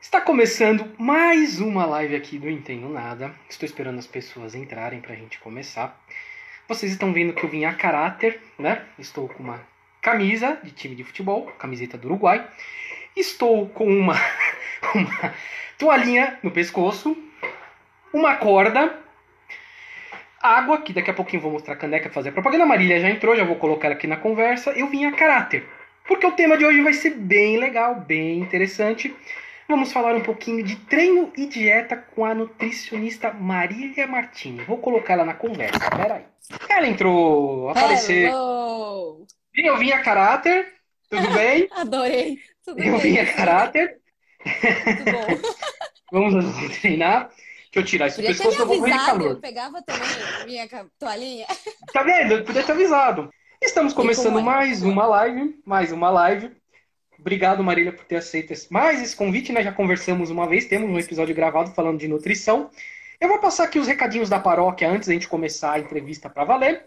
Está 0.00 0.18
começando 0.18 0.90
mais 0.98 1.60
uma 1.60 1.84
live 1.84 2.16
aqui 2.16 2.38
do 2.38 2.48
Entendo 2.48 2.88
Nada. 2.88 3.34
Estou 3.50 3.66
esperando 3.66 3.98
as 3.98 4.06
pessoas 4.06 4.54
entrarem 4.54 4.98
para 4.98 5.12
a 5.12 5.16
gente 5.16 5.38
começar. 5.38 5.94
Vocês 6.66 6.90
estão 6.90 7.12
vendo 7.12 7.34
que 7.34 7.44
eu 7.44 7.50
vim 7.50 7.66
a 7.66 7.74
caráter, 7.74 8.40
né? 8.58 8.82
Estou 8.98 9.28
com 9.28 9.42
uma 9.42 9.60
camisa 10.00 10.58
de 10.64 10.70
time 10.70 10.96
de 10.96 11.04
futebol, 11.04 11.52
camiseta 11.58 11.98
do 11.98 12.08
Uruguai. 12.08 12.48
Estou 13.14 13.68
com 13.68 13.86
uma, 13.86 14.14
uma 14.94 15.34
toalhinha 15.76 16.38
no 16.42 16.50
pescoço, 16.50 17.14
uma 18.10 18.36
corda, 18.36 18.98
água, 20.42 20.80
que 20.80 20.94
daqui 20.94 21.10
a 21.10 21.14
pouquinho 21.14 21.42
vou 21.42 21.52
mostrar 21.52 21.74
a 21.74 21.76
caneca 21.76 22.04
para 22.04 22.14
fazer 22.14 22.30
a 22.30 22.32
propaganda. 22.32 22.64
A 22.64 22.66
Marília 22.66 22.98
já 22.98 23.10
entrou, 23.10 23.36
já 23.36 23.44
vou 23.44 23.56
colocar 23.56 23.92
aqui 23.92 24.06
na 24.06 24.16
conversa. 24.16 24.70
Eu 24.70 24.86
vim 24.86 25.04
a 25.04 25.12
caráter, 25.12 25.68
porque 26.08 26.26
o 26.26 26.32
tema 26.32 26.56
de 26.56 26.64
hoje 26.64 26.80
vai 26.80 26.94
ser 26.94 27.10
bem 27.10 27.58
legal, 27.58 27.96
bem 27.96 28.38
interessante. 28.38 29.14
Vamos 29.70 29.92
falar 29.92 30.16
um 30.16 30.20
pouquinho 30.20 30.64
de 30.64 30.74
treino 30.74 31.32
e 31.36 31.46
dieta 31.46 31.96
com 31.96 32.24
a 32.24 32.34
nutricionista 32.34 33.32
Marília 33.32 34.04
Martini. 34.04 34.64
Vou 34.64 34.78
colocar 34.78 35.12
ela 35.12 35.24
na 35.24 35.34
conversa, 35.34 35.78
peraí. 35.96 36.24
Ela 36.68 36.88
entrou, 36.88 37.68
apareceu. 37.70 38.30
Hello! 38.30 39.26
Eu 39.54 39.78
vim 39.78 39.92
a 39.92 40.02
caráter, 40.02 40.66
tudo 41.08 41.30
bem? 41.30 41.68
Adorei. 41.70 42.38
Tudo 42.64 42.82
Eu 42.82 42.98
bem. 42.98 43.00
vim 43.12 43.18
a 43.18 43.32
caráter. 43.32 44.00
Muito 44.44 45.04
bom. 45.04 45.50
Vamos 46.10 46.80
treinar. 46.80 47.28
Deixa 47.28 47.76
eu 47.76 47.84
tirar 47.84 48.06
esse 48.08 48.20
pescoço, 48.20 48.60
eu 48.60 48.66
vou 48.66 48.78
morrer 48.78 48.90
de 48.98 49.06
calor. 49.06 49.30
eu 49.30 49.40
pegava 49.40 49.80
também 49.82 50.08
minha 50.46 50.68
toalhinha. 50.98 51.46
Tá 51.92 52.02
vendo? 52.02 52.34
Eu 52.34 52.44
podia 52.44 52.64
ter 52.64 52.72
avisado. 52.72 53.30
Estamos 53.62 53.92
começando 53.92 54.42
mais 54.42 54.82
uma 54.82 55.06
live, 55.06 55.60
mais 55.64 55.92
uma 55.92 56.10
live. 56.10 56.59
Obrigado, 57.20 57.62
Marília, 57.62 57.92
por 57.92 58.04
ter 58.04 58.16
aceito 58.16 58.54
mais 58.70 59.02
esse 59.02 59.14
convite, 59.14 59.52
né? 59.52 59.62
Já 59.62 59.72
conversamos 59.72 60.30
uma 60.30 60.48
vez, 60.48 60.64
temos 60.64 60.88
um 60.88 60.98
episódio 60.98 61.34
gravado 61.34 61.70
falando 61.72 61.98
de 61.98 62.08
nutrição. 62.08 62.70
Eu 63.20 63.28
vou 63.28 63.38
passar 63.38 63.64
aqui 63.64 63.78
os 63.78 63.86
recadinhos 63.86 64.30
da 64.30 64.40
paróquia 64.40 64.90
antes 64.90 65.06
da 65.06 65.12
gente 65.12 65.28
começar 65.28 65.72
a 65.72 65.78
entrevista 65.78 66.30
para 66.30 66.44
valer. 66.44 66.86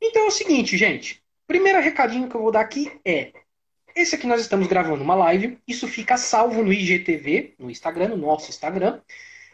Então 0.00 0.22
é 0.22 0.26
o 0.26 0.30
seguinte, 0.30 0.76
gente. 0.76 1.20
Primeiro 1.48 1.80
recadinho 1.80 2.28
que 2.28 2.36
eu 2.36 2.42
vou 2.42 2.52
dar 2.52 2.60
aqui 2.60 2.92
é: 3.04 3.32
esse 3.94 4.14
aqui 4.14 4.26
nós 4.26 4.40
estamos 4.40 4.68
gravando 4.68 5.02
uma 5.02 5.16
live, 5.16 5.58
isso 5.66 5.88
fica 5.88 6.16
salvo 6.16 6.62
no 6.62 6.72
IGTV, 6.72 7.54
no 7.58 7.68
Instagram, 7.68 8.08
no 8.08 8.16
nosso 8.16 8.50
Instagram. 8.50 9.00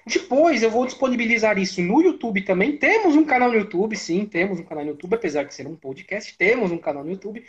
Depois 0.06 0.62
eu 0.62 0.70
vou 0.70 0.84
disponibilizar 0.84 1.58
isso 1.58 1.80
no 1.80 2.02
YouTube 2.02 2.42
também. 2.42 2.76
Temos 2.76 3.16
um 3.16 3.24
canal 3.24 3.50
no 3.50 3.56
YouTube, 3.56 3.96
sim, 3.96 4.26
temos 4.26 4.60
um 4.60 4.64
canal 4.64 4.84
no 4.84 4.90
YouTube, 4.90 5.14
apesar 5.14 5.44
de 5.44 5.54
ser 5.54 5.66
um 5.66 5.76
podcast, 5.76 6.36
temos 6.36 6.70
um 6.70 6.78
canal 6.78 7.04
no 7.04 7.10
YouTube, 7.12 7.44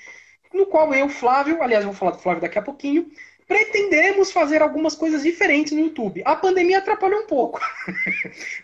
no 0.54 0.66
qual 0.66 0.94
eu, 0.94 1.10
Flávio, 1.10 1.62
aliás, 1.62 1.84
vou 1.84 1.94
falar 1.94 2.12
do 2.12 2.20
Flávio 2.20 2.42
daqui 2.42 2.60
a 2.60 2.62
pouquinho, 2.62 3.10
pretendemos 3.48 4.32
fazer 4.32 4.62
algumas 4.62 4.96
coisas 4.96 5.24
diferentes 5.24 5.74
no 5.74 5.80
YouTube. 5.80 6.22
A 6.26 6.36
pandemia 6.36 6.78
atrapalhou 6.78 7.22
um 7.22 7.28
pouco. 7.28 7.60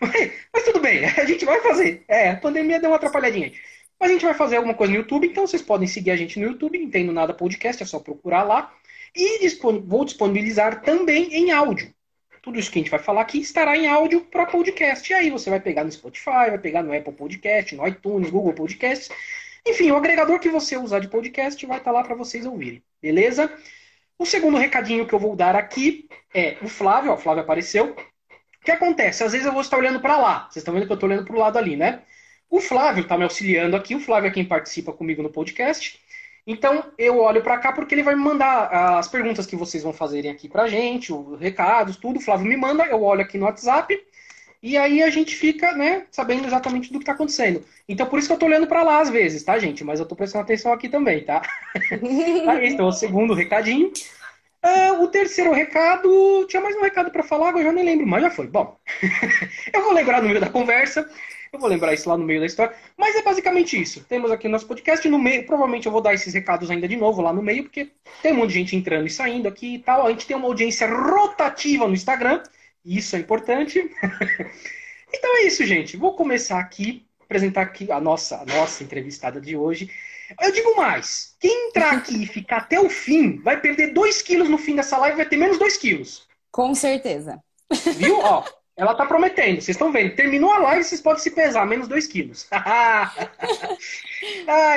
mas, 0.52 0.64
tudo 0.64 0.80
bem, 0.80 1.04
a 1.04 1.24
gente 1.24 1.44
vai 1.44 1.60
fazer. 1.60 2.04
É, 2.08 2.30
a 2.30 2.36
pandemia 2.36 2.80
deu 2.80 2.90
uma 2.90 2.96
atrapalhadinha. 2.96 3.52
Mas 3.98 4.10
a 4.10 4.12
gente 4.12 4.24
vai 4.24 4.34
fazer 4.34 4.56
alguma 4.56 4.74
coisa 4.74 4.92
no 4.92 4.98
YouTube, 4.98 5.26
então 5.26 5.46
vocês 5.46 5.60
podem 5.60 5.86
seguir 5.86 6.10
a 6.10 6.16
gente 6.16 6.40
no 6.40 6.46
YouTube, 6.46 6.78
Entendo 6.78 7.12
Nada 7.12 7.34
Podcast, 7.34 7.82
é 7.82 7.86
só 7.86 7.98
procurar 7.98 8.44
lá. 8.44 8.72
E 9.14 9.46
vou 9.84 10.04
disponibilizar 10.04 10.82
também 10.82 11.34
em 11.34 11.50
áudio. 11.50 11.92
Tudo 12.42 12.58
isso 12.58 12.70
que 12.70 12.78
a 12.78 12.82
gente 12.82 12.90
vai 12.90 13.00
falar 13.00 13.20
aqui 13.20 13.38
estará 13.38 13.76
em 13.76 13.86
áudio 13.86 14.22
para 14.22 14.46
podcast. 14.46 15.12
E 15.12 15.14
aí 15.14 15.30
você 15.30 15.50
vai 15.50 15.60
pegar 15.60 15.84
no 15.84 15.92
Spotify, 15.92 16.48
vai 16.48 16.58
pegar 16.58 16.82
no 16.82 16.96
Apple 16.96 17.12
Podcast, 17.12 17.74
no 17.74 17.86
iTunes, 17.86 18.30
Google 18.30 18.54
Podcasts. 18.54 19.10
Enfim, 19.66 19.90
o 19.90 19.96
agregador 19.96 20.38
que 20.38 20.48
você 20.48 20.76
usar 20.76 21.00
de 21.00 21.08
podcast 21.08 21.64
vai 21.66 21.78
estar 21.78 21.92
lá 21.92 22.02
para 22.02 22.14
vocês 22.14 22.46
ouvirem. 22.46 22.82
Beleza? 23.00 23.52
O 24.18 24.26
segundo 24.26 24.58
recadinho 24.58 25.06
que 25.06 25.14
eu 25.14 25.18
vou 25.18 25.34
dar 25.34 25.56
aqui 25.56 26.08
é 26.34 26.56
o 26.62 26.68
Flávio. 26.68 27.10
Ó, 27.10 27.14
o 27.14 27.18
Flávio 27.18 27.42
apareceu. 27.42 27.90
O 27.90 28.64
que 28.64 28.70
acontece? 28.70 29.24
Às 29.24 29.32
vezes 29.32 29.46
eu 29.46 29.52
vou 29.52 29.62
estar 29.62 29.78
olhando 29.78 30.00
para 30.00 30.18
lá. 30.18 30.48
Vocês 30.50 30.56
estão 30.56 30.74
vendo 30.74 30.86
que 30.86 30.92
eu 30.92 30.94
estou 30.94 31.08
olhando 31.08 31.24
para 31.24 31.34
o 31.34 31.38
lado 31.38 31.58
ali, 31.58 31.76
né? 31.76 32.02
O 32.48 32.60
Flávio 32.60 33.02
está 33.02 33.16
me 33.16 33.24
auxiliando 33.24 33.76
aqui. 33.76 33.94
O 33.94 34.00
Flávio 34.00 34.28
é 34.28 34.30
quem 34.30 34.44
participa 34.44 34.92
comigo 34.92 35.22
no 35.22 35.30
podcast. 35.30 36.00
Então 36.46 36.92
eu 36.98 37.18
olho 37.20 37.42
para 37.42 37.58
cá 37.58 37.72
porque 37.72 37.94
ele 37.94 38.02
vai 38.02 38.14
me 38.14 38.22
mandar 38.22 38.98
as 38.98 39.08
perguntas 39.08 39.46
que 39.46 39.56
vocês 39.56 39.82
vão 39.82 39.92
fazerem 39.92 40.30
aqui 40.30 40.48
pra 40.48 40.68
gente, 40.68 41.12
os 41.12 41.38
recados, 41.38 41.96
tudo. 41.96 42.18
O 42.18 42.22
Flávio 42.22 42.46
me 42.46 42.56
manda, 42.56 42.84
eu 42.86 43.02
olho 43.02 43.20
aqui 43.20 43.38
no 43.38 43.44
WhatsApp 43.44 43.98
e 44.62 44.76
aí 44.76 45.02
a 45.02 45.10
gente 45.10 45.34
fica, 45.34 45.72
né, 45.72 46.06
sabendo 46.10 46.46
exatamente 46.46 46.92
do 46.92 46.98
que 46.98 47.04
tá 47.04 47.12
acontecendo. 47.12 47.64
Então 47.88 48.06
por 48.06 48.18
isso 48.18 48.28
que 48.28 48.34
eu 48.34 48.38
tô 48.38 48.46
olhando 48.46 48.66
para 48.66 48.82
lá 48.82 49.00
às 49.00 49.10
vezes, 49.10 49.42
tá, 49.42 49.58
gente? 49.58 49.82
Mas 49.84 50.00
eu 50.00 50.06
tô 50.06 50.14
prestando 50.14 50.44
atenção 50.44 50.72
aqui 50.72 50.88
também, 50.88 51.24
tá? 51.24 51.42
Aí, 52.48 52.68
então, 52.68 52.88
o 52.88 52.92
segundo 52.92 53.34
recadinho. 53.34 53.90
Ah, 54.62 54.92
o 55.00 55.08
terceiro 55.08 55.52
recado. 55.52 56.46
Tinha 56.46 56.62
mais 56.62 56.76
um 56.76 56.82
recado 56.82 57.10
para 57.10 57.22
falar, 57.22 57.48
agora 57.48 57.64
eu 57.64 57.68
já 57.68 57.72
nem 57.72 57.84
lembro, 57.84 58.06
mas 58.06 58.22
já 58.22 58.30
foi. 58.30 58.46
Bom, 58.46 58.78
eu 59.72 59.82
vou 59.82 59.92
lembrar 59.92 60.20
no 60.20 60.28
meio 60.28 60.40
da 60.40 60.50
conversa. 60.50 61.08
Eu 61.52 61.58
vou 61.58 61.68
lembrar 61.68 61.92
isso 61.94 62.08
lá 62.08 62.16
no 62.16 62.24
meio 62.24 62.40
da 62.40 62.46
história. 62.46 62.76
Mas 62.96 63.16
é 63.16 63.22
basicamente 63.22 63.80
isso. 63.80 64.04
Temos 64.04 64.30
aqui 64.30 64.46
o 64.46 64.50
nosso 64.50 64.66
podcast. 64.66 65.08
No 65.08 65.18
meio, 65.18 65.46
provavelmente 65.46 65.86
eu 65.86 65.92
vou 65.92 66.00
dar 66.00 66.14
esses 66.14 66.32
recados 66.32 66.70
ainda 66.70 66.86
de 66.86 66.96
novo 66.96 67.22
lá 67.22 67.32
no 67.32 67.42
meio, 67.42 67.64
porque 67.64 67.90
tem 68.22 68.32
um 68.32 68.36
monte 68.36 68.48
de 68.50 68.54
gente 68.54 68.76
entrando 68.76 69.06
e 69.06 69.10
saindo 69.10 69.48
aqui 69.48 69.74
e 69.76 69.78
tal. 69.80 70.06
A 70.06 70.10
gente 70.10 70.26
tem 70.26 70.36
uma 70.36 70.46
audiência 70.46 70.86
rotativa 70.86 71.88
no 71.88 71.94
Instagram. 71.94 72.42
Isso 72.84 73.16
é 73.16 73.18
importante. 73.18 73.78
então 75.12 75.36
é 75.38 75.42
isso, 75.42 75.64
gente. 75.64 75.96
Vou 75.96 76.14
começar 76.14 76.58
aqui, 76.58 77.06
apresentar 77.20 77.62
aqui 77.62 77.90
a 77.90 78.00
nossa, 78.00 78.40
a 78.40 78.44
nossa 78.44 78.82
entrevistada 78.82 79.40
de 79.40 79.56
hoje. 79.56 79.90
Eu 80.40 80.52
digo 80.52 80.76
mais: 80.76 81.34
quem 81.40 81.68
entrar 81.68 81.92
aqui 81.92 82.22
e 82.22 82.26
ficar 82.26 82.58
até 82.58 82.80
o 82.80 82.88
fim 82.88 83.40
vai 83.40 83.60
perder 83.60 83.92
2 83.92 84.22
quilos 84.22 84.48
no 84.48 84.58
fim 84.58 84.76
dessa 84.76 84.96
live, 84.98 85.16
vai 85.16 85.28
ter 85.28 85.36
menos 85.36 85.58
2 85.58 85.76
quilos. 85.76 86.28
Com 86.50 86.74
certeza. 86.74 87.42
Viu? 87.96 88.18
Ó, 88.18 88.44
ela 88.76 88.94
tá 88.94 89.04
prometendo. 89.04 89.60
Vocês 89.60 89.76
estão 89.76 89.92
vendo. 89.92 90.16
Terminou 90.16 90.52
a 90.52 90.58
live, 90.58 90.84
vocês 90.84 91.00
podem 91.00 91.22
se 91.22 91.30
pesar, 91.30 91.66
menos 91.66 91.86
2 91.86 92.06
quilos. 92.06 92.46
ai, 92.50 93.28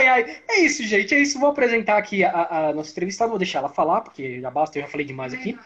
ai. 0.08 0.42
É 0.50 0.60
isso, 0.60 0.84
gente. 0.84 1.16
É 1.16 1.20
isso. 1.20 1.40
Vou 1.40 1.50
apresentar 1.50 1.98
aqui 1.98 2.24
a, 2.24 2.70
a 2.70 2.74
nossa 2.74 2.92
entrevistada. 2.92 3.30
Vou 3.30 3.40
deixar 3.40 3.60
ela 3.60 3.70
falar, 3.70 4.02
porque 4.02 4.42
já 4.42 4.52
basta, 4.52 4.78
eu 4.78 4.84
já 4.84 4.90
falei 4.90 5.06
demais 5.06 5.34
aqui. 5.34 5.58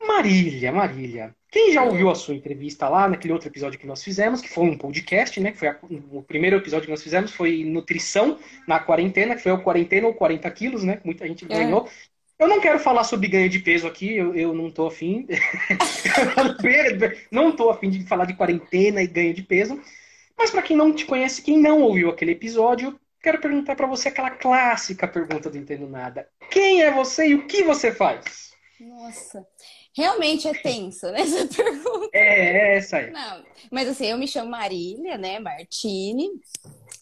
Marília, 0.00 0.72
Marília. 0.72 1.35
Quem 1.50 1.72
já 1.72 1.82
ouviu 1.84 2.10
a 2.10 2.14
sua 2.14 2.34
entrevista 2.34 2.88
lá 2.88 3.08
naquele 3.08 3.32
outro 3.32 3.48
episódio 3.48 3.78
que 3.78 3.86
nós 3.86 4.02
fizemos, 4.02 4.42
que 4.42 4.48
foi 4.48 4.64
um 4.64 4.76
podcast, 4.76 5.38
né? 5.40 5.52
Que 5.52 5.58
foi 5.58 5.68
a- 5.68 5.78
o 6.10 6.22
primeiro 6.22 6.56
episódio 6.56 6.86
que 6.86 6.90
nós 6.90 7.02
fizemos, 7.02 7.32
foi 7.32 7.64
nutrição 7.64 8.38
na 8.66 8.78
quarentena, 8.80 9.34
que 9.36 9.42
foi 9.42 9.52
o 9.52 9.62
quarentena 9.62 10.06
ou 10.06 10.14
40 10.14 10.50
quilos, 10.50 10.82
né? 10.84 11.00
Muita 11.04 11.26
gente 11.26 11.44
É. 11.44 11.48
ganhou. 11.48 11.88
Eu 12.38 12.48
não 12.48 12.60
quero 12.60 12.78
falar 12.78 13.04
sobre 13.04 13.28
ganho 13.28 13.48
de 13.48 13.60
peso 13.60 13.86
aqui, 13.86 14.14
eu, 14.14 14.34
eu 14.34 14.52
não 14.52 14.70
tô 14.70 14.86
afim. 14.86 15.26
não 17.30 17.56
tô 17.56 17.70
afim 17.70 17.88
de 17.88 18.04
falar 18.06 18.26
de 18.26 18.34
quarentena 18.34 19.02
e 19.02 19.06
ganho 19.06 19.32
de 19.32 19.42
peso. 19.42 19.80
Mas 20.36 20.50
para 20.50 20.60
quem 20.62 20.76
não 20.76 20.92
te 20.92 21.06
conhece, 21.06 21.40
quem 21.40 21.58
não 21.58 21.80
ouviu 21.80 22.10
aquele 22.10 22.32
episódio, 22.32 22.98
quero 23.22 23.40
perguntar 23.40 23.74
para 23.74 23.86
você 23.86 24.08
aquela 24.08 24.30
clássica 24.30 25.08
pergunta 25.08 25.48
do 25.48 25.56
Entendo 25.56 25.88
Nada. 25.88 26.28
Quem 26.50 26.82
é 26.82 26.90
você 26.90 27.28
e 27.28 27.34
o 27.34 27.46
que 27.46 27.62
você 27.62 27.90
faz? 27.90 28.52
Nossa. 28.80 29.46
Realmente 29.94 30.46
é 30.46 30.54
tenso, 30.54 31.10
né, 31.10 31.22
essa 31.22 31.46
pergunta. 31.54 32.10
É, 32.12 32.74
é 32.74 32.76
essa 32.76 32.98
aí. 32.98 33.10
Não, 33.10 33.44
mas 33.70 33.88
assim, 33.88 34.06
eu 34.06 34.18
me 34.18 34.28
chamo 34.28 34.50
Marília, 34.50 35.16
né, 35.16 35.38
Martini. 35.38 36.28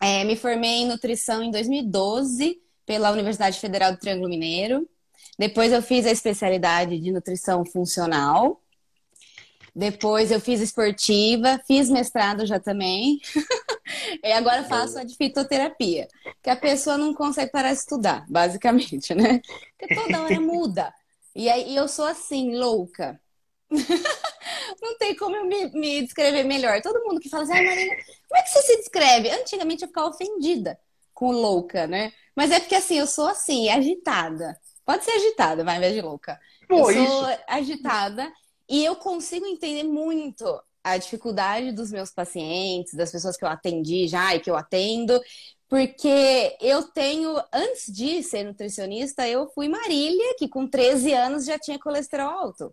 É, 0.00 0.24
me 0.24 0.36
formei 0.36 0.82
em 0.82 0.86
nutrição 0.86 1.42
em 1.42 1.50
2012 1.50 2.60
pela 2.86 3.10
Universidade 3.10 3.58
Federal 3.58 3.92
do 3.92 3.98
Triângulo 3.98 4.28
Mineiro. 4.28 4.88
Depois 5.38 5.72
eu 5.72 5.82
fiz 5.82 6.06
a 6.06 6.10
especialidade 6.10 6.98
de 7.00 7.10
nutrição 7.10 7.64
funcional. 7.64 8.60
Depois 9.74 10.30
eu 10.30 10.40
fiz 10.40 10.60
esportiva, 10.60 11.60
fiz 11.66 11.90
mestrado 11.90 12.46
já 12.46 12.60
também. 12.60 13.18
e 14.22 14.32
agora 14.32 14.62
faço 14.62 14.98
a 14.98 15.04
de 15.04 15.16
fitoterapia, 15.16 16.06
que 16.40 16.48
a 16.48 16.54
pessoa 16.54 16.96
não 16.96 17.12
consegue 17.12 17.50
parar 17.50 17.72
de 17.72 17.80
estudar, 17.80 18.24
basicamente, 18.28 19.12
né? 19.14 19.40
Porque 19.76 19.94
toda 19.94 20.22
hora 20.22 20.40
muda. 20.40 20.94
E 21.34 21.48
aí 21.48 21.74
eu 21.74 21.88
sou 21.88 22.04
assim, 22.04 22.56
louca. 22.56 23.20
Não 24.80 24.96
tem 24.98 25.16
como 25.16 25.36
eu 25.36 25.44
me, 25.44 25.70
me 25.70 26.02
descrever 26.02 26.44
melhor. 26.44 26.80
Todo 26.80 27.02
mundo 27.04 27.20
que 27.20 27.28
fala 27.28 27.44
assim, 27.44 27.54
ai 27.54 27.64
Marina, 27.64 27.96
como 28.28 28.40
é 28.40 28.42
que 28.42 28.50
você 28.50 28.62
se 28.62 28.76
descreve? 28.78 29.30
Antigamente 29.30 29.82
eu 29.82 29.88
ficava 29.88 30.08
ofendida 30.08 30.78
com 31.12 31.30
louca, 31.30 31.86
né? 31.86 32.12
Mas 32.36 32.50
é 32.50 32.60
porque 32.60 32.74
assim, 32.74 32.98
eu 32.98 33.06
sou 33.06 33.26
assim, 33.28 33.68
agitada. 33.68 34.58
Pode 34.84 35.04
ser 35.04 35.12
agitada, 35.12 35.64
vai, 35.64 35.74
ao 35.74 35.78
invés 35.78 35.94
de 35.94 36.02
louca. 36.02 36.38
Pô, 36.68 36.90
eu 36.90 37.02
isso. 37.02 37.06
sou 37.06 37.38
agitada 37.48 38.32
e 38.68 38.84
eu 38.84 38.96
consigo 38.96 39.46
entender 39.46 39.84
muito 39.84 40.44
a 40.82 40.98
dificuldade 40.98 41.72
dos 41.72 41.90
meus 41.90 42.10
pacientes, 42.10 42.92
das 42.94 43.10
pessoas 43.10 43.36
que 43.36 43.44
eu 43.44 43.48
atendi 43.48 44.06
já 44.06 44.34
e 44.34 44.40
que 44.40 44.50
eu 44.50 44.56
atendo, 44.56 45.18
porque 45.74 46.56
eu 46.60 46.84
tenho, 46.84 47.36
antes 47.52 47.92
de 47.92 48.22
ser 48.22 48.44
nutricionista, 48.44 49.26
eu 49.26 49.48
fui 49.48 49.68
Marília, 49.68 50.36
que 50.38 50.46
com 50.48 50.68
13 50.68 51.12
anos 51.12 51.44
já 51.44 51.58
tinha 51.58 51.80
colesterol 51.80 52.28
alto. 52.30 52.72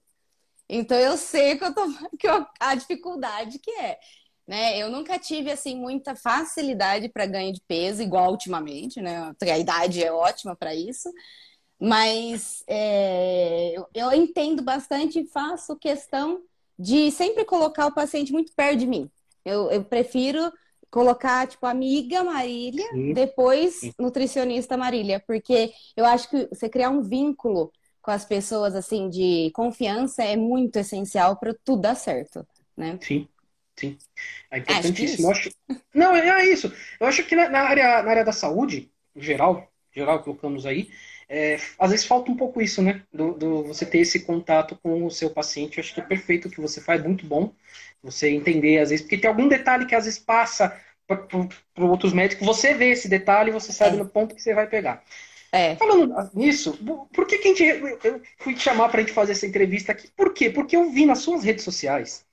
Então 0.70 0.98
eu 0.98 1.18
sei 1.18 1.58
que 1.58 1.66
eu 1.66 1.74
tô, 1.74 1.82
que 2.20 2.28
eu- 2.28 2.46
a 2.60 2.76
dificuldade 2.76 3.60
que 3.60 3.72
é. 3.72 4.00
Né? 4.48 4.78
Eu 4.78 4.92
nunca 4.92 5.20
tive 5.20 5.52
assim 5.52 5.76
muita 5.76 6.16
facilidade 6.16 7.10
para 7.10 7.26
ganho 7.26 7.52
de 7.52 7.62
peso, 7.68 8.04
igual 8.04 8.32
ultimamente, 8.32 9.02
né? 9.02 9.34
A 9.42 9.58
idade 9.58 10.04
é 10.04 10.12
ótima 10.14 10.56
para 10.56 10.76
isso. 10.76 11.10
Mas 11.80 12.64
é, 12.68 13.74
eu, 13.76 13.88
eu 13.96 14.12
entendo 14.14 14.62
bastante 14.62 15.22
e 15.22 15.28
faço 15.28 15.76
questão 15.78 16.44
de 16.78 17.12
sempre 17.12 17.46
colocar 17.46 17.88
o 17.88 17.94
paciente 17.96 18.32
muito 18.32 18.54
perto 18.54 18.80
de 18.80 18.88
mim. 18.88 19.10
Eu, 19.44 19.72
eu 19.72 19.84
prefiro 19.84 20.52
colocar, 20.92 21.48
tipo, 21.48 21.66
amiga 21.66 22.24
Marília, 22.24 22.86
Sim. 22.92 23.14
depois 23.14 23.76
Sim. 23.80 23.94
nutricionista 23.98 24.76
Marília, 24.76 25.24
porque 25.26 25.72
eu 25.96 26.06
acho 26.06 26.30
que 26.30 26.48
você 26.48 26.68
criar 26.68 26.90
um 26.90 27.02
vínculo 27.02 27.72
com 28.02 28.12
as 28.12 28.26
pessoas, 28.26 28.76
assim, 28.76 29.10
de 29.10 29.52
confiança 29.54 30.24
é 30.24 30.36
muito 30.36 30.78
essencial 30.78 31.38
para 31.38 31.56
tudo 31.64 31.84
dar 31.84 31.96
certo, 31.96 32.46
né? 32.76 33.00
Sim. 33.02 33.28
Sim. 33.80 33.98
É 34.52 34.60
importantíssimo. 34.60 35.32
Acho 35.32 35.42
que 35.44 35.56
é 35.70 35.74
acho... 35.74 35.82
Não, 35.94 36.16
é, 36.16 36.42
é 36.42 36.52
isso. 36.52 36.72
Eu 37.00 37.08
acho 37.08 37.24
que 37.24 37.36
na, 37.36 37.62
área, 37.62 38.04
na 38.04 38.12
área 38.12 38.26
da 38.26 38.34
saúde, 38.34 38.92
geral, 39.16 39.72
geral 39.96 40.22
colocamos 40.22 40.66
aí, 40.66 40.90
é, 41.34 41.58
às 41.80 41.92
vezes 41.92 42.06
falta 42.06 42.30
um 42.30 42.36
pouco 42.36 42.62
isso, 42.62 42.82
né? 42.82 43.04
Do, 43.12 43.34
do, 43.36 43.64
você 43.64 43.86
ter 43.86 44.00
esse 44.00 44.20
contato 44.20 44.78
com 44.84 45.06
o 45.06 45.10
seu 45.10 45.30
paciente. 45.30 45.78
Eu 45.78 45.82
acho 45.82 45.94
que 45.94 46.02
é 46.02 46.04
perfeito 46.04 46.50
o 46.50 46.52
que 46.52 46.60
você 46.60 46.82
faz, 46.82 47.02
muito 47.02 47.26
bom. 47.26 47.54
Você 48.04 48.32
entender, 48.32 48.80
às 48.80 48.90
vezes, 48.90 49.02
porque 49.02 49.18
tem 49.18 49.30
algum 49.30 49.48
detalhe 49.48 49.86
que 49.86 49.96
às 49.96 50.04
vezes 50.04 50.20
passa 50.20 50.78
para 51.08 51.86
outros 51.86 52.12
médicos, 52.12 52.46
você 52.46 52.74
vê 52.74 52.92
esse 52.92 53.08
detalhe 53.08 53.50
e 53.50 53.54
você 53.54 53.72
sabe 53.72 53.96
é. 53.96 54.00
no 54.00 54.06
ponto 54.06 54.36
que 54.36 54.42
você 54.42 54.54
vai 54.54 54.68
pegar. 54.68 55.04
É. 55.54 55.78
Falando 55.78 56.14
nisso, 56.34 56.78
por 57.14 57.26
que, 57.26 57.38
que 57.38 57.48
a 57.48 57.52
gente, 57.52 57.64
eu 58.04 58.22
fui 58.38 58.54
te 58.54 58.62
chamar 58.62 58.90
para 58.90 59.00
a 59.00 59.04
gente 59.04 59.14
fazer 59.14 59.32
essa 59.32 59.48
entrevista 59.48 59.94
aqui? 59.94 60.10
Por 60.16 60.34
quê? 60.34 60.50
Porque 60.50 60.76
eu 60.76 60.90
vi 60.90 61.06
nas 61.06 61.20
suas 61.20 61.46
redes 61.46 61.64
sociais 61.64 62.26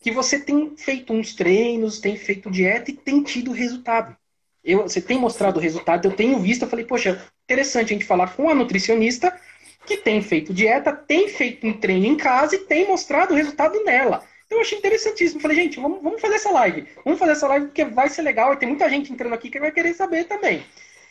que 0.00 0.10
você 0.10 0.40
tem 0.40 0.76
feito 0.76 1.12
uns 1.12 1.34
treinos, 1.34 2.00
tem 2.00 2.16
feito 2.16 2.50
dieta 2.50 2.90
e 2.90 2.94
tem 2.94 3.22
tido 3.22 3.52
resultado. 3.52 4.16
Eu, 4.64 4.82
você 4.82 5.00
tem 5.00 5.18
mostrado 5.18 5.58
o 5.58 5.62
resultado, 5.62 6.06
eu 6.06 6.16
tenho 6.16 6.38
visto, 6.38 6.62
eu 6.62 6.68
falei, 6.68 6.84
poxa, 6.84 7.22
interessante 7.50 7.86
a 7.86 7.94
gente 7.94 8.04
falar 8.04 8.34
com 8.36 8.48
a 8.48 8.54
nutricionista 8.54 9.36
que 9.84 9.96
tem 9.96 10.22
feito 10.22 10.54
dieta, 10.54 10.92
tem 10.92 11.28
feito 11.28 11.66
um 11.66 11.72
treino 11.72 12.06
em 12.06 12.16
casa 12.16 12.54
e 12.54 12.60
tem 12.60 12.86
mostrado 12.86 13.34
o 13.34 13.36
resultado 13.36 13.82
nela. 13.82 14.22
Então 14.46 14.58
eu 14.58 14.62
achei 14.62 14.78
interessantíssimo. 14.78 15.40
Falei, 15.40 15.56
gente, 15.56 15.80
vamos, 15.80 16.00
vamos 16.00 16.20
fazer 16.20 16.36
essa 16.36 16.50
live. 16.50 16.86
Vamos 17.04 17.18
fazer 17.18 17.32
essa 17.32 17.48
live 17.48 17.66
porque 17.66 17.84
vai 17.84 18.08
ser 18.08 18.22
legal 18.22 18.52
e 18.52 18.56
tem 18.56 18.68
muita 18.68 18.88
gente 18.88 19.12
entrando 19.12 19.32
aqui 19.32 19.50
que 19.50 19.58
vai 19.58 19.72
querer 19.72 19.94
saber 19.94 20.24
também. 20.24 20.62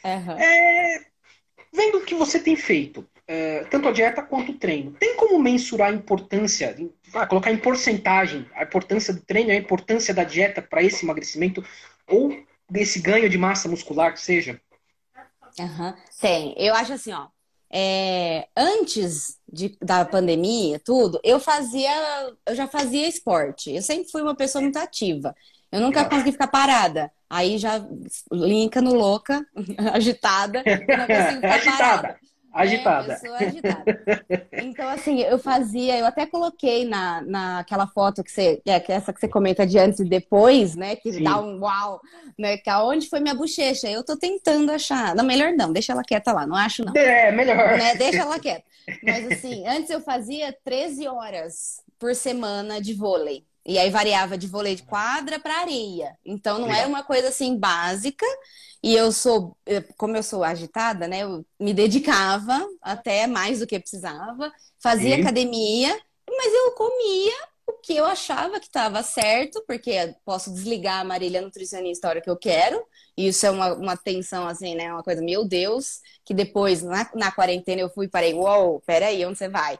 Uhum. 0.03 0.31
É, 0.39 1.01
vendo 1.73 1.97
o 1.97 2.05
que 2.05 2.15
você 2.15 2.39
tem 2.39 2.55
feito, 2.55 3.05
é, 3.27 3.65
tanto 3.69 3.89
a 3.89 3.91
dieta 3.91 4.21
quanto 4.21 4.53
o 4.53 4.57
treino, 4.57 4.91
tem 4.91 5.15
como 5.17 5.37
mensurar 5.39 5.89
a 5.89 5.93
importância, 5.93 6.75
ah, 7.13 7.25
colocar 7.27 7.51
em 7.51 7.57
porcentagem 7.57 8.45
a 8.55 8.63
importância 8.63 9.13
do 9.13 9.21
treino 9.21 9.49
e 9.49 9.53
a 9.53 9.59
importância 9.59 10.13
da 10.13 10.23
dieta 10.23 10.61
para 10.61 10.81
esse 10.81 11.05
emagrecimento 11.05 11.63
ou 12.07 12.37
desse 12.69 12.99
ganho 12.99 13.29
de 13.29 13.37
massa 13.37 13.67
muscular 13.67 14.13
que 14.13 14.21
seja? 14.21 14.59
Uhum. 15.59 15.93
Tem. 16.19 16.55
Eu 16.57 16.73
acho 16.73 16.93
assim, 16.93 17.11
ó. 17.13 17.27
É, 17.71 18.47
antes 18.57 19.37
de, 19.51 19.77
da 19.81 20.03
pandemia, 20.03 20.79
tudo, 20.79 21.19
eu 21.23 21.39
fazia, 21.39 21.91
eu 22.47 22.55
já 22.55 22.67
fazia 22.67 23.07
esporte. 23.07 23.71
Eu 23.71 23.81
sempre 23.81 24.09
fui 24.09 24.21
uma 24.21 24.35
pessoa 24.35 24.61
muito 24.61 24.77
ativa. 24.77 25.35
Eu 25.71 25.81
nunca 25.81 26.05
consegui 26.05 26.31
ficar 26.31 26.47
parada. 26.47 27.11
Aí 27.29 27.59
já 27.59 27.85
linka 28.31 28.81
no 28.81 28.93
louca, 28.93 29.45
agitada. 29.93 30.63
Não 30.65 31.07
consigo 31.07 31.41
ficar 31.41 31.55
agitada. 31.55 32.01
Parada. 32.01 32.19
Agitada. 32.59 33.13
É, 33.13 33.15
eu 33.15 33.19
sou 33.19 33.35
agitada. 33.35 34.03
Então, 34.61 34.87
assim, 34.89 35.21
eu 35.21 35.39
fazia, 35.39 35.97
eu 35.97 36.05
até 36.05 36.25
coloquei 36.25 36.85
na, 36.85 37.21
naquela 37.21 37.87
foto 37.87 38.23
que 38.23 38.31
você, 38.31 38.61
é, 38.65 38.79
que 38.79 38.91
é 38.91 38.95
essa 38.95 39.13
que 39.13 39.19
você 39.19 39.27
comenta 39.27 39.65
de 39.65 39.79
antes 39.79 40.01
e 40.01 40.05
depois, 40.05 40.75
né? 40.75 40.95
Que 40.97 41.13
Sim. 41.13 41.23
dá 41.23 41.39
um 41.39 41.59
uau, 41.59 42.01
né? 42.37 42.57
Que 42.57 42.69
aonde 42.69 43.09
foi 43.09 43.19
minha 43.21 43.33
bochecha? 43.33 43.89
Eu 43.89 44.03
tô 44.03 44.17
tentando 44.17 44.71
achar. 44.71 45.15
Não, 45.15 45.23
melhor 45.23 45.53
não, 45.53 45.71
deixa 45.71 45.93
ela 45.93 46.03
quieta 46.03 46.33
lá, 46.33 46.45
não 46.45 46.55
acho 46.55 46.83
não. 46.83 46.93
É, 46.93 47.31
melhor. 47.31 47.77
Né? 47.77 47.95
Deixa 47.95 48.21
ela 48.21 48.39
quieta. 48.39 48.63
Mas 49.01 49.31
assim, 49.31 49.65
antes 49.65 49.89
eu 49.89 50.01
fazia 50.01 50.53
13 50.63 51.07
horas 51.07 51.81
por 51.97 52.13
semana 52.13 52.81
de 52.81 52.93
vôlei. 52.93 53.45
E 53.65 53.77
aí 53.77 53.89
variava 53.89 54.37
de 54.37 54.47
vôlei 54.47 54.75
de 54.75 54.83
quadra 54.83 55.39
para 55.39 55.59
areia. 55.61 56.17
Então 56.25 56.57
não 56.57 56.65
Legal. 56.65 56.81
era 56.81 56.89
uma 56.89 57.03
coisa 57.03 57.29
assim 57.29 57.57
básica. 57.57 58.25
E 58.81 58.95
eu 58.95 59.11
sou, 59.11 59.57
como 59.97 60.15
eu 60.15 60.23
sou 60.23 60.43
agitada, 60.43 61.07
né? 61.07 61.23
Eu 61.23 61.45
me 61.59 61.73
dedicava 61.73 62.65
até 62.81 63.27
mais 63.27 63.59
do 63.59 63.67
que 63.67 63.79
precisava, 63.79 64.51
fazia 64.81 65.15
Sim. 65.15 65.21
academia, 65.21 65.99
mas 66.29 66.53
eu 66.53 66.71
comia 66.71 67.33
o 67.67 67.73
que 67.73 67.95
eu 67.95 68.05
achava 68.05 68.59
que 68.59 68.65
estava 68.67 69.03
certo, 69.03 69.63
porque 69.67 70.15
posso 70.25 70.51
desligar 70.53 71.01
a 71.01 71.03
Marília 71.03 71.41
nutricionista 71.41 72.07
a 72.07 72.09
hora 72.11 72.21
que 72.21 72.29
eu 72.29 72.37
quero. 72.37 72.83
E 73.17 73.27
isso 73.27 73.45
é 73.45 73.51
uma, 73.51 73.73
uma 73.73 73.97
tensão, 73.97 74.47
assim, 74.47 74.75
né? 74.75 74.91
Uma 74.91 75.03
coisa, 75.03 75.21
meu 75.21 75.45
Deus, 75.45 75.99
que 76.25 76.33
depois, 76.33 76.81
na, 76.81 77.09
na 77.13 77.31
quarentena, 77.31 77.81
eu 77.81 77.89
fui 77.89 78.05
e 78.05 78.09
parei, 78.09 78.33
uou, 78.33 78.71
wow, 78.71 78.81
peraí, 78.85 79.25
onde 79.25 79.37
você 79.37 79.49
vai? 79.49 79.77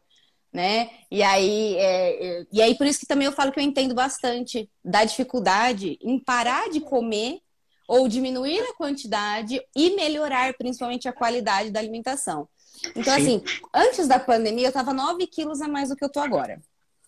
Né? 0.51 0.89
E 1.11 1.21
aí, 1.21 1.75
é, 1.77 2.25
é, 2.25 2.45
e 2.51 2.61
aí, 2.61 2.75
por 2.75 2.87
isso 2.87 2.99
que 2.99 3.05
também 3.05 3.27
eu 3.27 3.31
falo 3.31 3.51
que 3.51 3.59
eu 3.59 3.63
entendo 3.63 3.93
bastante 3.93 4.67
da 4.83 5.03
dificuldade 5.03 5.99
em 6.01 6.17
parar 6.17 6.69
de 6.69 6.79
comer 6.81 7.39
ou 7.87 8.07
diminuir 8.07 8.59
a 8.61 8.73
quantidade 8.73 9.61
e 9.75 9.95
melhorar 9.95 10.53
principalmente 10.55 11.07
a 11.07 11.13
qualidade 11.13 11.69
da 11.69 11.79
alimentação. 11.79 12.47
Então, 12.95 13.13
Sim. 13.15 13.21
assim, 13.21 13.43
antes 13.73 14.07
da 14.07 14.19
pandemia, 14.19 14.67
eu 14.67 14.71
tava 14.71 14.93
9 14.93 15.27
quilos 15.27 15.61
a 15.61 15.67
mais 15.67 15.89
do 15.89 15.95
que 15.95 16.03
eu 16.03 16.11
tô 16.11 16.19
agora. 16.19 16.61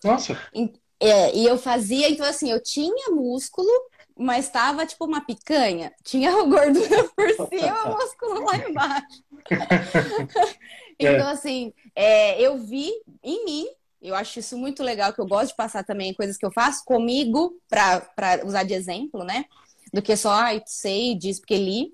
Nossa! 0.04 0.38
E, 0.54 0.72
é, 1.00 1.36
e 1.36 1.44
eu 1.44 1.58
fazia, 1.58 2.08
então, 2.08 2.26
assim, 2.26 2.50
eu 2.50 2.62
tinha 2.62 3.10
músculo, 3.10 3.70
mas 4.16 4.48
tava 4.48 4.86
tipo 4.86 5.04
uma 5.04 5.24
picanha. 5.24 5.92
Tinha 6.04 6.30
gordura 6.44 7.04
por 7.16 7.48
cima, 7.48 7.84
músculo 7.86 8.44
lá 8.44 8.56
embaixo. 8.56 9.24
então, 10.98 11.28
é. 11.28 11.32
assim, 11.32 11.72
é, 11.94 12.40
eu 12.40 12.58
vi 12.58 12.90
em 13.22 13.44
mim 13.44 13.66
eu 14.00 14.16
acho 14.16 14.40
isso 14.40 14.58
muito 14.58 14.82
legal, 14.82 15.12
que 15.12 15.20
eu 15.20 15.26
gosto 15.28 15.50
de 15.50 15.56
passar 15.56 15.84
também 15.84 16.12
coisas 16.12 16.36
que 16.36 16.44
eu 16.44 16.50
faço 16.50 16.84
comigo, 16.84 17.56
para 17.68 18.40
usar 18.44 18.64
de 18.64 18.74
exemplo, 18.74 19.22
né? 19.22 19.44
do 19.92 20.00
que 20.00 20.16
só, 20.16 20.30
ai, 20.30 20.62
sei 20.66 21.14
disso 21.14 21.40
porque 21.40 21.56
li. 21.56 21.92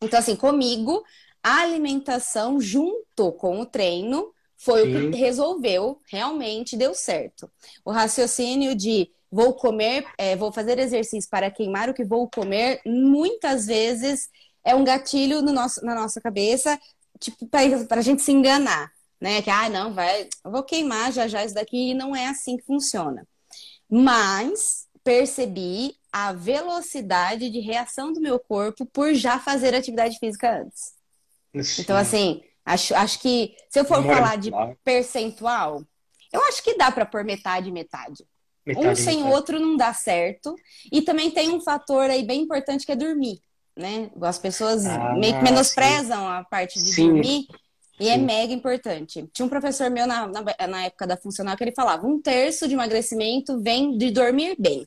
Então, 0.00 0.18
assim, 0.18 0.36
comigo, 0.36 1.02
a 1.42 1.60
alimentação 1.60 2.60
junto 2.60 3.32
com 3.32 3.60
o 3.60 3.66
treino 3.66 4.32
foi 4.56 4.84
Sim. 4.84 5.08
o 5.08 5.10
que 5.10 5.18
resolveu, 5.18 6.00
realmente 6.06 6.76
deu 6.76 6.94
certo. 6.94 7.50
O 7.84 7.90
raciocínio 7.90 8.74
de 8.74 9.10
vou 9.30 9.52
comer, 9.54 10.06
é, 10.16 10.36
vou 10.36 10.52
fazer 10.52 10.78
exercício 10.78 11.28
para 11.28 11.50
queimar 11.50 11.88
o 11.90 11.94
que 11.94 12.04
vou 12.04 12.30
comer, 12.30 12.80
muitas 12.86 13.66
vezes 13.66 14.28
é 14.64 14.74
um 14.74 14.84
gatilho 14.84 15.42
no 15.42 15.52
nosso, 15.52 15.84
na 15.84 15.94
nossa 15.94 16.20
cabeça, 16.20 16.78
tipo, 17.18 17.46
para 17.46 17.98
a 17.98 18.02
gente 18.02 18.22
se 18.22 18.32
enganar, 18.32 18.90
né? 19.20 19.42
Que, 19.42 19.50
ah, 19.50 19.68
não, 19.68 19.92
vai, 19.92 20.28
eu 20.44 20.50
vou 20.50 20.62
queimar 20.62 21.12
já 21.12 21.26
já 21.28 21.44
isso 21.44 21.54
daqui, 21.54 21.90
e 21.90 21.94
não 21.94 22.14
é 22.14 22.26
assim 22.26 22.56
que 22.56 22.64
funciona. 22.64 23.26
Mas 23.88 24.86
percebi 25.02 25.96
a 26.10 26.32
velocidade 26.32 27.50
de 27.50 27.60
reação 27.60 28.12
do 28.12 28.20
meu 28.20 28.38
corpo 28.38 28.86
por 28.86 29.14
já 29.14 29.38
fazer 29.38 29.74
atividade 29.74 30.18
física 30.18 30.62
antes. 30.62 30.94
Sim. 31.62 31.82
Então, 31.82 31.96
assim, 31.96 32.42
acho, 32.64 32.94
acho 32.94 33.20
que 33.20 33.54
se 33.68 33.78
eu 33.78 33.84
for 33.84 34.02
falar 34.02 34.36
de 34.36 34.50
percentual, 34.82 35.84
eu 36.32 36.42
acho 36.48 36.62
que 36.62 36.76
dá 36.76 36.90
para 36.90 37.06
pôr 37.06 37.24
metade 37.24 37.70
metade. 37.70 38.24
metade 38.66 38.88
um 38.88 38.94
sem 38.96 39.22
o 39.22 39.28
outro 39.28 39.60
não 39.60 39.76
dá 39.76 39.92
certo. 39.92 40.54
E 40.90 41.02
também 41.02 41.30
tem 41.30 41.50
um 41.50 41.60
fator 41.60 42.10
aí 42.10 42.24
bem 42.24 42.42
importante 42.42 42.86
que 42.86 42.92
é 42.92 42.96
dormir, 42.96 43.40
né? 43.76 44.10
As 44.22 44.38
pessoas 44.38 44.86
ah, 44.86 45.14
meio 45.14 45.36
que 45.36 45.42
menosprezam 45.42 46.18
sim. 46.18 46.26
a 46.26 46.44
parte 46.44 46.78
de 46.78 46.92
sim. 46.92 47.08
dormir. 47.08 47.46
E 47.98 48.08
é 48.08 48.14
Sim. 48.14 48.22
é 48.22 48.24
mega 48.24 48.52
importante. 48.52 49.28
Tinha 49.32 49.46
um 49.46 49.48
professor 49.48 49.88
meu 49.88 50.04
na, 50.06 50.26
na, 50.26 50.42
na, 50.66 50.84
época 50.84 51.06
da 51.06 51.16
funcional 51.16 51.56
que 51.56 51.62
ele 51.62 51.74
falava: 51.74 52.04
um 52.06 52.20
terço 52.20 52.66
de 52.66 52.74
emagrecimento 52.74 53.60
vem 53.60 53.96
de 53.96 54.10
dormir 54.10 54.56
bem. 54.58 54.86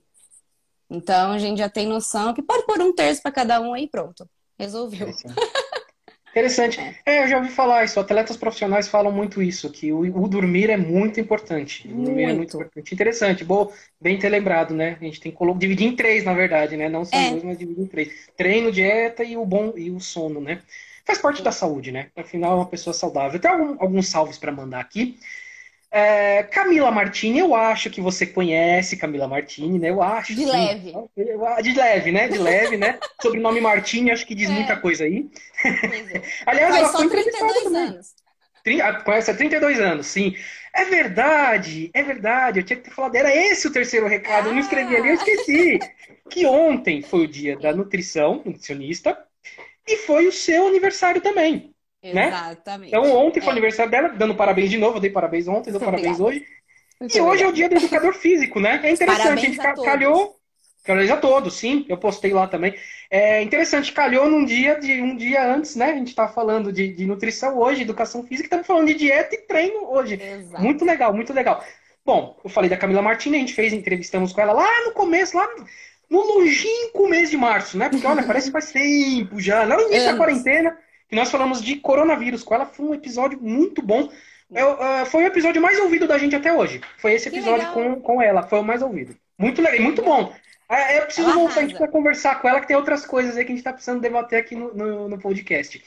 Então 0.90 1.32
a 1.32 1.38
gente 1.38 1.60
já 1.60 1.70
tem 1.70 1.88
noção 1.88 2.34
que 2.34 2.42
pode 2.42 2.66
pôr 2.66 2.82
um 2.82 2.94
terço 2.94 3.22
para 3.22 3.32
cada 3.32 3.62
um 3.62 3.74
aí 3.74 3.88
pronto. 3.88 4.30
Resolveu. 4.60 5.08
Interessante. 6.32 6.80
É. 7.06 7.24
eu 7.24 7.28
já 7.28 7.38
ouvi 7.38 7.50
falar 7.50 7.84
isso. 7.84 8.00
Atletas 8.00 8.38
profissionais 8.38 8.88
falam 8.88 9.12
muito 9.12 9.42
isso, 9.42 9.72
que 9.72 9.92
o, 9.92 10.02
o 10.02 10.28
dormir 10.28 10.70
é 10.70 10.78
muito 10.78 11.20
importante. 11.20 11.88
O 11.88 12.04
dormir 12.04 12.24
é 12.24 12.34
muito 12.34 12.56
importante. 12.56 12.94
Interessante. 12.94 13.44
Bom, 13.44 13.72
bem 14.00 14.20
ter 14.20 14.30
lembrado, 14.30 14.74
né? 14.74 14.98
A 15.02 15.04
gente 15.04 15.20
tem 15.20 15.32
que 15.32 15.54
dividir 15.56 15.88
em 15.88 15.96
três, 15.96 16.24
na 16.24 16.34
verdade, 16.34 16.78
né? 16.78 16.90
Não 16.90 17.06
só 17.06 17.18
é. 17.18 17.32
dois, 17.32 17.44
mas 17.44 17.58
dividir 17.58 17.84
em 17.84 17.88
três. 17.88 18.30
Treino, 18.38 18.72
dieta 18.72 19.24
e 19.24 19.36
o 19.36 19.46
bom 19.46 19.74
e 19.76 19.90
o 19.90 20.00
sono, 20.00 20.40
né? 20.40 20.62
Faz 21.06 21.20
parte 21.20 21.42
da 21.42 21.52
saúde, 21.52 21.92
né? 21.92 22.08
Afinal, 22.16 22.52
é 22.52 22.56
uma 22.56 22.68
pessoa 22.68 22.94
saudável. 22.94 23.40
Tem 23.40 23.50
algum, 23.50 23.82
alguns 23.82 24.08
salves 24.08 24.38
para 24.38 24.52
mandar 24.52 24.82
aqui. 24.82 25.18
É, 25.90 26.44
Camila 26.44 26.92
Martini, 26.92 27.40
eu 27.40 27.56
acho 27.56 27.90
que 27.90 28.02
você 28.02 28.26
conhece 28.26 28.98
Camila 28.98 29.28
Martini, 29.28 29.80
né? 29.80 29.90
Eu 29.90 30.02
acho. 30.02 30.36
De 30.36 30.44
sim. 30.44 30.52
leve. 30.52 30.94
De 31.64 31.74
leve, 31.74 32.12
né? 32.12 32.28
De 32.28 32.38
leve, 32.38 32.78
né? 32.78 33.00
Sobrenome 33.22 33.62
Martini, 33.62 34.12
acho 34.12 34.26
que 34.26 34.36
diz 34.36 34.50
é. 34.50 34.54
muita 34.54 34.76
coisa 34.76 35.06
aí. 35.06 35.30
É. 35.64 35.70
Aliás, 36.46 36.70
Mas 36.70 36.80
ela 36.80 36.90
só 36.90 36.98
foi 37.00 37.10
32 37.10 37.74
anos. 37.74 38.16
Ah, 38.84 39.02
conhece 39.02 39.32
há 39.32 39.34
32 39.34 39.80
anos, 39.80 40.08
sim. 40.08 40.36
É 40.76 40.84
verdade, 40.86 41.90
é 41.94 42.04
verdade. 42.04 42.60
Eu 42.60 42.64
tinha 42.64 42.78
que 42.78 42.84
ter 42.84 42.94
falado. 42.94 43.16
Era 43.16 43.34
esse 43.34 43.66
o 43.68 43.72
terceiro 43.72 44.08
recado. 44.08 44.48
Ah. 44.48 44.50
Eu 44.50 44.54
não 44.54 44.60
escrevi 44.60 44.96
ali, 44.96 45.10
eu 45.10 45.16
esqueci. 45.16 45.80
que 46.30 46.46
ontem 46.46 47.02
foi 47.02 47.22
o 47.22 47.28
dia 47.28 47.58
da 47.58 47.74
nutrição, 47.74 48.42
nutricionista, 48.46 49.18
e 49.88 49.98
foi 49.98 50.28
o 50.28 50.32
seu 50.34 50.68
aniversário 50.68 51.22
também. 51.22 51.74
Né? 52.04 52.28
Exatamente. 52.28 52.90
Então 52.90 53.12
ontem 53.16 53.42
foi 53.42 53.50
é. 53.50 53.52
aniversário 53.52 53.92
dela, 53.92 54.10
dando 54.10 54.36
parabéns 54.36 54.70
de 54.70 54.78
novo, 54.78 55.00
dei 55.00 55.10
parabéns 55.10 55.48
ontem, 55.48 55.72
dou 55.72 55.82
parabéns 55.82 56.20
hoje. 56.20 56.46
Muito 57.00 57.16
e 57.16 57.22
hoje 57.22 57.44
é 57.44 57.48
o 57.48 57.52
dia 57.52 57.70
do 57.70 57.76
educador 57.76 58.14
físico, 58.14 58.60
né? 58.60 58.80
É 58.84 58.92
interessante, 58.92 59.18
parabéns 59.18 59.44
a 59.44 59.48
gente 59.48 59.62
a 59.62 59.74
calhou. 59.74 60.38
Parabéns 60.86 61.12
a 61.12 61.18
todos, 61.18 61.54
sim, 61.56 61.86
eu 61.90 61.98
postei 61.98 62.32
lá 62.32 62.48
também. 62.48 62.74
É 63.12 63.42
interessante, 63.42 63.92
calhou 63.92 64.30
num 64.30 64.46
dia 64.46 64.80
de 64.80 65.02
um 65.02 65.18
dia 65.18 65.46
antes, 65.54 65.76
né? 65.76 65.92
A 65.92 65.96
gente 65.96 66.16
tá 66.16 66.30
falando 66.30 66.72
de, 66.72 66.88
de 66.88 67.06
nutrição 67.06 67.58
hoje, 67.58 67.82
educação 67.82 68.24
física, 68.24 68.46
estamos 68.46 68.66
falando 68.66 68.88
de 68.88 68.94
dieta 68.94 69.36
e 69.36 69.40
treino 69.40 69.92
hoje. 69.92 70.20
Exato. 70.22 70.64
Muito 70.64 70.86
legal, 70.86 71.14
muito 71.14 71.34
legal. 71.34 71.62
Bom, 72.06 72.40
eu 72.42 72.50
falei 72.50 72.70
da 72.70 72.78
Camila 72.78 73.02
Martins, 73.02 73.34
a 73.34 73.38
gente 73.38 73.54
fez, 73.54 73.74
entrevistamos 73.74 74.32
com 74.32 74.40
ela 74.40 74.54
lá 74.54 74.86
no 74.86 74.94
começo, 74.94 75.36
lá 75.36 75.46
no 76.10 76.22
longínquo 76.22 77.10
mês 77.10 77.30
de 77.30 77.36
março, 77.36 77.78
né? 77.78 77.90
Porque, 77.90 78.08
olha, 78.08 78.24
parece 78.24 78.48
que 78.48 78.54
faz 78.54 78.72
tempo 78.72 79.42
já, 79.42 79.66
lá 79.66 79.76
no 79.76 79.90
início 79.90 80.10
da 80.10 80.18
quarentena, 80.18 80.78
que 81.10 81.16
nós 81.16 81.32
falamos 81.32 81.62
de 81.62 81.76
coronavírus 81.78 82.44
com 82.44 82.56
ela. 82.56 82.66
Foi 82.66 82.86
um 82.86 82.94
episódio 82.94 83.40
muito 83.42 83.82
bom. 83.82 84.10
Eu, 84.54 84.74
uh, 84.74 85.06
foi 85.06 85.24
o 85.24 85.28
episódio 85.28 85.62
mais 85.62 85.80
ouvido 85.80 86.08
da 86.08 86.18
gente 86.18 86.36
até 86.36 86.54
hoje. 86.54 86.82
Foi 86.98 87.14
esse 87.14 87.28
episódio 87.28 87.72
com, 87.74 88.00
com 88.02 88.22
ela, 88.22 88.44
foi 88.44 88.60
o 88.60 88.64
mais 88.64 88.82
ouvido. 88.82 89.16
Muito 89.38 89.62
legal, 89.62 89.82
muito 89.82 90.02
bom. 90.02 90.34
É, 90.70 91.00
eu 91.00 91.04
preciso 91.04 91.34
voltar 91.34 91.62
aqui 91.62 91.74
para 91.74 91.88
conversar 91.88 92.42
com 92.42 92.50
ela, 92.50 92.60
que 92.60 92.68
tem 92.68 92.76
outras 92.76 93.06
coisas 93.06 93.38
aí 93.38 93.46
que 93.46 93.52
a 93.52 93.56
gente 93.56 93.60
está 93.60 93.72
precisando 93.72 94.02
debater 94.02 94.40
aqui 94.40 94.56
no, 94.56 94.74
no, 94.74 95.10
no 95.10 95.18
podcast. 95.18 95.82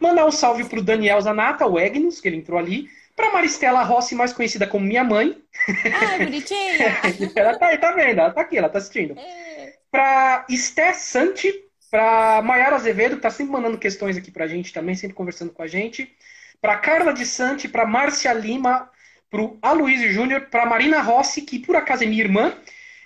Mandar 0.00 0.26
um 0.26 0.30
salve 0.30 0.64
pro 0.64 0.82
Daniel 0.82 1.20
Zanata, 1.20 1.66
o 1.66 1.78
Egnos, 1.78 2.20
que 2.20 2.28
ele 2.28 2.38
entrou 2.38 2.58
ali. 2.58 2.88
Pra 3.14 3.30
Maristela 3.30 3.82
Rossi, 3.84 4.14
mais 4.16 4.32
conhecida 4.32 4.66
como 4.66 4.84
minha 4.84 5.04
mãe. 5.04 5.40
Ah, 5.68 6.18
bonitinha! 6.18 6.98
ela 7.36 7.56
tá 7.56 7.66
aí, 7.68 7.78
tá 7.78 7.92
vendo? 7.92 8.18
Ela 8.18 8.32
tá 8.32 8.40
aqui, 8.40 8.58
ela 8.58 8.68
tá 8.68 8.78
assistindo. 8.78 9.16
É. 9.16 9.74
Pra 9.88 10.44
Esté 10.48 10.92
Santi, 10.92 11.52
pra 11.94 12.42
Maiara 12.42 12.74
Azevedo, 12.74 13.14
que 13.14 13.22
tá 13.22 13.30
sempre 13.30 13.52
mandando 13.52 13.78
questões 13.78 14.16
aqui 14.16 14.28
pra 14.28 14.48
gente 14.48 14.72
também, 14.72 14.96
sempre 14.96 15.14
conversando 15.14 15.52
com 15.52 15.62
a 15.62 15.68
gente. 15.68 16.12
Pra 16.60 16.76
Carla 16.76 17.14
de 17.14 17.24
Santi, 17.24 17.68
pra 17.68 17.86
Márcia 17.86 18.32
Lima, 18.32 18.90
pro 19.30 19.56
Aloysio 19.62 20.10
Júnior, 20.10 20.48
pra 20.50 20.66
Marina 20.66 21.00
Rossi, 21.00 21.42
que 21.42 21.60
por 21.60 21.76
acaso 21.76 22.02
é 22.02 22.06
minha 22.08 22.24
irmã. 22.24 22.52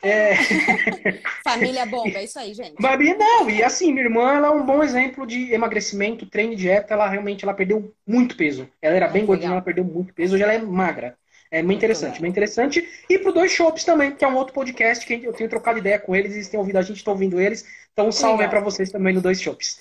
É... 0.02 0.36
Família 1.44 1.84
bomba, 1.84 2.16
é 2.16 2.24
isso 2.24 2.38
aí, 2.38 2.54
gente. 2.54 2.76
Não, 2.80 3.50
e 3.50 3.62
assim, 3.62 3.92
minha 3.92 4.06
irmã 4.06 4.32
ela 4.32 4.48
é 4.48 4.52
um 4.52 4.64
bom 4.64 4.82
exemplo 4.82 5.26
de 5.26 5.52
emagrecimento, 5.52 6.24
treino 6.24 6.54
e 6.54 6.56
dieta. 6.56 6.94
Ela 6.94 7.10
realmente 7.10 7.44
ela 7.44 7.52
perdeu 7.52 7.94
muito 8.06 8.38
peso. 8.38 8.70
Ela 8.80 8.96
era 8.96 9.08
bem 9.08 9.26
gordinha, 9.26 9.50
ela 9.50 9.60
perdeu 9.60 9.84
muito 9.84 10.14
peso. 10.14 10.34
Hoje 10.34 10.44
ela 10.44 10.54
é 10.54 10.58
magra. 10.58 11.14
É 11.50 11.62
muito 11.62 11.78
interessante, 11.78 12.20
bem 12.20 12.30
interessante. 12.30 12.86
E 13.08 13.18
pro 13.18 13.32
Dois 13.32 13.52
Shops 13.52 13.84
também, 13.84 14.14
que 14.14 14.24
é 14.24 14.28
um 14.28 14.36
outro 14.36 14.52
podcast 14.52 15.06
que 15.06 15.24
eu 15.24 15.32
tenho 15.32 15.48
trocado 15.48 15.78
ideia 15.78 15.98
com 15.98 16.14
eles, 16.14 16.34
eles 16.34 16.48
têm 16.48 16.60
ouvido 16.60 16.76
a 16.76 16.82
gente, 16.82 16.98
estão 16.98 17.14
ouvindo 17.14 17.40
eles. 17.40 17.66
Então 17.98 18.10
um 18.10 18.12
salve 18.12 18.44
aí 18.44 18.48
pra 18.48 18.60
vocês 18.60 18.92
também 18.92 19.12
no 19.12 19.20
Dois 19.20 19.42
Shops. 19.42 19.80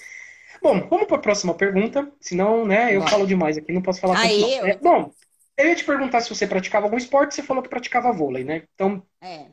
Bom, 0.59 0.87
vamos 0.89 1.05
para 1.05 1.17
a 1.17 1.21
próxima 1.21 1.53
pergunta. 1.53 2.11
Senão, 2.19 2.65
né, 2.65 2.95
eu 2.95 3.01
Vai. 3.01 3.11
falo 3.11 3.27
demais 3.27 3.59
aqui, 3.59 3.71
não 3.71 3.81
posso 3.83 4.01
falar 4.01 4.17
aí, 4.17 4.57
eu... 4.57 4.65
é, 4.65 4.75
Bom, 4.77 5.11
eu 5.55 5.67
ia 5.67 5.75
te 5.75 5.83
perguntar 5.83 6.21
se 6.21 6.29
você 6.29 6.47
praticava 6.47 6.87
algum 6.87 6.97
esporte, 6.97 7.35
você 7.35 7.43
falou 7.43 7.61
que 7.61 7.69
praticava 7.69 8.11
vôlei, 8.11 8.43
né? 8.43 8.63
Então, 8.73 9.03
é. 9.21 9.45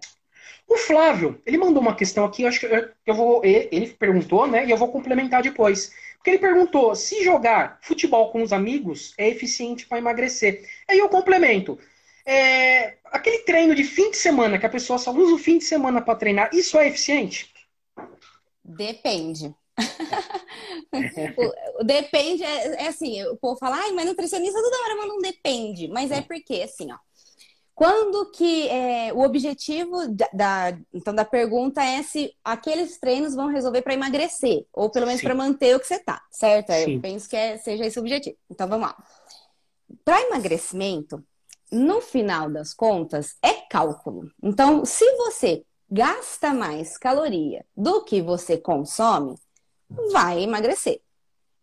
O 0.66 0.78
Flávio, 0.78 1.38
ele 1.44 1.58
mandou 1.58 1.82
uma 1.82 1.94
questão 1.94 2.24
aqui, 2.24 2.44
eu 2.44 2.48
acho 2.48 2.60
que 2.60 2.64
eu, 2.64 2.88
eu 3.04 3.14
vou. 3.14 3.42
Ele 3.44 3.86
perguntou, 3.98 4.46
né? 4.46 4.64
E 4.64 4.70
eu 4.70 4.78
vou 4.78 4.88
complementar 4.88 5.42
depois. 5.42 5.92
Porque 6.16 6.30
ele 6.30 6.38
perguntou 6.38 6.94
se 6.94 7.22
jogar 7.22 7.78
futebol 7.82 8.32
com 8.32 8.42
os 8.42 8.50
amigos 8.50 9.12
é 9.18 9.28
eficiente 9.28 9.86
para 9.86 9.98
emagrecer. 9.98 10.66
Aí 10.88 10.98
eu 10.98 11.10
complemento. 11.10 11.78
É, 12.24 12.94
aquele 13.12 13.40
treino 13.40 13.74
de 13.74 13.84
fim 13.84 14.10
de 14.10 14.16
semana 14.16 14.58
que 14.58 14.64
a 14.64 14.70
pessoa 14.70 14.98
só 14.98 15.12
usa 15.12 15.34
o 15.34 15.38
fim 15.38 15.58
de 15.58 15.64
semana 15.64 16.00
para 16.00 16.14
treinar, 16.14 16.48
isso 16.54 16.78
é 16.78 16.88
eficiente? 16.88 17.53
Depende. 18.64 19.54
depende, 21.84 22.44
é, 22.44 22.84
é, 22.84 22.88
assim, 22.88 23.22
o 23.24 23.36
povo 23.36 23.58
fala, 23.58 23.76
ai, 23.76 23.92
mas 23.92 24.06
nutricionista 24.06 24.62
toda 24.62 24.82
hora 24.84 24.96
manda 24.96 25.14
um 25.14 25.20
depende. 25.20 25.88
Mas 25.88 26.10
é 26.10 26.22
porque, 26.22 26.62
assim, 26.62 26.90
ó, 26.92 26.96
quando 27.74 28.30
que 28.30 28.68
é, 28.68 29.12
o 29.12 29.20
objetivo 29.20 30.06
da, 30.08 30.28
da, 30.32 30.78
então 30.92 31.12
da 31.12 31.24
pergunta 31.24 31.82
é 31.82 32.02
se 32.02 32.32
aqueles 32.44 32.98
treinos 32.98 33.34
vão 33.34 33.48
resolver 33.48 33.82
para 33.82 33.94
emagrecer 33.94 34.64
ou 34.72 34.90
pelo 34.90 35.06
menos 35.06 35.20
para 35.20 35.34
manter 35.34 35.74
o 35.74 35.80
que 35.80 35.86
você 35.86 35.98
tá, 35.98 36.22
certo? 36.30 36.72
Sim. 36.72 36.94
Eu 36.94 37.00
penso 37.00 37.28
que 37.28 37.36
é, 37.36 37.58
seja 37.58 37.84
esse 37.84 37.98
o 37.98 38.02
objetivo. 38.02 38.36
Então 38.48 38.68
vamos 38.68 38.86
lá. 38.86 38.96
Para 40.04 40.22
emagrecimento, 40.22 41.22
no 41.70 42.00
final 42.00 42.48
das 42.48 42.72
contas, 42.72 43.36
é 43.42 43.54
cálculo. 43.68 44.30
Então, 44.42 44.84
se 44.84 45.04
você 45.16 45.64
gasta 45.90 46.52
mais 46.52 46.96
caloria 46.96 47.64
do 47.76 48.02
que 48.04 48.22
você 48.22 48.56
consome, 48.56 49.36
vai 50.12 50.42
emagrecer. 50.42 51.00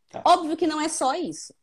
Tá. 0.09 0.21
Óbvio 0.25 0.57
que 0.57 0.67
não 0.67 0.79
é 0.79 0.89
só 0.89 1.15
isso. 1.15 1.53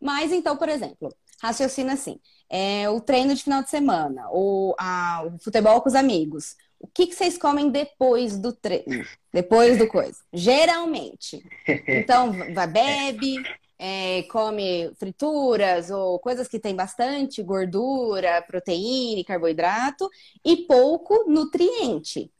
Mas 0.00 0.32
então, 0.32 0.56
por 0.56 0.68
exemplo, 0.68 1.14
raciocina 1.40 1.94
assim: 1.94 2.20
é, 2.48 2.88
o 2.88 3.00
treino 3.00 3.34
de 3.34 3.42
final 3.42 3.62
de 3.62 3.70
semana, 3.70 4.28
ou 4.30 4.74
a, 4.78 5.24
o 5.26 5.38
futebol 5.38 5.80
com 5.80 5.88
os 5.88 5.94
amigos. 5.94 6.56
O 6.78 6.86
que, 6.86 7.06
que 7.06 7.14
vocês 7.14 7.38
comem 7.38 7.70
depois 7.70 8.36
do 8.36 8.52
treino? 8.52 9.06
Depois 9.32 9.78
do 9.78 9.88
coisa? 9.88 10.18
Geralmente. 10.32 11.42
Então, 11.88 12.30
vai, 12.52 12.66
bebe, 12.66 13.42
é, 13.78 14.22
come 14.24 14.92
frituras 14.98 15.90
ou 15.90 16.18
coisas 16.18 16.48
que 16.48 16.58
tem 16.58 16.74
bastante 16.74 17.42
gordura, 17.42 18.42
proteína 18.42 19.20
e 19.20 19.24
carboidrato 19.24 20.08
e 20.44 20.56
pouco 20.56 21.24
nutriente. 21.28 22.30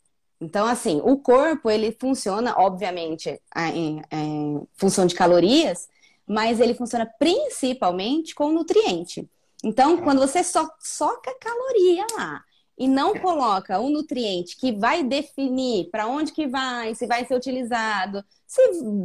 Então, 0.40 0.66
assim, 0.66 1.00
o 1.04 1.16
corpo 1.18 1.70
ele 1.70 1.96
funciona, 1.98 2.54
obviamente, 2.58 3.40
em, 3.74 4.02
em 4.10 4.62
função 4.74 5.06
de 5.06 5.14
calorias, 5.14 5.88
mas 6.26 6.60
ele 6.60 6.74
funciona 6.74 7.06
principalmente 7.18 8.34
com 8.34 8.52
nutriente. 8.52 9.28
Então, 9.62 9.96
quando 9.98 10.20
você 10.20 10.42
só 10.44 10.68
soca 10.80 11.34
caloria 11.40 12.04
lá 12.16 12.44
e 12.78 12.88
não 12.88 13.14
coloca 13.18 13.80
um 13.80 13.90
nutriente 13.90 14.56
que 14.56 14.72
vai 14.72 15.02
definir 15.02 15.90
para 15.90 16.06
onde 16.06 16.32
que 16.32 16.46
vai, 16.46 16.94
se 16.94 17.06
vai 17.06 17.24
ser 17.24 17.34
utilizado, 17.34 18.24
se 18.46 18.60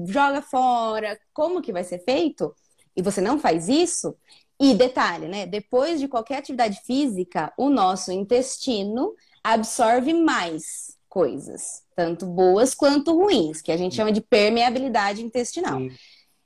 joga 0.08 0.42
fora, 0.42 1.20
como 1.34 1.62
que 1.62 1.74
vai 1.74 1.84
ser 1.84 2.00
feito, 2.04 2.54
e 2.96 3.02
você 3.02 3.22
não 3.22 3.40
faz 3.40 3.70
isso, 3.70 4.16
e 4.60 4.74
detalhe, 4.74 5.28
né? 5.28 5.46
Depois 5.46 6.00
de 6.00 6.08
qualquer 6.08 6.38
atividade 6.38 6.82
física, 6.86 7.54
o 7.58 7.70
nosso 7.70 8.12
intestino 8.12 9.16
absorve 9.44 10.14
mais 10.14 10.98
coisas, 11.08 11.84
tanto 11.96 12.26
boas 12.26 12.76
quanto 12.76 13.16
ruins, 13.16 13.62
que 13.62 13.72
a 13.72 13.78
gente 13.78 13.96
chama 13.96 14.12
de 14.12 14.22
permeabilidade 14.22 15.24
intestinal. 15.24 15.80
Sim. 15.80 15.92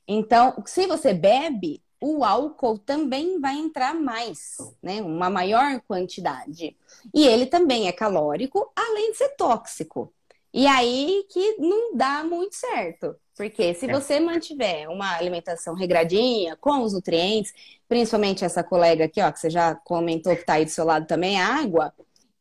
Então, 0.08 0.62
se 0.66 0.86
você 0.88 1.14
bebe, 1.14 1.83
o 2.06 2.26
álcool 2.26 2.78
também 2.78 3.40
vai 3.40 3.56
entrar 3.56 3.96
mais, 3.96 4.58
né? 4.82 5.02
Uma 5.02 5.30
maior 5.30 5.80
quantidade. 5.88 6.76
E 7.14 7.26
ele 7.26 7.46
também 7.46 7.88
é 7.88 7.94
calórico, 7.94 8.70
além 8.76 9.12
de 9.12 9.18
ser 9.20 9.30
tóxico. 9.38 10.14
E 10.54 10.68
aí 10.68 11.26
que 11.30 11.56
não 11.60 11.96
dá 11.96 12.22
muito 12.26 12.56
certo. 12.56 13.16
Porque 13.38 13.74
se 13.74 13.90
é. 13.90 13.94
você 13.94 14.20
mantiver 14.20 14.90
uma 14.90 15.16
alimentação 15.16 15.74
regradinha, 15.76 16.58
com 16.58 16.82
os 16.82 16.92
nutrientes, 16.92 17.54
principalmente 17.88 18.44
essa 18.44 18.64
colega 18.64 19.06
aqui, 19.06 19.22
ó, 19.22 19.32
que 19.32 19.40
você 19.40 19.50
já 19.50 19.74
comentou 19.74 20.36
que 20.36 20.42
está 20.42 20.54
aí 20.54 20.66
do 20.66 20.72
seu 20.72 20.84
lado 20.84 21.08
também, 21.08 21.40
a 21.40 21.56
água, 21.56 21.94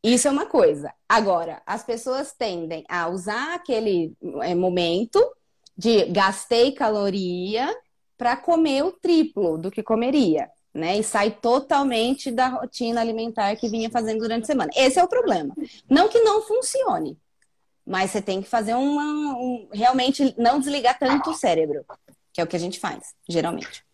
isso 0.02 0.26
é 0.26 0.30
uma 0.32 0.46
coisa. 0.46 0.92
Agora, 1.08 1.62
as 1.64 1.84
pessoas 1.84 2.32
tendem 2.32 2.84
a 2.88 3.08
usar 3.08 3.54
aquele 3.54 4.12
é, 4.42 4.56
momento 4.56 5.24
de 5.78 6.04
gastei 6.06 6.72
caloria 6.72 7.72
para 8.22 8.36
comer 8.36 8.84
o 8.84 8.92
triplo 8.92 9.58
do 9.58 9.68
que 9.68 9.82
comeria, 9.82 10.48
né? 10.72 10.96
E 10.96 11.02
sai 11.02 11.32
totalmente 11.32 12.30
da 12.30 12.46
rotina 12.46 13.00
alimentar 13.00 13.56
que 13.56 13.68
vinha 13.68 13.90
fazendo 13.90 14.20
durante 14.20 14.44
a 14.44 14.46
semana. 14.46 14.70
Esse 14.76 15.00
é 15.00 15.02
o 15.02 15.08
problema. 15.08 15.52
Não 15.90 16.08
que 16.08 16.20
não 16.20 16.40
funcione, 16.40 17.18
mas 17.84 18.12
você 18.12 18.22
tem 18.22 18.40
que 18.40 18.48
fazer 18.48 18.74
uma. 18.74 19.02
Um, 19.02 19.68
realmente 19.72 20.32
não 20.38 20.60
desligar 20.60 20.96
tanto 21.00 21.30
o 21.30 21.34
cérebro, 21.34 21.84
que 22.32 22.40
é 22.40 22.44
o 22.44 22.46
que 22.46 22.54
a 22.54 22.60
gente 22.60 22.78
faz, 22.78 23.12
geralmente. 23.28 23.84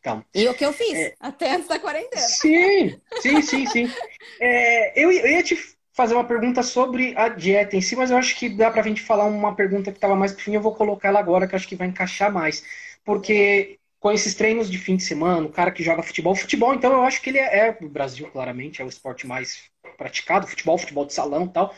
Então, 0.00 0.24
e 0.34 0.48
o 0.48 0.54
que 0.54 0.66
eu 0.66 0.72
fiz 0.72 0.98
é... 0.98 1.14
até 1.20 1.54
antes 1.54 1.68
da 1.68 1.78
quarentena. 1.78 2.22
Sim, 2.22 3.00
sim, 3.20 3.40
sim, 3.40 3.66
sim. 3.66 3.92
É, 4.40 5.00
eu, 5.00 5.12
eu 5.12 5.28
ia 5.28 5.44
te 5.44 5.56
fazer 5.92 6.14
uma 6.14 6.24
pergunta 6.24 6.60
sobre 6.64 7.16
a 7.16 7.28
dieta 7.28 7.76
em 7.76 7.80
si, 7.80 7.94
mas 7.94 8.10
eu 8.10 8.16
acho 8.16 8.34
que 8.36 8.48
dá 8.48 8.68
pra 8.68 8.82
gente 8.82 9.00
falar 9.00 9.26
uma 9.26 9.54
pergunta 9.54 9.92
que 9.92 9.98
estava 9.98 10.16
mais 10.16 10.32
pro 10.32 10.42
fim, 10.42 10.54
eu 10.54 10.60
vou 10.60 10.74
colocar 10.74 11.06
ela 11.06 11.20
agora, 11.20 11.46
que 11.46 11.54
acho 11.54 11.68
que 11.68 11.76
vai 11.76 11.86
encaixar 11.86 12.32
mais. 12.32 12.64
Porque 13.04 13.78
com 14.02 14.10
esses 14.10 14.34
treinos 14.34 14.68
de 14.68 14.78
fim 14.78 14.96
de 14.96 15.04
semana, 15.04 15.46
o 15.46 15.52
cara 15.52 15.70
que 15.70 15.82
joga 15.82 16.02
futebol, 16.02 16.34
futebol, 16.34 16.74
então 16.74 16.92
eu 16.92 17.02
acho 17.02 17.22
que 17.22 17.30
ele 17.30 17.38
é, 17.38 17.68
é 17.68 17.78
no 17.80 17.88
Brasil, 17.88 18.28
claramente, 18.32 18.82
é 18.82 18.84
o 18.84 18.88
esporte 18.88 19.28
mais 19.28 19.62
praticado, 19.96 20.46
futebol, 20.46 20.76
futebol 20.76 21.06
de 21.06 21.14
salão 21.14 21.44
e 21.44 21.48
tal. 21.50 21.74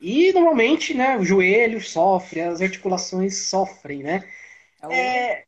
E 0.00 0.32
normalmente, 0.32 0.92
né, 0.92 1.16
o 1.16 1.24
joelho 1.24 1.80
sofre, 1.80 2.40
as 2.40 2.60
articulações 2.60 3.46
sofrem, 3.46 4.02
né? 4.02 4.24
É, 4.90 5.44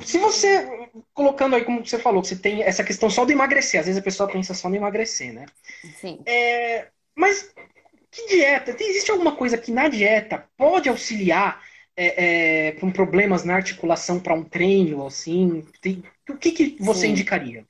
se 0.00 0.18
você, 0.18 0.88
colocando 1.12 1.56
aí 1.56 1.64
como 1.64 1.84
você 1.84 1.98
falou, 1.98 2.22
que 2.22 2.28
você 2.28 2.36
tem 2.36 2.62
essa 2.62 2.84
questão 2.84 3.10
só 3.10 3.24
do 3.24 3.32
emagrecer, 3.32 3.80
às 3.80 3.86
vezes 3.86 4.00
a 4.00 4.04
pessoa 4.04 4.30
pensa 4.30 4.54
só 4.54 4.68
no 4.68 4.76
emagrecer, 4.76 5.32
né? 5.32 5.46
Sim. 6.00 6.20
É, 6.24 6.86
mas 7.16 7.52
que 8.12 8.28
dieta? 8.28 8.76
Existe 8.78 9.10
alguma 9.10 9.34
coisa 9.34 9.58
que 9.58 9.72
na 9.72 9.88
dieta 9.88 10.48
pode 10.56 10.88
auxiliar 10.88 11.60
é, 11.96 12.68
é, 12.68 12.72
com 12.72 12.90
problemas 12.90 13.44
na 13.44 13.54
articulação 13.54 14.20
para 14.20 14.34
um 14.34 14.44
treino, 14.44 15.06
assim? 15.06 15.64
Tem, 15.80 16.02
o 16.28 16.36
que, 16.36 16.52
que 16.52 16.76
você 16.82 17.02
Sim. 17.02 17.12
indicaria? 17.12 17.66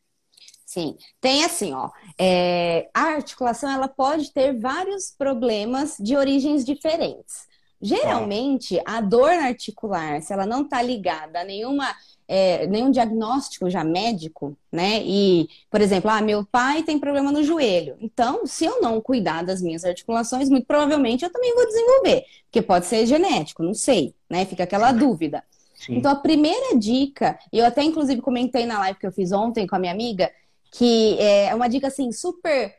Sim, 0.64 0.97
tem 1.21 1.45
assim, 1.45 1.73
ó. 1.73 1.90
É, 2.19 2.88
a 2.93 3.02
articulação 3.02 3.71
ela 3.71 3.87
pode 3.87 4.33
ter 4.33 4.59
vários 4.59 5.14
problemas 5.16 5.97
de 6.00 6.16
origens 6.16 6.64
diferentes. 6.64 7.47
Geralmente, 7.81 8.81
a 8.87 9.00
dor 9.00 9.31
articular, 9.31 10.23
se 10.23 10.33
ela 10.33 10.47
não 10.47 10.62
está 10.62 10.81
ligada 10.81 11.40
a 11.40 11.45
nenhuma, 11.45 11.95
é, 12.26 12.66
nenhum 12.66 12.90
diagnóstico 12.90 13.69
já 13.69 13.85
médico, 13.85 14.57
né? 14.73 15.02
E, 15.04 15.49
por 15.71 15.81
exemplo, 15.81 16.11
ah, 16.11 16.21
meu 16.21 16.45
pai 16.45 16.83
tem 16.83 16.99
problema 16.99 17.31
no 17.31 17.43
joelho. 17.43 17.97
Então, 18.00 18.47
se 18.47 18.64
eu 18.64 18.81
não 18.81 19.00
cuidar 19.00 19.45
das 19.45 19.61
minhas 19.61 19.85
articulações, 19.85 20.49
muito 20.49 20.66
provavelmente 20.66 21.25
eu 21.25 21.31
também 21.31 21.54
vou 21.54 21.66
desenvolver, 21.66 22.25
porque 22.45 22.62
pode 22.62 22.87
ser 22.87 23.07
genético, 23.07 23.62
não 23.62 23.75
sei, 23.75 24.14
né? 24.28 24.45
Fica 24.45 24.64
aquela 24.64 24.93
dúvida. 24.93 25.45
Sim. 25.75 25.97
Então, 25.97 26.11
a 26.11 26.16
primeira 26.16 26.76
dica, 26.78 27.38
eu 27.52 27.64
até 27.64 27.83
inclusive 27.83 28.21
comentei 28.21 28.64
na 28.64 28.78
live 28.78 28.99
que 28.99 29.07
eu 29.07 29.12
fiz 29.12 29.33
ontem 29.33 29.66
com 29.66 29.76
a 29.76 29.78
minha 29.78 29.93
amiga, 29.93 30.31
que 30.71 31.16
é 31.19 31.54
uma 31.54 31.69
dica 31.69 31.88
assim 31.88 32.11
super 32.11 32.75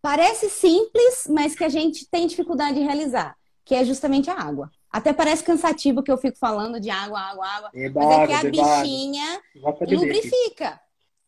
parece 0.00 0.48
simples, 0.50 1.26
mas 1.28 1.54
que 1.54 1.64
a 1.64 1.68
gente 1.68 2.06
tem 2.08 2.26
dificuldade 2.26 2.78
de 2.78 2.84
realizar 2.84 3.36
que 3.64 3.74
é 3.74 3.84
justamente 3.84 4.30
a 4.30 4.34
água. 4.34 4.70
Até 4.94 5.12
parece 5.12 5.42
cansativo 5.42 6.04
que 6.04 6.12
eu 6.12 6.16
fico 6.16 6.38
falando 6.38 6.78
de 6.78 6.88
água, 6.88 7.18
água, 7.18 7.44
água. 7.44 7.70
mas 7.74 8.10
é 8.10 8.26
que 8.28 8.32
a 8.32 8.48
bichinha 8.48 9.42
lubrifica. 9.80 10.80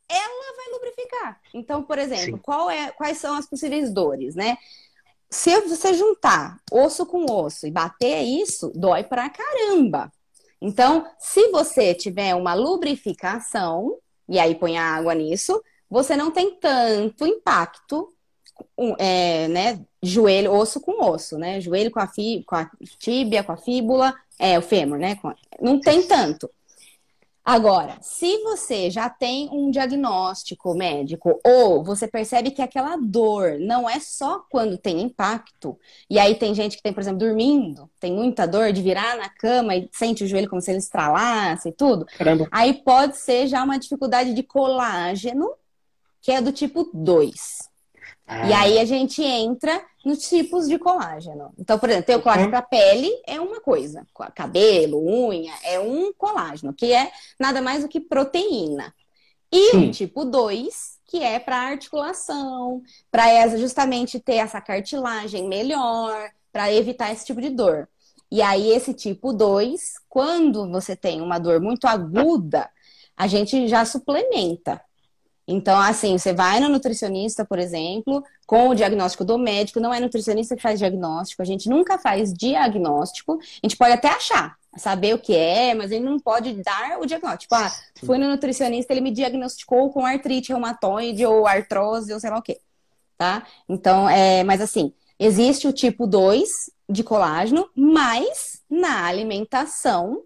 Ela 0.09 0.57
vai 0.57 0.73
lubrificar. 0.73 1.41
Então, 1.53 1.83
por 1.83 1.99
exemplo, 1.99 2.41
é, 2.71 2.93
quais 2.93 3.19
são 3.19 3.35
as 3.35 3.45
possíveis 3.45 3.93
dores, 3.93 4.37
né? 4.37 4.57
Se 5.29 5.61
você 5.63 5.95
juntar 5.95 6.61
osso 6.71 7.05
com 7.07 7.29
osso 7.29 7.67
e 7.67 7.73
bater 7.73 8.23
isso, 8.23 8.71
dói 8.73 9.03
pra 9.03 9.29
caramba. 9.29 10.13
Então, 10.63 11.05
se 11.19 11.49
você 11.49 11.93
tiver 11.93 12.37
uma 12.37 12.55
lubrificação, 12.55 13.99
e 14.29 14.39
aí 14.39 14.55
põe 14.55 14.79
a 14.79 14.95
água 14.95 15.13
nisso, 15.13 15.61
você 15.91 16.17
não 16.17 16.31
tem 16.31 16.55
tanto 16.61 17.27
impacto 17.27 18.16
é, 18.99 19.49
né, 19.49 19.81
joelho, 20.03 20.53
osso 20.53 20.81
com 20.81 21.03
osso, 21.11 21.39
né? 21.39 21.61
Joelho 21.61 21.91
com 21.91 22.01
a, 22.01 22.07
fi, 22.07 22.43
com 22.47 22.55
a 22.55 22.71
tíbia, 22.99 23.43
com 23.43 23.53
a 23.53 23.57
fíbula, 23.57 24.15
é, 24.39 24.59
o 24.59 24.63
fêmur, 24.63 24.99
né? 24.99 25.19
Não 25.61 25.81
tem 25.81 26.03
tanto. 26.03 26.49
Agora, 27.47 27.97
se 28.03 28.43
você 28.43 28.91
já 28.91 29.09
tem 29.09 29.49
um 29.53 29.71
diagnóstico 29.71 30.75
médico 30.75 31.39
ou 31.45 31.85
você 31.85 32.09
percebe 32.09 32.51
que 32.51 32.61
aquela 32.61 32.97
dor 32.97 33.61
não 33.61 33.89
é 33.89 34.01
só 34.01 34.45
quando 34.51 34.77
tem 34.77 35.01
impacto, 35.01 35.79
e 36.11 36.19
aí 36.19 36.35
tem 36.35 36.53
gente 36.57 36.77
que 36.77 36.83
tem, 36.83 36.93
por 36.93 37.01
exemplo, 37.01 37.21
dormindo, 37.21 37.89
tem 38.01 38.13
muita 38.13 38.49
dor 38.49 38.73
de 38.73 38.83
virar 38.83 39.17
na 39.17 39.29
cama 39.29 39.77
e 39.77 39.89
sente 39.93 40.25
o 40.25 40.27
joelho 40.27 40.49
como 40.49 40.61
se 40.61 40.73
ele 40.73 40.79
estralasse 40.79 41.69
e 41.69 41.73
tudo, 41.73 42.05
Caramba. 42.19 42.49
aí 42.51 42.75
pode 42.83 43.17
ser 43.17 43.47
já 43.47 43.63
uma 43.63 43.79
dificuldade 43.79 44.35
de 44.35 44.43
colágeno, 44.43 45.49
que 46.21 46.33
é 46.33 46.41
do 46.41 46.51
tipo 46.51 46.91
2. 46.93 47.76
E 48.49 48.53
aí 48.53 48.79
a 48.79 48.85
gente 48.85 49.23
entra 49.23 49.83
nos 50.05 50.29
tipos 50.29 50.69
de 50.69 50.79
colágeno. 50.79 51.53
Então, 51.59 51.79
por 51.79 51.89
exemplo, 51.89 52.07
tem 52.07 52.17
o 52.17 52.23
colágeno 52.23 52.51
para 52.51 52.63
pele 52.63 53.11
é 53.27 53.41
uma 53.41 53.61
coisa, 53.61 54.07
cabelo, 54.35 54.99
unha, 54.99 55.53
é 55.65 55.81
um 55.81 56.13
colágeno, 56.13 56.73
que 56.73 56.93
é 56.93 57.11
nada 57.39 57.61
mais 57.63 57.83
do 57.83 57.89
que 57.89 58.01
proteína. 58.01 58.95
E 59.51 59.71
Sim. 59.71 59.89
o 59.89 59.91
tipo 59.91 60.25
2, 60.25 60.99
que 61.07 61.23
é 61.23 61.39
para 61.39 61.57
articulação, 61.57 62.83
para 63.11 63.49
justamente 63.57 64.21
ter 64.21 64.37
essa 64.37 64.61
cartilagem 64.61 65.49
melhor, 65.49 66.31
para 66.53 66.73
evitar 66.73 67.13
esse 67.13 67.25
tipo 67.25 67.41
de 67.41 67.51
dor. 67.51 67.89
E 68.31 68.43
aí, 68.43 68.71
esse 68.71 68.93
tipo 68.93 69.33
2, 69.33 69.95
quando 70.09 70.69
você 70.71 70.97
tem 70.97 71.21
uma 71.21 71.39
dor 71.39 71.61
muito 71.61 71.87
aguda, 71.87 72.69
a 73.17 73.27
gente 73.27 73.69
já 73.69 73.85
suplementa. 73.85 74.81
Então, 75.49 75.79
assim, 75.79 76.19
você 76.19 76.33
vai 76.33 76.59
no 76.59 76.69
nutricionista, 76.69 77.45
por 77.45 77.59
exemplo, 77.59 78.25
com 78.47 78.69
o 78.69 78.75
diagnóstico 78.75 79.25
do 79.25 79.39
médico, 79.39 79.79
não 79.79 79.95
é 79.95 80.01
nutricionista 80.01 80.57
que 80.57 80.63
faz 80.63 80.79
diagnóstico, 80.79 81.41
a 81.41 81.45
gente 81.45 81.69
nunca 81.69 81.99
faz 81.99 82.33
diagnóstico, 82.33 83.39
a 83.41 83.67
gente 83.67 83.77
pode 83.77 83.93
até 83.93 84.09
achar, 84.09 84.57
saber 84.77 85.15
o 85.15 85.19
que 85.19 85.37
é, 85.37 85.73
mas 85.73 85.93
ele 85.93 86.05
não 86.05 86.19
pode 86.19 86.53
dar 86.63 86.99
o 86.99 87.07
diagnóstico. 87.07 87.43
Tipo, 87.43 87.55
ah, 87.55 87.73
fui 88.05 88.19
no 88.19 88.29
nutricionista, 88.29 88.93
ele 88.93 89.01
me 89.01 89.13
diagnosticou 89.13 89.91
com 89.91 90.05
artrite 90.05 90.49
reumatoide 90.49 91.25
ou 91.25 91.47
artrose 91.47 92.13
ou 92.13 92.19
sei 92.19 92.31
lá 92.31 92.39
o 92.39 92.43
quê, 92.43 92.61
tá? 93.17 93.47
Então, 93.69 94.09
é, 94.09 94.43
mas 94.43 94.61
assim, 94.61 94.93
existe 95.19 95.69
o 95.69 95.73
tipo 95.73 96.09
2 96.09 96.71
de 96.89 97.05
colágeno, 97.05 97.69
mas 97.75 98.63
na 98.69 99.07
alimentação 99.07 100.23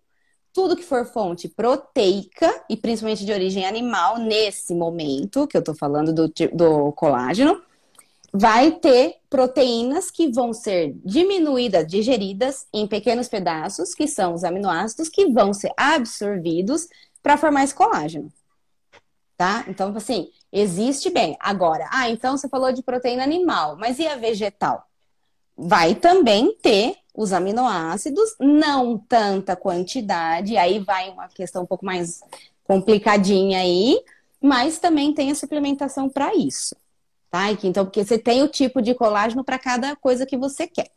tudo 0.52 0.76
que 0.76 0.82
for 0.82 1.04
fonte 1.04 1.48
proteica, 1.48 2.64
e 2.68 2.76
principalmente 2.76 3.24
de 3.24 3.32
origem 3.32 3.66
animal, 3.66 4.18
nesse 4.18 4.74
momento 4.74 5.46
que 5.46 5.56
eu 5.56 5.62
tô 5.62 5.74
falando 5.74 6.12
do, 6.12 6.32
do 6.52 6.92
colágeno, 6.92 7.62
vai 8.32 8.72
ter 8.72 9.16
proteínas 9.28 10.10
que 10.10 10.30
vão 10.30 10.52
ser 10.52 10.94
diminuídas, 11.04 11.86
digeridas 11.86 12.66
em 12.72 12.86
pequenos 12.86 13.28
pedaços, 13.28 13.94
que 13.94 14.06
são 14.06 14.34
os 14.34 14.44
aminoácidos, 14.44 15.08
que 15.08 15.26
vão 15.26 15.52
ser 15.52 15.72
absorvidos 15.76 16.88
para 17.22 17.36
formar 17.36 17.64
esse 17.64 17.74
colágeno. 17.74 18.32
Tá? 19.36 19.64
Então, 19.68 19.94
assim, 19.96 20.28
existe 20.52 21.10
bem. 21.10 21.36
Agora, 21.40 21.88
ah, 21.92 22.10
então 22.10 22.36
você 22.36 22.48
falou 22.48 22.72
de 22.72 22.82
proteína 22.82 23.22
animal, 23.22 23.76
mas 23.76 23.98
e 23.98 24.06
a 24.06 24.16
vegetal? 24.16 24.86
Vai 25.56 25.94
também 25.94 26.54
ter 26.56 26.96
os 27.14 27.32
aminoácidos, 27.32 28.34
não 28.38 28.98
tanta 28.98 29.56
quantidade, 29.56 30.56
aí 30.56 30.78
vai 30.78 31.10
uma 31.10 31.28
questão 31.28 31.62
um 31.62 31.66
pouco 31.66 31.84
mais 31.84 32.20
complicadinha 32.64 33.60
aí, 33.60 34.00
mas 34.40 34.78
também 34.78 35.12
tem 35.12 35.30
a 35.30 35.34
suplementação 35.34 36.08
para 36.08 36.34
isso, 36.34 36.76
tá? 37.30 37.50
Então, 37.50 37.84
porque 37.84 38.04
você 38.04 38.18
tem 38.18 38.42
o 38.42 38.48
tipo 38.48 38.80
de 38.80 38.94
colágeno 38.94 39.44
para 39.44 39.58
cada 39.58 39.94
coisa 39.96 40.24
que 40.24 40.36
você 40.36 40.66
quer. 40.66 40.90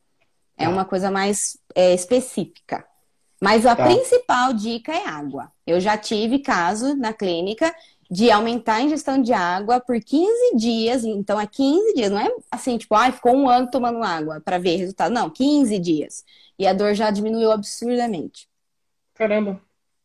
É 0.55 0.69
uma 0.69 0.85
coisa 0.85 1.09
mais 1.09 1.57
é, 1.75 1.93
específica. 1.93 2.85
Mas 3.41 3.65
a 3.65 3.75
tá. 3.75 3.85
principal 3.85 4.53
dica 4.53 4.93
é 4.93 5.05
água. 5.05 5.51
Eu 5.67 5.79
já 5.79 5.97
tive 5.97 6.39
caso 6.39 6.95
na 6.95 7.11
clínica 7.11 7.73
de 8.13 8.29
aumentar 8.29 8.75
a 8.75 8.81
ingestão 8.83 9.19
de 9.19 9.33
água 9.33 9.79
por 9.79 9.99
15 9.99 10.55
dias. 10.55 11.03
Então, 11.03 11.41
é 11.41 11.47
15 11.47 11.95
dias. 11.95 12.11
Não 12.11 12.19
é 12.19 12.31
assim, 12.51 12.77
tipo, 12.77 12.93
ah, 12.93 13.11
ficou 13.11 13.35
um 13.35 13.49
ano 13.49 13.71
tomando 13.71 14.03
água 14.03 14.39
para 14.39 14.59
ver 14.59 14.75
resultado. 14.75 15.11
Não, 15.11 15.31
15 15.31 15.79
dias. 15.79 16.23
E 16.59 16.67
a 16.67 16.73
dor 16.73 16.93
já 16.93 17.09
diminuiu 17.09 17.51
absurdamente. 17.51 18.47
Caramba. 19.15 19.59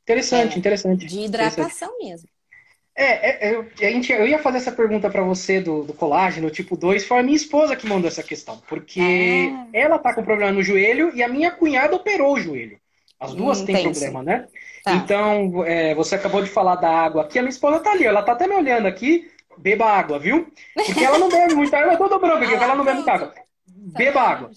Interessante, 0.04 0.56
é, 0.56 0.58
interessante. 0.58 1.04
De 1.04 1.20
hidratação 1.20 1.66
interessante. 1.66 2.04
mesmo. 2.04 2.28
É, 2.96 3.50
é, 3.50 3.54
eu, 3.54 3.60
a 3.78 3.90
gente, 3.90 4.10
eu 4.10 4.26
ia 4.26 4.38
fazer 4.38 4.56
essa 4.56 4.72
pergunta 4.72 5.10
para 5.10 5.22
você 5.22 5.60
do, 5.60 5.84
do, 5.84 5.92
colágeno 5.92 6.50
tipo 6.50 6.78
2, 6.78 7.04
foi 7.04 7.18
a 7.18 7.22
minha 7.22 7.36
esposa 7.36 7.76
que 7.76 7.86
mandou 7.86 8.08
essa 8.08 8.22
questão, 8.22 8.58
porque 8.66 9.52
ah. 9.52 9.68
ela 9.70 9.98
tá 9.98 10.14
com 10.14 10.24
problema 10.24 10.50
no 10.50 10.62
joelho 10.62 11.14
e 11.14 11.22
a 11.22 11.28
minha 11.28 11.50
cunhada 11.50 11.94
operou 11.94 12.32
o 12.32 12.40
joelho. 12.40 12.80
As 13.20 13.34
duas 13.34 13.62
têm 13.62 13.82
problema, 13.82 14.22
né? 14.22 14.46
Tá. 14.84 14.94
Então, 14.94 15.64
é, 15.64 15.94
você 15.94 16.14
acabou 16.14 16.42
de 16.42 16.48
falar 16.48 16.76
da 16.76 16.88
água 16.88 17.22
aqui, 17.22 17.38
a 17.38 17.42
minha 17.42 17.50
esposa 17.50 17.80
tá 17.80 17.90
ali, 17.90 18.04
ela 18.04 18.22
tá 18.22 18.32
até 18.32 18.46
me 18.46 18.54
olhando 18.54 18.86
aqui, 18.86 19.28
beba 19.56 19.86
água, 19.86 20.18
viu? 20.18 20.52
Porque 20.74 21.04
ela 21.04 21.18
não 21.18 21.28
bebe 21.28 21.54
muita 21.54 21.78
água, 21.78 21.94
eu 21.94 21.98
tô 21.98 22.08
dobrando 22.08 22.44
aqui, 22.44 22.54
ela 22.62 22.76
não 22.76 22.84
bebe 22.84 22.98
muita 22.98 23.12
água. 23.12 23.34
Beba 23.66 24.20
água. 24.20 24.50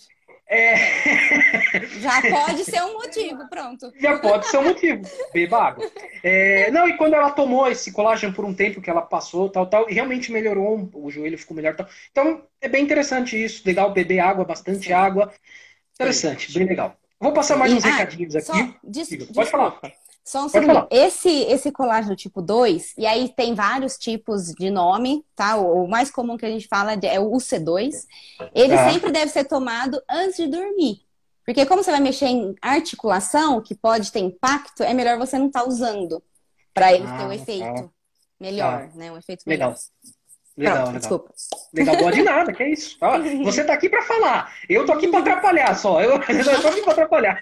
É... 0.48 0.76
Já 2.02 2.22
pode 2.22 2.66
ser 2.66 2.84
um 2.84 2.94
motivo, 2.94 3.48
pronto. 3.50 3.92
Já 4.00 4.20
pode 4.20 4.46
ser 4.48 4.58
um 4.58 4.66
motivo. 4.66 5.02
Beba 5.34 5.64
água. 5.64 5.92
É... 6.22 6.70
Não, 6.72 6.88
e 6.88 6.98
quando 6.98 7.14
ela 7.14 7.32
tomou 7.32 7.68
esse 7.70 7.92
colágeno 7.92 8.34
por 8.34 8.44
um 8.44 8.54
tempo 8.54 8.82
que 8.82 8.90
ela 8.90 9.02
passou, 9.02 9.50
tal, 9.50 9.66
tal, 9.66 9.86
realmente 9.88 10.32
melhorou, 10.32 10.90
o 10.94 11.10
joelho 11.10 11.38
ficou 11.38 11.56
melhor. 11.56 11.76
Tal. 11.76 11.88
Então, 12.12 12.44
é 12.60 12.68
bem 12.68 12.84
interessante 12.84 13.42
isso. 13.42 13.64
Legal 13.66 13.92
beber 13.94 14.20
água, 14.20 14.44
bastante 14.44 14.88
Sim. 14.88 14.94
água. 14.94 15.34
Interessante, 15.96 16.54
bem 16.54 16.68
legal. 16.68 16.98
Vou 17.22 17.32
passar 17.32 17.56
mais 17.56 17.72
uns 17.72 17.86
ah, 17.86 17.90
recadinhos 17.90 18.36
aqui. 18.36 18.48
Só, 18.48 18.74
des, 18.84 19.10
Pode 19.28 19.50
falar. 19.52 19.80
Só 20.26 20.46
um 20.46 20.50
segundo. 20.50 20.88
Esse, 20.90 21.30
esse 21.30 21.72
colágeno 21.72 22.16
tipo 22.16 22.42
2, 22.42 22.96
e 22.98 23.06
aí 23.06 23.30
tem 23.30 23.54
vários 23.54 23.96
tipos 23.96 24.48
de 24.54 24.72
nome, 24.72 25.24
tá? 25.36 25.56
O, 25.56 25.84
o 25.84 25.88
mais 25.88 26.10
comum 26.10 26.36
que 26.36 26.46
a 26.46 26.50
gente 26.50 26.68
fala 26.68 26.94
é 26.94 27.20
o 27.20 27.30
UC2. 27.32 28.08
Ele 28.56 28.74
ah. 28.74 28.92
sempre 28.92 29.12
deve 29.12 29.32
ser 29.32 29.44
tomado 29.44 30.02
antes 30.10 30.38
de 30.38 30.48
dormir. 30.48 31.02
Porque 31.46 31.66
como 31.66 31.84
você 31.84 31.92
vai 31.92 32.00
mexer 32.00 32.26
em 32.26 32.56
articulação, 32.60 33.62
que 33.62 33.76
pode 33.76 34.12
ter 34.12 34.20
impacto, 34.20 34.82
é 34.82 34.94
melhor 34.94 35.20
você 35.20 35.38
não 35.38 35.48
estar 35.48 35.62
tá 35.62 35.68
usando 35.68 36.24
para 36.74 36.92
ele 36.92 37.06
ah, 37.06 37.18
ter 37.18 37.24
um 37.26 37.32
efeito 37.32 37.84
tá. 37.84 37.90
melhor, 38.40 38.90
tá. 38.90 38.96
né? 38.96 39.12
Um 39.12 39.18
efeito 39.18 39.44
melhor. 39.46 39.70
Legal. 39.70 39.80
Legal, 40.58 40.76
Pronto, 40.76 40.88
legal. 40.88 41.00
Desculpa. 41.00 41.34
Legal, 41.74 41.98
boa 41.98 42.12
de 42.12 42.24
nada, 42.24 42.54
que 42.54 42.64
é 42.64 42.70
isso. 42.70 42.98
Ó, 43.02 43.20
você 43.44 43.64
tá 43.64 43.74
aqui 43.74 43.90
para 43.90 44.02
falar. 44.04 44.54
Eu 44.68 44.86
tô 44.86 44.94
aqui 44.94 45.08
para 45.08 45.20
atrapalhar 45.20 45.76
só. 45.76 46.02
Eu, 46.02 46.22
eu 46.30 46.62
tô 46.62 46.68
aqui 46.68 46.82
para 46.82 46.92
atrapalhar. 46.92 47.40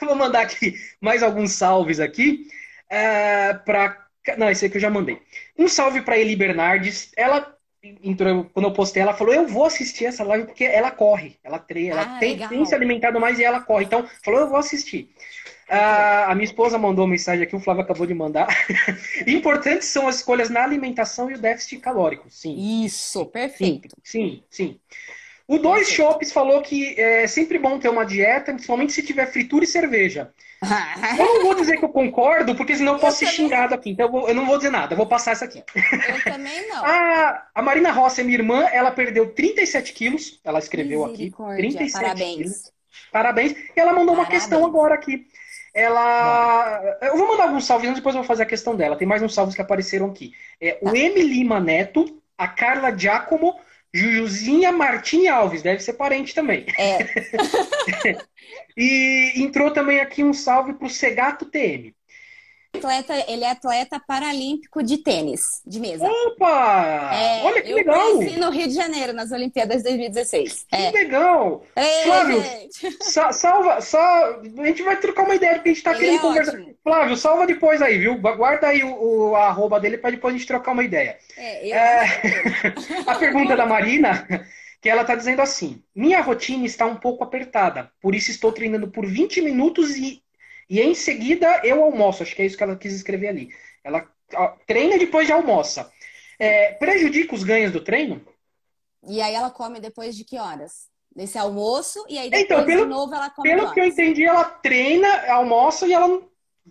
eu 0.00 0.06
vou 0.06 0.16
mandar 0.16 0.42
aqui 0.42 0.74
mais 1.00 1.22
alguns 1.22 1.52
salves 1.52 2.00
aqui. 2.00 2.46
É, 2.88 3.54
para 3.54 4.06
Não, 4.36 4.50
esse 4.50 4.66
aqui 4.66 4.76
eu 4.76 4.80
já 4.80 4.90
mandei. 4.90 5.20
Um 5.58 5.68
salve 5.68 6.02
para 6.02 6.18
Eli 6.18 6.36
Bernardes. 6.36 7.10
Ela 7.16 7.56
entrou, 8.02 8.44
quando 8.52 8.66
eu 8.66 8.72
postei, 8.72 9.02
ela 9.02 9.14
falou: 9.14 9.34
Eu 9.34 9.46
vou 9.48 9.64
assistir 9.64 10.06
essa 10.06 10.22
live 10.24 10.46
porque 10.46 10.64
ela 10.64 10.90
corre, 10.90 11.36
ela 11.42 11.58
treina, 11.58 11.94
ela 11.94 12.16
ah, 12.16 12.18
tem, 12.18 12.38
tem, 12.48 12.64
se 12.64 12.74
alimentado 12.74 13.18
mais 13.18 13.38
e 13.38 13.44
ela 13.44 13.60
corre. 13.60 13.84
Então, 13.84 14.06
falou: 14.22 14.40
Eu 14.40 14.48
vou 14.48 14.58
assistir. 14.58 15.10
Ah, 15.74 16.30
a 16.30 16.34
minha 16.34 16.44
esposa 16.44 16.76
mandou 16.76 17.06
uma 17.06 17.12
mensagem 17.12 17.44
aqui, 17.44 17.56
o 17.56 17.60
Flávio 17.60 17.82
acabou 17.82 18.06
de 18.06 18.12
mandar. 18.12 18.46
Importantes 19.26 19.88
são 19.88 20.06
as 20.06 20.16
escolhas 20.16 20.50
na 20.50 20.62
alimentação 20.62 21.30
e 21.30 21.34
o 21.34 21.38
déficit 21.38 21.80
calórico. 21.80 22.26
Sim. 22.28 22.84
Isso, 22.84 23.24
perfeito. 23.24 23.96
Sim, 24.04 24.42
sim. 24.50 24.74
sim. 24.74 24.80
O 25.48 25.58
Dois 25.58 25.88
Shops 25.88 26.30
falou 26.30 26.60
que 26.60 26.98
é 27.00 27.26
sempre 27.26 27.58
bom 27.58 27.78
ter 27.78 27.88
uma 27.88 28.04
dieta, 28.04 28.52
principalmente 28.52 28.92
se 28.92 29.02
tiver 29.02 29.26
fritura 29.32 29.64
e 29.64 29.66
cerveja. 29.66 30.32
eu 31.18 31.24
não 31.26 31.42
vou 31.42 31.54
dizer 31.54 31.78
que 31.78 31.84
eu 31.84 31.88
concordo, 31.88 32.54
porque 32.54 32.76
senão 32.76 32.94
eu 32.94 32.98
posso 32.98 33.24
eu 33.24 33.28
ser 33.28 33.34
também... 33.34 33.50
xingado 33.50 33.74
aqui. 33.74 33.90
Então 33.90 34.06
eu, 34.06 34.12
vou, 34.12 34.28
eu, 34.28 34.34
não 34.34 34.46
vou 34.46 34.58
dizer 34.58 34.70
nada, 34.70 34.92
eu 34.92 34.96
vou 34.96 35.06
passar 35.06 35.32
essa 35.32 35.46
aqui. 35.46 35.64
Eu 35.74 36.32
também 36.32 36.68
não. 36.68 36.84
a, 36.84 37.46
a 37.54 37.62
Marina 37.62 37.90
Rossi, 37.90 38.22
minha 38.22 38.38
irmã, 38.38 38.68
ela 38.70 38.90
perdeu 38.90 39.32
37 39.32 39.94
quilos. 39.94 40.38
Ela 40.44 40.58
escreveu 40.58 41.04
aqui. 41.04 41.32
37 41.56 41.92
Parabéns. 41.92 42.36
quilos. 42.36 42.72
Parabéns. 43.10 43.52
E 43.52 43.80
ela 43.80 43.92
mandou 43.92 44.14
Parabéns. 44.14 44.28
uma 44.28 44.40
questão 44.40 44.64
agora 44.64 44.94
aqui. 44.94 45.26
Ela. 45.74 46.98
Eu 47.02 47.16
vou 47.16 47.28
mandar 47.28 47.44
alguns 47.44 47.64
salves, 47.64 47.94
depois 47.94 48.14
eu 48.14 48.20
vou 48.20 48.28
fazer 48.28 48.42
a 48.42 48.46
questão 48.46 48.76
dela. 48.76 48.96
Tem 48.96 49.08
mais 49.08 49.22
uns 49.22 49.34
salves 49.34 49.54
que 49.54 49.62
apareceram 49.62 50.06
aqui. 50.06 50.32
É, 50.60 50.78
o 50.82 50.90
tá. 50.90 50.96
M. 50.96 51.22
Lima 51.22 51.60
Neto, 51.60 52.20
a 52.36 52.46
Carla 52.46 52.96
Giacomo 52.96 53.58
Jujuzinha 53.94 54.72
Martim 54.72 55.26
Alves, 55.28 55.62
deve 55.62 55.80
ser 55.80 55.94
parente 55.94 56.34
também. 56.34 56.66
É. 56.78 56.98
e 58.76 59.32
entrou 59.36 59.70
também 59.70 60.00
aqui 60.00 60.24
um 60.24 60.32
salve 60.32 60.72
para 60.74 60.86
o 60.86 60.90
Segato 60.90 61.44
TM 61.44 61.94
atleta, 62.74 63.14
ele 63.28 63.44
é 63.44 63.50
atleta 63.50 64.00
paralímpico 64.00 64.82
de 64.82 64.98
tênis, 64.98 65.60
de 65.66 65.78
mesa. 65.78 66.06
Opa! 66.06 67.10
É, 67.14 67.42
Olha 67.44 67.62
que 67.62 67.70
eu 67.70 67.76
legal! 67.76 67.96
Eu 67.96 68.16
conheci 68.16 68.40
no 68.40 68.50
Rio 68.50 68.68
de 68.68 68.74
Janeiro, 68.74 69.12
nas 69.12 69.30
Olimpíadas 69.30 69.78
de 69.78 69.82
2016. 69.84 70.66
Que 70.68 70.76
é. 70.76 70.90
legal! 70.90 71.64
Ei, 71.76 72.02
Flávio, 72.04 72.42
sa 73.02 73.32
salva, 73.32 73.80
só, 73.80 73.98
a 74.58 74.66
gente 74.66 74.82
vai 74.82 74.96
trocar 74.96 75.24
uma 75.24 75.34
ideia, 75.34 75.54
porque 75.54 75.68
a 75.68 75.72
gente 75.72 75.82
tá 75.82 75.90
ele 75.92 76.00
querendo 76.00 76.16
é 76.16 76.20
conversar. 76.20 76.52
Ótimo. 76.54 76.74
Flávio, 76.82 77.16
salva 77.16 77.46
depois 77.46 77.82
aí, 77.82 77.98
viu? 77.98 78.18
Guarda 78.18 78.68
aí 78.68 78.82
o, 78.82 79.30
o 79.30 79.36
arroba 79.36 79.78
dele 79.78 79.98
para 79.98 80.10
depois 80.10 80.34
a 80.34 80.38
gente 80.38 80.46
trocar 80.46 80.72
uma 80.72 80.82
ideia. 80.82 81.16
É, 81.36 81.68
eu 81.68 81.74
é... 81.74 82.74
a 83.06 83.14
pergunta 83.14 83.54
da 83.54 83.66
Marina 83.66 84.26
que 84.82 84.88
ela 84.88 85.02
está 85.02 85.14
dizendo 85.14 85.40
assim: 85.40 85.80
minha 85.94 86.20
rotina 86.20 86.66
está 86.66 86.84
um 86.84 86.96
pouco 86.96 87.22
apertada, 87.22 87.90
por 88.00 88.14
isso 88.14 88.30
estou 88.30 88.50
treinando 88.50 88.88
por 88.88 89.06
20 89.06 89.40
minutos 89.40 89.96
e 89.96 90.21
e 90.72 90.80
em 90.80 90.94
seguida 90.94 91.60
eu 91.62 91.84
almoço. 91.84 92.22
Acho 92.22 92.34
que 92.34 92.40
é 92.40 92.46
isso 92.46 92.56
que 92.56 92.62
ela 92.62 92.74
quis 92.74 92.94
escrever 92.94 93.28
ali. 93.28 93.50
Ela 93.84 94.08
treina 94.66 94.94
e 94.94 95.00
depois 95.00 95.28
já 95.28 95.34
almoça. 95.34 95.92
É, 96.38 96.72
prejudica 96.72 97.34
os 97.34 97.44
ganhos 97.44 97.70
do 97.70 97.84
treino? 97.84 98.26
E 99.06 99.20
aí 99.20 99.34
ela 99.34 99.50
come 99.50 99.78
depois 99.80 100.16
de 100.16 100.24
que 100.24 100.38
horas? 100.38 100.88
Nesse 101.14 101.36
almoço 101.36 102.02
e 102.08 102.16
aí 102.16 102.28
então, 102.28 102.40
depois 102.40 102.62
então, 102.62 102.64
pelo, 102.64 102.82
de 102.84 102.88
novo 102.88 103.14
ela 103.14 103.28
come 103.28 103.50
Pelo 103.50 103.70
que 103.74 103.80
eu 103.80 103.84
entendi, 103.84 104.24
ela 104.24 104.44
treina, 104.44 105.30
almoça 105.30 105.86
e 105.86 105.92
ela 105.92 106.22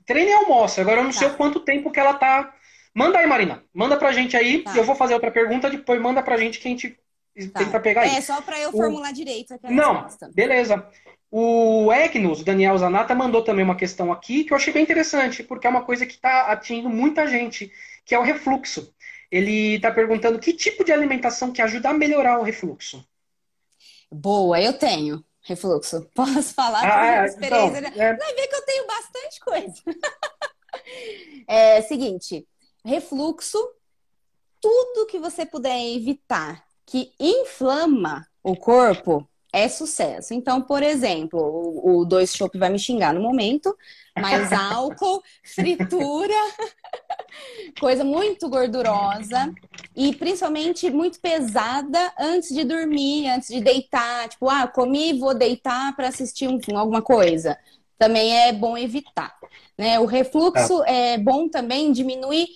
treina 0.04 0.32
e 0.32 0.34
almoça. 0.34 0.82
Agora 0.82 1.02
eu 1.02 1.04
não 1.04 1.12
tá. 1.12 1.20
sei 1.20 1.28
o 1.28 1.38
quanto 1.38 1.60
tempo 1.60 1.92
que 1.92 2.00
ela 2.00 2.16
tá. 2.16 2.56
Manda 2.96 3.20
aí, 3.20 3.28
Marina. 3.28 3.64
Manda 3.72 3.98
pra 3.98 4.12
gente 4.12 4.36
aí. 4.36 4.64
Tá. 4.64 4.76
Eu 4.76 4.84
vou 4.84 4.96
fazer 4.96 5.14
outra 5.14 5.30
pergunta, 5.30 5.70
depois 5.70 6.02
manda 6.02 6.24
pra 6.24 6.38
gente 6.38 6.60
que 6.60 6.68
a 6.68 6.72
gente 6.72 7.00
tá. 7.54 7.60
tenta 7.60 7.80
pegar 7.80 8.02
aí. 8.02 8.16
É, 8.16 8.22
só 8.22 8.42
pra 8.42 8.60
eu 8.60 8.72
formular 8.72 9.12
o... 9.12 9.14
direito 9.14 9.54
aqui 9.54 9.72
Não, 9.72 9.94
resposta. 9.94 10.32
beleza. 10.34 10.90
O 11.34 11.94
Egnos, 11.94 12.44
Daniel 12.44 12.78
Zanata, 12.78 13.16
mandou 13.16 13.42
também 13.42 13.64
uma 13.64 13.78
questão 13.78 14.12
aqui 14.12 14.44
que 14.44 14.52
eu 14.52 14.58
achei 14.58 14.74
bem 14.74 14.84
interessante, 14.84 15.42
porque 15.42 15.66
é 15.66 15.70
uma 15.70 15.86
coisa 15.86 16.06
que 16.06 16.16
está 16.16 16.52
atingindo 16.52 16.90
muita 16.90 17.26
gente, 17.26 17.72
que 18.06 18.14
é 18.14 18.20
o 18.20 18.24
refluxo. 18.24 18.94
Ele 19.32 19.76
está 19.76 19.90
perguntando 19.90 20.40
que 20.40 20.52
tipo 20.52 20.84
de 20.84 20.92
alimentação 20.92 21.54
que 21.54 21.62
ajuda 21.62 21.90
a 21.90 21.94
melhorar 21.94 22.38
o 22.38 22.44
refluxo. 22.44 23.08
Boa, 24.12 24.62
eu 24.62 24.74
tenho 24.78 25.24
refluxo. 25.42 26.06
Posso 26.14 26.54
falar 26.54 26.84
ah, 26.84 27.24
é, 27.24 27.26
experiência? 27.28 27.80
Então, 27.80 28.04
é... 28.04 28.18
Vai 28.18 28.36
ver 28.36 28.48
que 28.48 28.56
eu 28.56 28.66
tenho 28.66 28.88
bastante 28.88 29.40
coisa. 29.40 29.84
é 31.48 31.82
seguinte, 31.82 32.46
refluxo, 32.84 33.58
tudo 34.60 35.08
que 35.08 35.18
você 35.18 35.46
puder 35.46 35.80
evitar 35.80 36.62
que 36.86 37.14
inflama 37.18 38.28
o 38.44 38.54
corpo, 38.54 39.26
é 39.54 39.68
sucesso. 39.68 40.34
Então, 40.34 40.62
por 40.62 40.82
exemplo, 40.82 41.40
o, 41.40 42.00
o 42.00 42.06
Dois 42.06 42.34
Shop 42.34 42.58
vai 42.58 42.70
me 42.70 42.80
xingar 42.80 43.14
no 43.14 43.22
momento, 43.22 43.76
mas 44.18 44.52
álcool, 44.54 45.22
fritura, 45.44 46.34
coisa 47.80 48.04
muito 48.04 48.50
gordurosa 48.50 49.54
e 49.96 50.16
principalmente 50.16 50.90
muito 50.90 51.20
pesada 51.20 52.14
antes 52.20 52.54
de 52.54 52.64
dormir, 52.64 53.28
antes 53.28 53.50
de 53.50 53.62
deitar. 53.62 54.30
Tipo, 54.30 54.50
ah, 54.50 54.68
comi, 54.68 55.20
vou 55.20 55.34
deitar 55.34 55.96
para 55.96 56.08
assistir 56.08 56.48
um, 56.48 56.60
alguma 56.78 57.02
coisa. 57.02 57.58
Também 57.98 58.36
é 58.36 58.54
bom 58.54 58.78
evitar. 58.78 59.36
Né? 59.78 60.00
O 60.00 60.06
refluxo 60.06 60.84
é, 60.84 61.14
é 61.14 61.18
bom 61.18 61.50
também 61.50 61.92
diminuir 61.92 62.48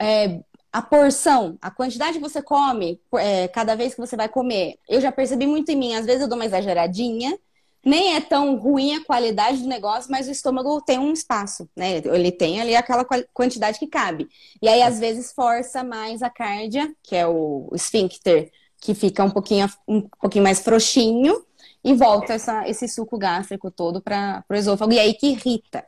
é, 0.00 0.40
a 0.72 0.82
porção, 0.82 1.56
a 1.60 1.70
quantidade 1.70 2.18
que 2.18 2.22
você 2.22 2.42
come 2.42 3.00
é, 3.14 3.48
cada 3.48 3.74
vez 3.74 3.94
que 3.94 4.00
você 4.00 4.16
vai 4.16 4.28
comer. 4.28 4.78
Eu 4.88 5.00
já 5.00 5.10
percebi 5.10 5.46
muito 5.46 5.70
em 5.70 5.76
mim, 5.76 5.94
às 5.94 6.06
vezes 6.06 6.22
eu 6.22 6.28
dou 6.28 6.36
uma 6.36 6.44
exageradinha, 6.44 7.38
nem 7.84 8.16
é 8.16 8.20
tão 8.20 8.56
ruim 8.56 8.96
a 8.96 9.04
qualidade 9.04 9.62
do 9.62 9.68
negócio, 9.68 10.10
mas 10.10 10.28
o 10.28 10.30
estômago 10.30 10.80
tem 10.82 10.98
um 10.98 11.12
espaço, 11.12 11.68
né? 11.76 12.02
Ele 12.04 12.30
tem 12.30 12.60
ali 12.60 12.76
aquela 12.76 13.04
quantidade 13.32 13.78
que 13.78 13.86
cabe. 13.86 14.28
E 14.60 14.68
aí, 14.68 14.82
às 14.82 14.98
vezes, 14.98 15.32
força 15.32 15.82
mais 15.82 16.22
a 16.22 16.28
cárdia, 16.28 16.92
que 17.02 17.16
é 17.16 17.26
o 17.26 17.70
esfíncter, 17.72 18.50
que 18.80 18.94
fica 18.94 19.24
um 19.24 19.30
pouquinho, 19.30 19.68
um 19.86 20.02
pouquinho 20.20 20.44
mais 20.44 20.60
frouxinho, 20.60 21.42
e 21.82 21.94
volta 21.94 22.34
essa, 22.34 22.68
esse 22.68 22.88
suco 22.88 23.16
gástrico 23.16 23.70
todo 23.70 24.02
para 24.02 24.44
o 24.50 24.54
esôfago. 24.54 24.92
E 24.92 24.98
aí 24.98 25.14
que 25.14 25.28
irrita. 25.28 25.84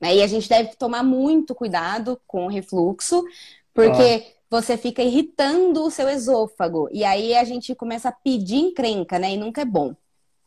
Né? 0.00 0.16
E 0.16 0.22
a 0.22 0.26
gente 0.26 0.48
deve 0.48 0.74
tomar 0.76 1.02
muito 1.02 1.54
cuidado 1.54 2.20
com 2.26 2.46
o 2.46 2.48
refluxo, 2.48 3.22
porque 3.74 4.24
ah. 4.24 4.32
você 4.48 4.76
fica 4.78 5.02
irritando 5.02 5.82
o 5.82 5.90
seu 5.90 6.08
esôfago. 6.08 6.88
E 6.92 7.04
aí 7.04 7.34
a 7.34 7.44
gente 7.44 7.74
começa 7.74 8.08
a 8.08 8.12
pedir 8.12 8.56
encrenca, 8.56 9.18
né? 9.18 9.32
E 9.32 9.36
nunca 9.36 9.62
é 9.62 9.64
bom. 9.64 9.94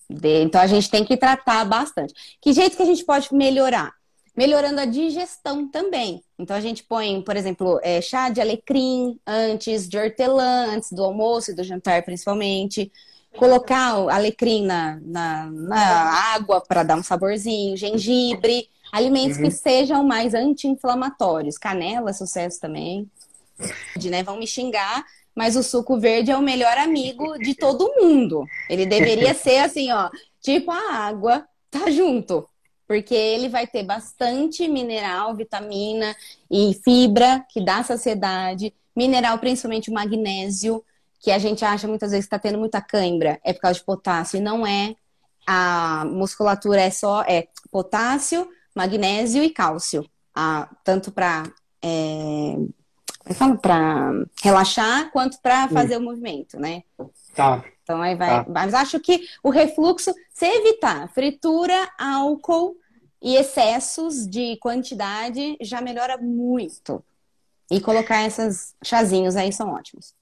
Então 0.09 0.61
a 0.61 0.67
gente 0.67 0.89
tem 0.89 1.03
que 1.03 1.17
tratar 1.17 1.65
bastante. 1.65 2.13
Que 2.41 2.53
jeito 2.53 2.77
que 2.77 2.83
a 2.83 2.85
gente 2.85 3.03
pode 3.03 3.33
melhorar? 3.33 3.93
Melhorando 4.35 4.79
a 4.79 4.85
digestão 4.85 5.67
também. 5.69 6.23
Então 6.39 6.55
a 6.55 6.61
gente 6.61 6.83
põe, 6.83 7.21
por 7.21 7.35
exemplo, 7.35 7.79
é, 7.83 7.99
chá 8.01 8.29
de 8.29 8.39
alecrim 8.39 9.19
antes, 9.25 9.89
de 9.89 9.97
hortelã 9.97 10.67
antes 10.75 10.91
do 10.91 11.03
almoço 11.03 11.51
e 11.51 11.55
do 11.55 11.63
jantar, 11.63 12.03
principalmente. 12.03 12.91
Colocar 13.35 13.99
o 13.99 14.09
alecrim 14.09 14.65
na, 14.65 14.99
na, 15.01 15.51
na 15.51 16.33
água 16.33 16.61
para 16.61 16.83
dar 16.83 16.97
um 16.97 17.03
saborzinho, 17.03 17.75
gengibre. 17.75 18.69
Alimentos 18.91 19.37
uhum. 19.37 19.43
que 19.43 19.51
sejam 19.51 20.03
mais 20.03 20.33
anti-inflamatórios. 20.33 21.57
Canela, 21.57 22.13
sucesso 22.13 22.61
também 22.61 23.09
né? 24.09 24.23
Vão 24.23 24.37
me 24.37 24.47
xingar, 24.47 25.05
mas 25.35 25.55
o 25.55 25.63
suco 25.63 25.99
verde 25.99 26.31
é 26.31 26.37
o 26.37 26.41
melhor 26.41 26.77
amigo 26.77 27.37
de 27.37 27.53
todo 27.53 27.93
mundo. 27.99 28.45
Ele 28.69 28.85
deveria 28.85 29.33
ser 29.35 29.59
assim, 29.59 29.91
ó, 29.91 30.09
tipo 30.41 30.71
a 30.71 30.93
água, 30.93 31.47
tá 31.69 31.89
junto. 31.91 32.47
Porque 32.87 33.13
ele 33.13 33.49
vai 33.49 33.67
ter 33.67 33.83
bastante 33.83 34.67
mineral, 34.67 35.35
vitamina 35.35 36.15
e 36.49 36.79
fibra, 36.83 37.45
que 37.49 37.63
dá 37.63 37.83
saciedade. 37.83 38.73
Mineral, 38.95 39.37
principalmente 39.39 39.91
o 39.91 39.93
magnésio, 39.93 40.83
que 41.19 41.31
a 41.31 41.37
gente 41.37 41.65
acha 41.65 41.87
muitas 41.87 42.11
vezes 42.11 42.25
que 42.25 42.33
está 42.33 42.39
tendo 42.39 42.57
muita 42.57 42.81
cãibra, 42.81 43.39
é 43.43 43.51
por 43.51 43.61
causa 43.61 43.79
de 43.79 43.85
potássio, 43.85 44.37
e 44.37 44.41
não 44.41 44.65
é. 44.65 44.95
A 45.45 46.05
musculatura 46.05 46.81
é 46.81 46.89
só 46.89 47.21
é 47.23 47.47
potássio, 47.71 48.49
magnésio 48.75 49.43
e 49.43 49.49
cálcio. 49.49 50.09
Ah, 50.33 50.69
tanto 50.83 51.11
para 51.11 51.43
é, 51.81 52.55
falo 53.33 53.57
para 53.57 54.11
relaxar 54.41 55.11
quanto 55.11 55.39
para 55.41 55.67
fazer 55.67 55.97
hum. 55.97 56.01
o 56.01 56.03
movimento, 56.03 56.59
né? 56.59 56.83
Tá. 57.35 57.63
Então 57.83 58.01
aí 58.01 58.15
vai. 58.15 58.43
Tá. 58.43 58.45
Mas 58.49 58.73
acho 58.73 58.99
que 58.99 59.27
o 59.43 59.49
refluxo, 59.49 60.13
se 60.33 60.45
evitar 60.45 61.07
fritura, 61.13 61.89
álcool 61.97 62.75
e 63.21 63.35
excessos 63.35 64.27
de 64.27 64.57
quantidade, 64.57 65.57
já 65.61 65.81
melhora 65.81 66.17
muito. 66.17 67.03
E 67.69 67.81
colocar 67.81 68.25
esses 68.25 68.75
chazinhos 68.83 69.35
aí 69.35 69.51
são 69.51 69.73
ótimos. 69.73 70.13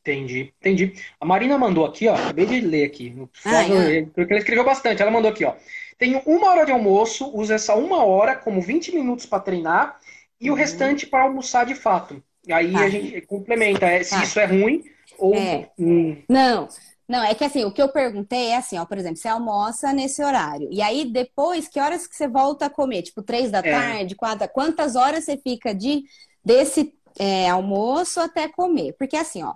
Entendi, 0.00 0.52
entendi. 0.58 0.94
A 1.20 1.26
Marina 1.26 1.58
mandou 1.58 1.84
aqui, 1.84 2.08
ó. 2.08 2.14
Acabei 2.14 2.46
de 2.46 2.60
ler 2.60 2.84
aqui. 2.84 3.14
Ah, 3.44 3.62
é. 3.64 4.02
Porque 4.06 4.32
ela 4.32 4.38
escreveu 4.38 4.64
bastante. 4.64 5.02
Ela 5.02 5.10
mandou 5.10 5.30
aqui, 5.30 5.44
ó. 5.44 5.54
Tenho 5.98 6.22
uma 6.24 6.50
hora 6.50 6.64
de 6.64 6.72
almoço, 6.72 7.30
uso 7.34 7.52
essa 7.52 7.74
uma 7.74 8.02
hora 8.02 8.34
como 8.34 8.62
20 8.62 8.94
minutos 8.94 9.26
para 9.26 9.40
treinar 9.40 9.98
e 10.40 10.48
uhum. 10.48 10.56
o 10.56 10.58
restante 10.58 11.06
para 11.06 11.24
almoçar 11.24 11.66
de 11.66 11.74
fato. 11.74 12.22
Aí 12.48 12.72
tá. 12.72 12.80
a 12.80 12.88
gente 12.88 13.20
complementa 13.22 13.86
é, 13.86 14.02
se 14.02 14.10
tá. 14.10 14.22
isso 14.22 14.40
é 14.40 14.46
ruim 14.46 14.82
ou. 15.18 15.34
É. 15.34 15.70
Hum. 15.78 16.22
Não. 16.28 16.68
Não, 17.08 17.24
é 17.24 17.34
que 17.34 17.42
assim, 17.42 17.64
o 17.64 17.72
que 17.72 17.82
eu 17.82 17.88
perguntei 17.88 18.50
é 18.50 18.56
assim, 18.56 18.78
ó, 18.78 18.84
por 18.84 18.96
exemplo, 18.96 19.16
você 19.16 19.26
almoça 19.26 19.92
nesse 19.92 20.22
horário. 20.22 20.68
E 20.70 20.80
aí, 20.80 21.04
depois, 21.04 21.66
que 21.66 21.80
horas 21.80 22.06
que 22.06 22.14
você 22.14 22.28
volta 22.28 22.66
a 22.66 22.70
comer? 22.70 23.02
Tipo, 23.02 23.20
três 23.20 23.50
da 23.50 23.58
é. 23.58 23.62
tarde, 23.62 24.14
quatro, 24.14 24.48
quantas 24.48 24.94
horas 24.94 25.24
você 25.24 25.36
fica 25.36 25.74
de 25.74 26.04
desse 26.44 26.94
é, 27.18 27.50
almoço 27.50 28.20
até 28.20 28.46
comer? 28.48 28.94
Porque 28.96 29.16
assim, 29.16 29.42
ó, 29.42 29.54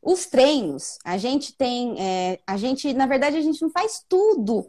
Os 0.00 0.24
treinos, 0.26 0.98
a 1.04 1.18
gente 1.18 1.54
tem, 1.54 1.94
é, 1.98 2.40
a 2.46 2.56
gente, 2.56 2.92
na 2.94 3.06
verdade, 3.06 3.36
a 3.36 3.42
gente 3.42 3.60
não 3.60 3.70
faz 3.70 4.02
tudo 4.08 4.66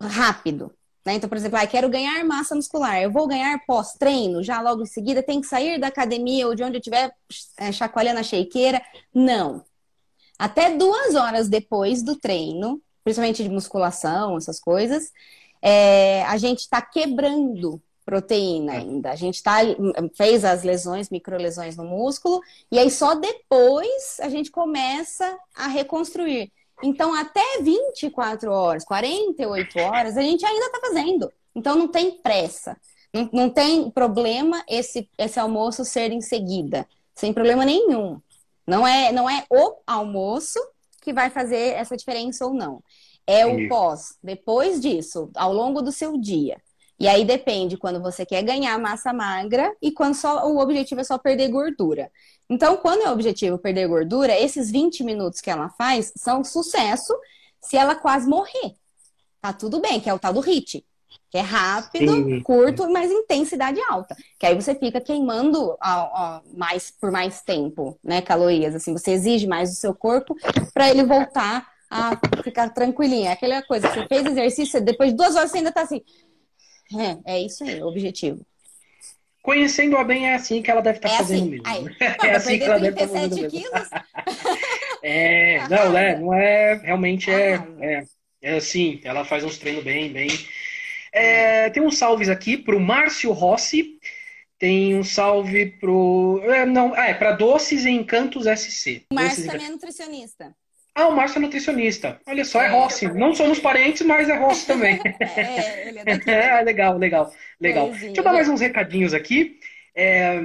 rápido. 0.00 0.72
Né? 1.04 1.14
Então, 1.14 1.28
por 1.28 1.38
exemplo, 1.38 1.58
ah, 1.58 1.66
quero 1.66 1.88
ganhar 1.88 2.24
massa 2.24 2.54
muscular, 2.54 3.00
eu 3.00 3.10
vou 3.10 3.26
ganhar 3.26 3.58
pós-treino, 3.66 4.42
já 4.42 4.60
logo 4.60 4.82
em 4.82 4.86
seguida, 4.86 5.22
tem 5.22 5.40
que 5.40 5.46
sair 5.46 5.78
da 5.80 5.86
academia 5.86 6.46
ou 6.46 6.54
de 6.54 6.62
onde 6.62 6.76
eu 6.76 6.80
estiver 6.80 7.10
é, 7.56 7.72
chacoalhando 7.72 8.20
a 8.20 8.22
shakeira. 8.22 8.82
Não. 9.14 9.64
Até 10.38 10.76
duas 10.76 11.14
horas 11.14 11.48
depois 11.48 12.02
do 12.02 12.16
treino, 12.16 12.80
principalmente 13.04 13.42
de 13.42 13.48
musculação, 13.48 14.36
essas 14.36 14.60
coisas, 14.60 15.10
é, 15.62 16.22
a 16.24 16.36
gente 16.36 16.60
está 16.60 16.80
quebrando 16.82 17.80
proteína 18.04 18.72
ainda. 18.72 19.10
A 19.10 19.16
gente 19.16 19.42
tá, 19.42 19.58
fez 20.16 20.44
as 20.44 20.62
lesões, 20.62 21.10
microlesões 21.10 21.76
no 21.76 21.84
músculo, 21.84 22.40
e 22.70 22.78
aí 22.78 22.90
só 22.90 23.14
depois 23.14 24.18
a 24.20 24.28
gente 24.28 24.50
começa 24.50 25.38
a 25.54 25.68
reconstruir. 25.68 26.52
Então, 26.82 27.14
até 27.14 27.60
24 27.60 28.50
horas, 28.50 28.84
48 28.84 29.78
horas, 29.78 30.16
a 30.16 30.22
gente 30.22 30.44
ainda 30.44 30.66
está 30.66 30.80
fazendo. 30.80 31.32
Então, 31.54 31.76
não 31.76 31.88
tem 31.88 32.12
pressa. 32.12 32.76
Não, 33.12 33.28
não 33.32 33.50
tem 33.50 33.90
problema 33.90 34.64
esse, 34.68 35.08
esse 35.18 35.38
almoço 35.38 35.84
ser 35.84 36.12
em 36.12 36.20
seguida. 36.20 36.86
Sem 37.14 37.32
problema 37.32 37.64
nenhum. 37.64 38.20
Não 38.66 38.86
é, 38.86 39.12
não 39.12 39.28
é 39.28 39.44
o 39.50 39.76
almoço 39.86 40.58
que 41.02 41.12
vai 41.12 41.30
fazer 41.30 41.74
essa 41.74 41.96
diferença 41.96 42.46
ou 42.46 42.54
não. 42.54 42.82
É 43.26 43.46
o 43.46 43.68
pós, 43.68 44.16
depois 44.22 44.80
disso, 44.80 45.30
ao 45.34 45.52
longo 45.52 45.82
do 45.82 45.92
seu 45.92 46.16
dia. 46.18 46.60
E 47.00 47.08
aí 47.08 47.24
depende 47.24 47.78
quando 47.78 47.98
você 48.02 48.26
quer 48.26 48.42
ganhar 48.42 48.78
massa 48.78 49.10
magra 49.10 49.74
e 49.80 49.90
quando 49.90 50.14
só 50.14 50.46
o 50.46 50.58
objetivo 50.58 51.00
é 51.00 51.04
só 51.04 51.16
perder 51.16 51.48
gordura. 51.48 52.12
Então, 52.48 52.76
quando 52.76 53.02
é 53.02 53.08
o 53.08 53.12
objetivo 53.12 53.56
perder 53.56 53.88
gordura, 53.88 54.38
esses 54.38 54.70
20 54.70 55.02
minutos 55.02 55.40
que 55.40 55.50
ela 55.50 55.70
faz 55.70 56.12
são 56.14 56.44
sucesso 56.44 57.16
se 57.58 57.76
ela 57.76 57.94
quase 57.94 58.28
morrer. 58.28 58.74
Tá 59.40 59.50
tudo 59.52 59.80
bem, 59.80 59.98
que 59.98 60.10
é 60.10 60.14
o 60.14 60.18
tal 60.18 60.34
do 60.34 60.40
HIT. 60.40 60.84
Que 61.30 61.38
é 61.38 61.40
rápido, 61.40 62.12
Sim. 62.12 62.42
curto, 62.42 62.90
mas 62.90 63.10
intensidade 63.10 63.80
alta. 63.88 64.14
Que 64.38 64.46
aí 64.46 64.54
você 64.54 64.74
fica 64.74 65.00
queimando 65.00 65.76
mais 66.52 66.90
por 66.90 67.10
mais 67.10 67.40
tempo, 67.40 67.98
né? 68.04 68.20
Calorias. 68.20 68.74
Assim, 68.74 68.92
você 68.92 69.12
exige 69.12 69.46
mais 69.46 69.70
do 69.70 69.76
seu 69.76 69.94
corpo 69.94 70.36
para 70.74 70.90
ele 70.90 71.04
voltar 71.04 71.66
a 71.88 72.18
ficar 72.42 72.68
tranquilinho. 72.70 73.26
É 73.26 73.32
aquela 73.32 73.62
coisa, 73.62 73.88
você 73.88 74.06
fez 74.06 74.26
exercício, 74.26 74.80
depois 74.80 75.10
de 75.10 75.16
duas 75.16 75.34
horas 75.34 75.50
você 75.50 75.58
ainda 75.58 75.72
tá 75.72 75.82
assim. 75.82 76.02
É, 76.96 77.34
é 77.34 77.40
isso 77.40 77.64
aí, 77.64 77.82
o 77.82 77.86
objetivo. 77.86 78.44
Conhecendo-a 79.42 80.04
bem, 80.04 80.28
é 80.28 80.34
assim 80.34 80.60
que 80.60 80.70
ela 80.70 80.82
deve 80.82 80.98
estar 80.98 81.08
tá 81.08 81.14
é 81.14 81.18
fazendo 81.18 81.42
assim. 81.42 81.50
mesmo. 81.50 81.66
Aí, 81.66 81.96
é 82.28 82.36
assim 82.36 82.58
que 82.58 82.64
ela 82.64 82.78
deve 82.78 83.02
estar 83.02 83.08
tá 83.08 83.20
fazendo 83.20 83.50
quilos? 83.50 83.70
mesmo. 83.72 83.90
é, 85.02 85.68
não, 85.68 85.98
é, 85.98 86.18
não 86.18 86.34
é, 86.34 86.74
realmente 86.74 87.30
é, 87.30 87.54
é, 87.80 88.04
é 88.42 88.56
assim, 88.56 89.00
ela 89.02 89.24
faz 89.24 89.44
uns 89.44 89.58
treinos 89.58 89.82
bem, 89.82 90.12
bem. 90.12 90.28
É, 91.12 91.70
tem 91.70 91.82
uns 91.82 91.96
salves 91.96 92.28
aqui 92.28 92.56
pro 92.56 92.78
Márcio 92.78 93.32
Rossi, 93.32 93.98
tem 94.58 94.94
um 94.94 95.02
salve 95.02 95.66
pro, 95.80 96.42
é, 96.44 96.66
não, 96.66 96.94
é, 96.94 97.14
para 97.14 97.32
Doces 97.32 97.86
e 97.86 97.90
Encantos 97.90 98.44
SC. 98.44 99.06
O 99.10 99.14
Márcio 99.14 99.46
também 99.46 99.66
é 99.66 99.70
nutricionista. 99.70 100.54
Ah, 100.94 101.08
o 101.08 101.16
Márcio 101.16 101.38
é 101.38 101.40
nutricionista. 101.42 102.20
Olha 102.26 102.44
só, 102.44 102.60
é, 102.62 102.66
é 102.66 102.68
Rossi. 102.68 103.06
Não 103.12 103.34
somos 103.34 103.58
parentes, 103.58 104.02
mas 104.06 104.28
é 104.28 104.36
Rossi 104.36 104.66
também. 104.66 105.00
é, 105.20 105.88
ele 105.88 105.98
é 106.00 106.04
daqui. 106.04 106.30
É, 106.30 106.60
legal, 106.62 106.98
legal, 106.98 107.32
legal. 107.60 107.90
Deixa 107.90 108.20
eu 108.20 108.24
dar 108.24 108.32
mais 108.32 108.48
uns 108.48 108.60
recadinhos 108.60 109.14
aqui. 109.14 109.58
É, 109.94 110.40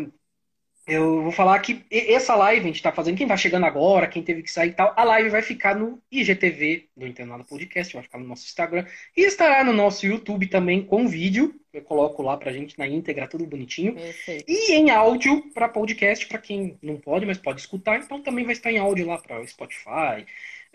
eu 0.88 1.24
vou 1.24 1.32
falar 1.32 1.58
que 1.60 1.84
essa 1.90 2.36
live 2.36 2.62
a 2.62 2.68
gente 2.68 2.76
está 2.76 2.92
fazendo, 2.92 3.18
quem 3.18 3.26
vai 3.26 3.38
chegando 3.38 3.66
agora, 3.66 4.08
quem 4.08 4.22
teve 4.22 4.44
que 4.44 4.52
sair 4.52 4.70
e 4.70 4.74
tal, 4.74 4.94
a 4.96 5.04
live 5.04 5.30
vai 5.30 5.42
ficar 5.42 5.76
no 5.76 6.00
IGTV 6.12 6.90
do 6.96 7.08
Internado 7.08 7.44
Podcast, 7.44 7.92
vai 7.94 8.04
ficar 8.04 8.20
no 8.20 8.28
nosso 8.28 8.46
Instagram 8.46 8.86
e 9.18 9.22
estará 9.22 9.64
no 9.64 9.74
nosso 9.74 10.06
YouTube 10.06 10.48
também 10.48 10.84
com 10.84 11.08
vídeo. 11.08 11.60
Eu 11.74 11.82
coloco 11.82 12.22
lá 12.22 12.38
pra 12.38 12.54
gente 12.54 12.78
na 12.78 12.88
íntegra, 12.88 13.28
tudo 13.28 13.48
bonitinho. 13.48 13.96
Perfeito. 13.96 14.46
E 14.48 14.74
em 14.74 14.92
áudio 14.92 15.52
para 15.54 15.68
podcast, 15.68 16.28
para 16.28 16.38
quem 16.38 16.78
não 16.82 16.98
pode, 16.98 17.26
mas 17.26 17.38
pode 17.40 17.60
escutar, 17.60 18.00
então 18.00 18.22
também 18.22 18.46
vai 18.46 18.54
estar 18.54 18.72
em 18.72 18.78
áudio 18.78 19.08
lá 19.08 19.18
para 19.18 19.46
Spotify, 19.48 20.26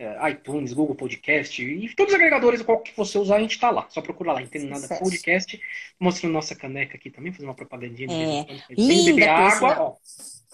é, 0.00 0.30
iTunes, 0.30 0.72
Google 0.72 0.94
Podcast 0.94 1.62
e 1.62 1.94
todos 1.94 2.14
os 2.14 2.18
agregadores, 2.18 2.62
qual 2.62 2.80
que 2.80 2.96
você 2.96 3.18
usar, 3.18 3.36
a 3.36 3.40
gente 3.40 3.60
tá 3.60 3.70
lá. 3.70 3.86
Só 3.90 4.00
procura 4.00 4.32
lá, 4.32 4.40
entende 4.40 4.64
nada 4.64 4.88
podcast. 4.88 5.60
Mostrando 6.00 6.32
nossa 6.32 6.56
caneca 6.56 6.96
aqui 6.96 7.10
também, 7.10 7.32
fazer 7.32 7.44
uma 7.44 7.54
propagandinha. 7.54 8.08
É, 8.10 8.46
linda, 8.70 9.12
beber 9.12 9.28
água. 9.28 9.96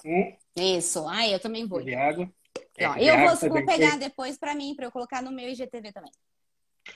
Hum. 0.05 0.33
Isso, 0.57 1.07
ai, 1.07 1.33
eu 1.33 1.39
também 1.39 1.65
vou. 1.65 1.79
Beber 1.79 1.97
água. 1.97 2.29
É, 2.77 2.87
eu 2.87 3.19
vou, 3.21 3.51
vou 3.51 3.65
pegar 3.65 3.97
depois 3.97 4.37
para 4.37 4.53
mim, 4.53 4.75
para 4.75 4.87
eu 4.87 4.91
colocar 4.91 5.23
no 5.23 5.31
meu 5.31 5.49
IGTV 5.49 5.93
também. 5.93 6.11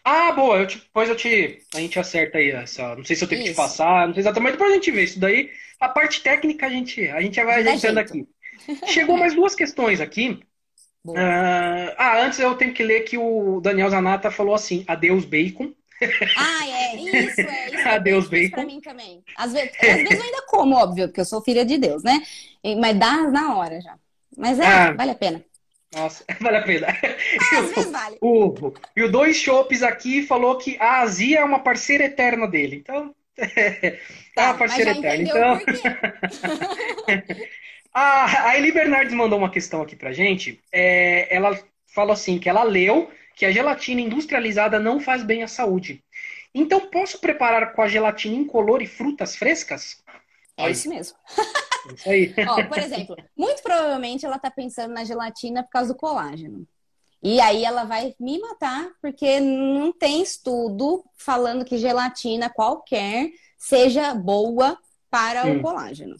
Ah, 0.04 0.32
boa, 0.32 0.58
eu 0.58 0.66
te, 0.66 0.78
depois 0.78 1.08
eu 1.08 1.14
te. 1.14 1.58
A 1.72 1.78
gente 1.78 2.00
acerta 2.00 2.38
aí 2.38 2.50
essa. 2.50 2.96
Não 2.96 3.04
sei 3.04 3.14
se 3.14 3.22
eu 3.22 3.28
tenho 3.28 3.42
isso. 3.42 3.50
que 3.50 3.54
te 3.54 3.56
passar, 3.56 4.08
não 4.08 4.14
sei 4.14 4.22
exatamente, 4.22 4.52
depois 4.52 4.72
a 4.72 4.74
gente 4.74 4.90
vê. 4.90 5.04
Isso 5.04 5.20
daí, 5.20 5.50
a 5.78 5.88
parte 5.88 6.20
técnica 6.20 6.66
a 6.66 6.70
gente, 6.70 7.08
a 7.08 7.20
gente 7.20 7.40
vai 7.44 7.60
ajeitando 7.60 8.00
aqui. 8.00 8.26
Chegou 8.86 9.16
mais 9.16 9.34
duas 9.34 9.54
questões 9.54 10.00
aqui. 10.00 10.40
Uh, 11.04 11.94
ah, 11.96 12.22
antes 12.22 12.38
eu 12.38 12.54
tenho 12.56 12.74
que 12.74 12.82
ler 12.82 13.00
que 13.00 13.16
o 13.16 13.60
Daniel 13.60 13.90
Zanata 13.90 14.30
falou 14.30 14.54
assim: 14.54 14.84
adeus, 14.86 15.24
bacon. 15.24 15.72
Ah, 16.36 16.66
é, 16.66 16.96
isso, 16.96 17.40
é. 17.40 17.74
Isso 17.74 17.88
adeus, 17.88 18.26
é 18.26 18.30
bacon. 18.30 18.50
Pra 18.50 18.66
mim 18.66 18.80
também. 18.80 19.22
Às 19.36 19.52
vezes, 19.52 19.70
às 19.80 19.96
vezes 19.96 20.18
eu 20.18 20.22
ainda 20.22 20.42
como, 20.46 20.76
óbvio, 20.76 21.08
porque 21.08 21.20
eu 21.20 21.24
sou 21.24 21.42
filha 21.42 21.64
de 21.64 21.78
Deus, 21.78 22.02
né? 22.02 22.20
Mas 22.78 22.98
dá 22.98 23.30
na 23.30 23.56
hora 23.56 23.80
já. 23.80 23.96
Mas 24.36 24.58
é, 24.58 24.66
ah, 24.66 24.92
vale 24.92 25.10
a 25.10 25.14
pena. 25.14 25.44
Nossa, 25.94 26.24
vale 26.40 26.56
a 26.58 26.62
pena. 26.62 26.86
Ah, 26.88 27.58
às 27.58 27.68
vezes 27.74 27.90
vale. 27.90 28.16
O, 28.20 28.72
e 28.96 29.02
o 29.02 29.10
Dois 29.10 29.36
Chopes 29.36 29.82
aqui 29.82 30.22
falou 30.22 30.56
que 30.56 30.76
a 30.78 31.00
Azia 31.00 31.40
é 31.40 31.44
uma 31.44 31.60
parceira 31.60 32.04
eterna 32.04 32.46
dele. 32.46 32.76
Então, 32.76 33.14
é 33.36 33.98
tá, 34.34 34.46
uma 34.46 34.58
parceira 34.58 34.92
eterna. 34.92 35.22
Então... 35.22 35.58
A, 37.92 38.50
a 38.50 38.58
Eli 38.58 38.72
Bernardes 38.72 39.14
mandou 39.14 39.38
uma 39.38 39.50
questão 39.50 39.82
aqui 39.82 39.96
pra 39.96 40.12
gente. 40.12 40.60
É, 40.72 41.34
ela 41.34 41.58
falou 41.86 42.12
assim, 42.12 42.38
que 42.38 42.48
ela 42.48 42.62
leu 42.62 43.10
que 43.34 43.46
a 43.46 43.50
gelatina 43.50 44.00
industrializada 44.00 44.78
não 44.78 45.00
faz 45.00 45.22
bem 45.22 45.42
à 45.42 45.48
saúde. 45.48 46.04
Então, 46.54 46.90
posso 46.90 47.20
preparar 47.20 47.72
com 47.72 47.82
a 47.82 47.88
gelatina 47.88 48.36
incolor 48.36 48.82
e 48.82 48.86
frutas 48.86 49.36
frescas? 49.36 50.02
É 50.56 50.70
isso 50.70 50.88
mesmo. 50.88 51.16
É 51.88 51.94
isso 51.94 52.10
aí. 52.10 52.34
Ó, 52.46 52.64
por 52.64 52.78
exemplo, 52.78 53.16
muito 53.36 53.62
provavelmente 53.62 54.26
ela 54.26 54.38
tá 54.38 54.50
pensando 54.50 54.92
na 54.92 55.04
gelatina 55.04 55.62
por 55.62 55.70
causa 55.70 55.92
do 55.92 55.98
colágeno. 55.98 56.66
E 57.22 57.40
aí 57.40 57.64
ela 57.64 57.84
vai 57.84 58.14
me 58.18 58.38
matar, 58.38 58.90
porque 59.00 59.40
não 59.40 59.92
tem 59.92 60.22
estudo 60.22 61.04
falando 61.16 61.64
que 61.64 61.78
gelatina 61.78 62.48
qualquer 62.48 63.30
seja 63.58 64.14
boa 64.14 64.78
para 65.10 65.46
hum. 65.46 65.58
o 65.58 65.62
colágeno. 65.62 66.16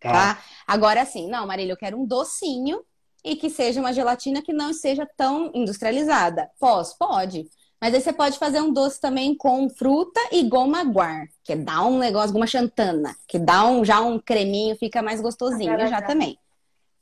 Tá. 0.00 0.34
tá? 0.34 0.42
Agora 0.66 1.04
sim, 1.04 1.28
não, 1.28 1.46
Marília, 1.46 1.72
eu 1.72 1.76
quero 1.76 2.00
um 2.00 2.06
docinho 2.06 2.82
e 3.24 3.36
que 3.36 3.50
seja 3.50 3.80
uma 3.80 3.92
gelatina 3.92 4.42
que 4.42 4.52
não 4.52 4.72
seja 4.72 5.06
tão 5.16 5.50
industrializada. 5.54 6.50
Posso? 6.58 6.96
Pode. 6.98 7.48
Mas 7.80 7.94
aí 7.94 8.00
você 8.00 8.12
pode 8.12 8.38
fazer 8.38 8.60
um 8.60 8.72
doce 8.72 9.00
também 9.00 9.34
com 9.34 9.68
fruta 9.70 10.20
e 10.30 10.42
goma 10.42 10.84
guar, 10.84 11.26
que 11.42 11.56
dá 11.56 11.82
um 11.82 11.98
negócio, 11.98 12.32
goma 12.32 12.46
xantana, 12.46 13.16
que 13.26 13.38
dá 13.38 13.66
um, 13.66 13.82
já 13.84 14.00
um 14.00 14.18
creminho, 14.18 14.76
fica 14.76 15.00
mais 15.00 15.20
gostosinho 15.20 15.72
agar, 15.72 15.88
já 15.88 16.02
também. 16.02 16.38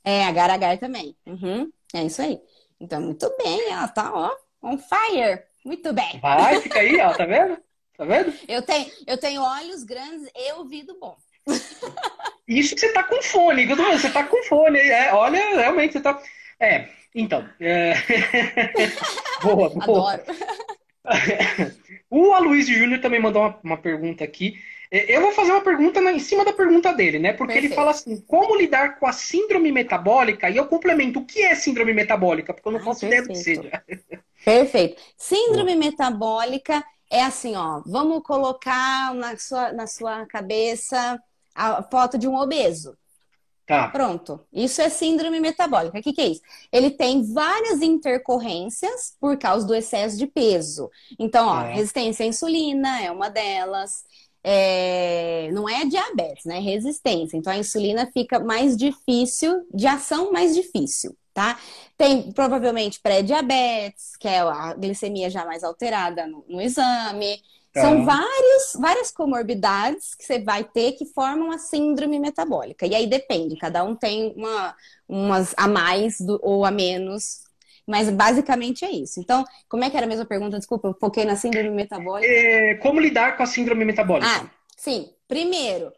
É, 0.05 0.25
agar-agar 0.25 0.79
também. 0.79 1.17
Uhum, 1.27 1.69
é 1.93 2.05
isso 2.05 2.23
aí. 2.23 2.41
Então, 2.81 3.01
muito 3.01 3.29
bem, 3.37 3.71
ela 3.73 3.89
tá, 3.89 4.13
ó, 4.15 4.31
on 4.63 4.79
fire. 4.79 5.43
Muito 5.65 5.93
bem. 5.93 6.21
Vai, 6.21 6.61
fica 6.61 6.79
aí, 6.79 7.01
ó, 7.01 7.13
tá 7.13 7.27
vendo? 7.27 7.59
Tá 7.97 8.05
vendo? 8.05 8.33
Eu 8.47 8.63
tenho, 8.63 8.93
eu 9.09 9.19
tenho 9.19 9.43
olhos 9.43 9.83
grandes 9.83 10.31
e 10.33 10.53
ouvido 10.53 10.97
bom. 11.01 11.17
Isso 12.49 12.75
que 12.75 12.81
você 12.81 12.93
tá 12.93 13.03
com 13.03 13.23
fone, 13.23 13.67
você 13.67 14.11
tá 14.11 14.25
com 14.25 14.43
fone. 14.45 14.79
É, 14.79 15.13
olha, 15.13 15.39
realmente 15.57 15.93
você 15.93 16.01
tá. 16.01 16.19
É, 16.59 16.89
então. 17.15 17.47
É... 17.61 17.95
boa, 19.43 19.69
boa. 19.69 20.15
Adoro. 20.15 20.23
o 22.11 22.33
Aloysio 22.33 22.79
Júnior 22.79 23.01
também 23.01 23.21
mandou 23.21 23.43
uma, 23.43 23.59
uma, 23.63 23.77
pergunta 23.77 24.25
aqui. 24.25 24.55
É, 24.91 25.15
eu 25.15 25.21
vou 25.21 25.33
fazer 25.33 25.53
uma 25.53 25.61
pergunta 25.61 26.01
em 26.01 26.19
cima 26.19 26.43
da 26.43 26.53
pergunta 26.53 26.93
dele, 26.93 27.19
né? 27.19 27.35
Porque 27.35 27.53
Perfeito. 27.53 27.73
ele 27.73 27.75
fala 27.75 27.91
assim: 27.91 28.19
como 28.27 28.57
lidar 28.57 28.99
com 28.99 29.07
a 29.07 29.13
síndrome 29.13 29.71
metabólica? 29.71 30.49
E 30.49 30.57
eu 30.57 30.67
complemento: 30.67 31.21
o 31.21 31.27
que 31.27 31.43
é 31.43 31.55
síndrome 31.55 31.93
metabólica? 31.93 32.55
Porque 32.55 32.67
eu 32.67 32.73
não 32.73 32.81
ah, 32.81 32.85
faço 32.85 33.05
ideia 33.05 33.23
do 33.23 33.29
que 33.29 33.35
seja. 33.37 33.83
Perfeito. 34.43 35.03
Síndrome 35.19 35.77
metabólica 35.77 36.83
é 37.11 37.23
assim, 37.23 37.57
ó. 37.57 37.83
Vamos 37.87 38.23
colocar 38.23 39.15
na 39.15 39.37
sua, 39.37 39.73
na 39.73 39.87
sua 39.87 40.27
cabeça 40.27 41.21
a 41.59 41.83
foto 41.83 42.17
de 42.17 42.29
um 42.29 42.37
obeso. 42.37 42.97
Tá. 43.69 43.89
Pronto. 43.89 44.41
Isso 44.51 44.81
é 44.81 44.89
síndrome 44.89 45.41
metabólica. 45.41 45.99
O 45.99 46.03
que, 46.03 46.15
que, 46.15 46.21
é 46.23 46.29
isso? 46.29 46.41
Ele 46.73 46.91
tem 46.91 47.23
várias 47.35 47.83
intercorrências 47.83 49.15
por 49.21 49.37
causa 49.37 49.67
do 49.67 49.75
excesso 49.75 50.17
de 50.17 50.27
peso. 50.27 50.91
Então, 51.19 51.47
ó, 51.47 51.61
é. 51.61 51.75
resistência 51.75 52.25
à 52.25 52.29
insulina 52.29 53.03
é 53.03 53.11
uma 53.11 53.29
delas. 53.29 54.05
É... 54.43 55.51
Não 55.53 55.69
é 55.69 55.85
diabetes, 55.85 56.47
né? 56.47 56.59
Resistência. 56.61 57.37
Então, 57.37 57.53
a 57.53 57.59
insulina 57.59 58.11
fica 58.11 58.41
mais 58.41 58.75
difícil, 58.75 59.67
de 59.75 59.87
ação 59.87 60.33
mais 60.33 60.55
difícil, 60.55 61.15
tá? 61.35 61.59
Tem 61.95 62.33
provavelmente 62.33 63.01
pré-diabetes, 63.03 64.17
que 64.17 64.29
é 64.29 64.39
a 64.39 64.73
glicemia 64.73 65.29
já 65.29 65.45
mais 65.45 65.63
alterada 65.63 66.27
no, 66.27 66.43
no 66.49 66.63
exame. 66.63 67.39
São 67.81 68.05
vários, 68.05 68.73
várias 68.79 69.11
comorbidades 69.11 70.15
que 70.15 70.25
você 70.25 70.41
vai 70.41 70.65
ter 70.65 70.93
que 70.93 71.07
formam 71.07 71.51
a 71.51 71.59
síndrome 71.59 72.19
metabólica. 72.19 72.87
E 72.87 72.95
aí 72.95 73.07
depende, 73.07 73.57
cada 73.57 73.85
um 73.85 73.95
tem 73.95 74.33
uma, 74.37 74.75
umas 75.09 75.55
a 75.57 75.67
mais 75.69 76.21
do, 76.21 76.39
ou 76.43 76.65
a 76.65 76.71
menos 76.71 77.49
mas 77.89 78.11
basicamente 78.11 78.85
é 78.85 78.91
isso. 78.91 79.19
Então, 79.19 79.43
como 79.67 79.83
é 79.83 79.89
que 79.89 79.97
era 79.97 80.05
a 80.05 80.09
mesma 80.09 80.27
pergunta? 80.27 80.59
Desculpa, 80.59 80.89
eu 80.89 80.97
foquei 81.01 81.25
na 81.25 81.37
síndrome 81.37 81.71
metabólica. 81.71 82.31
É, 82.31 82.75
como 82.75 83.01
lidar 83.01 83.35
com 83.35 83.43
a 83.43 83.47
síndrome 83.47 83.83
metabólica? 83.83 84.31
Ah, 84.31 84.51
sim. 84.77 85.11
Primeiro. 85.27 85.91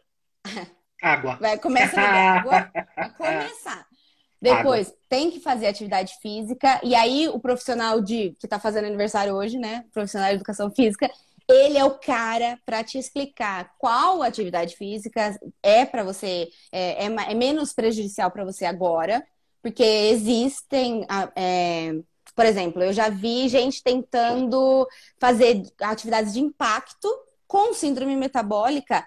Água. 1.03 1.37
Vai, 1.41 1.59
começa 1.59 2.01
a 2.01 2.39
água. 2.39 2.71
Vai 2.95 3.11
começar. 3.17 3.87
Depois, 4.41 4.89
água. 4.89 4.99
tem 5.09 5.31
que 5.31 5.41
fazer 5.41 5.67
atividade 5.67 6.13
física. 6.21 6.79
E 6.83 6.95
aí, 6.95 7.27
o 7.29 7.41
profissional 7.41 8.01
de 8.03 8.37
que 8.39 8.47
está 8.47 8.59
fazendo 8.59 8.85
aniversário 8.85 9.35
hoje, 9.35 9.59
né? 9.59 9.85
Profissional 9.93 10.29
de 10.29 10.35
educação 10.37 10.71
física, 10.71 11.11
ele 11.51 11.79
é 11.79 11.85
o 11.85 11.99
cara 11.99 12.59
para 12.65 12.83
te 12.85 12.99
explicar 12.99 13.75
qual 13.79 14.23
atividade 14.23 14.77
física 14.77 15.39
é 15.63 15.85
para 15.85 16.03
você, 16.03 16.49
é, 16.73 17.05
é, 17.05 17.07
é 17.07 17.35
menos 17.35 17.73
prejudicial 17.73 18.31
para 18.31 18.45
você 18.45 18.65
agora 18.65 19.25
porque 19.63 19.83
existem, 19.83 21.07
é, 21.37 21.95
por 22.35 22.47
exemplo, 22.47 22.83
eu 22.83 22.93
já 22.93 23.09
vi 23.09 23.49
gente 23.49 23.83
tentando 23.83 24.87
fazer 25.19 25.63
atividades 25.81 26.33
de 26.33 26.41
impacto 26.41 27.09
com 27.47 27.75
síndrome 27.75 28.17
metabólica 28.17 29.07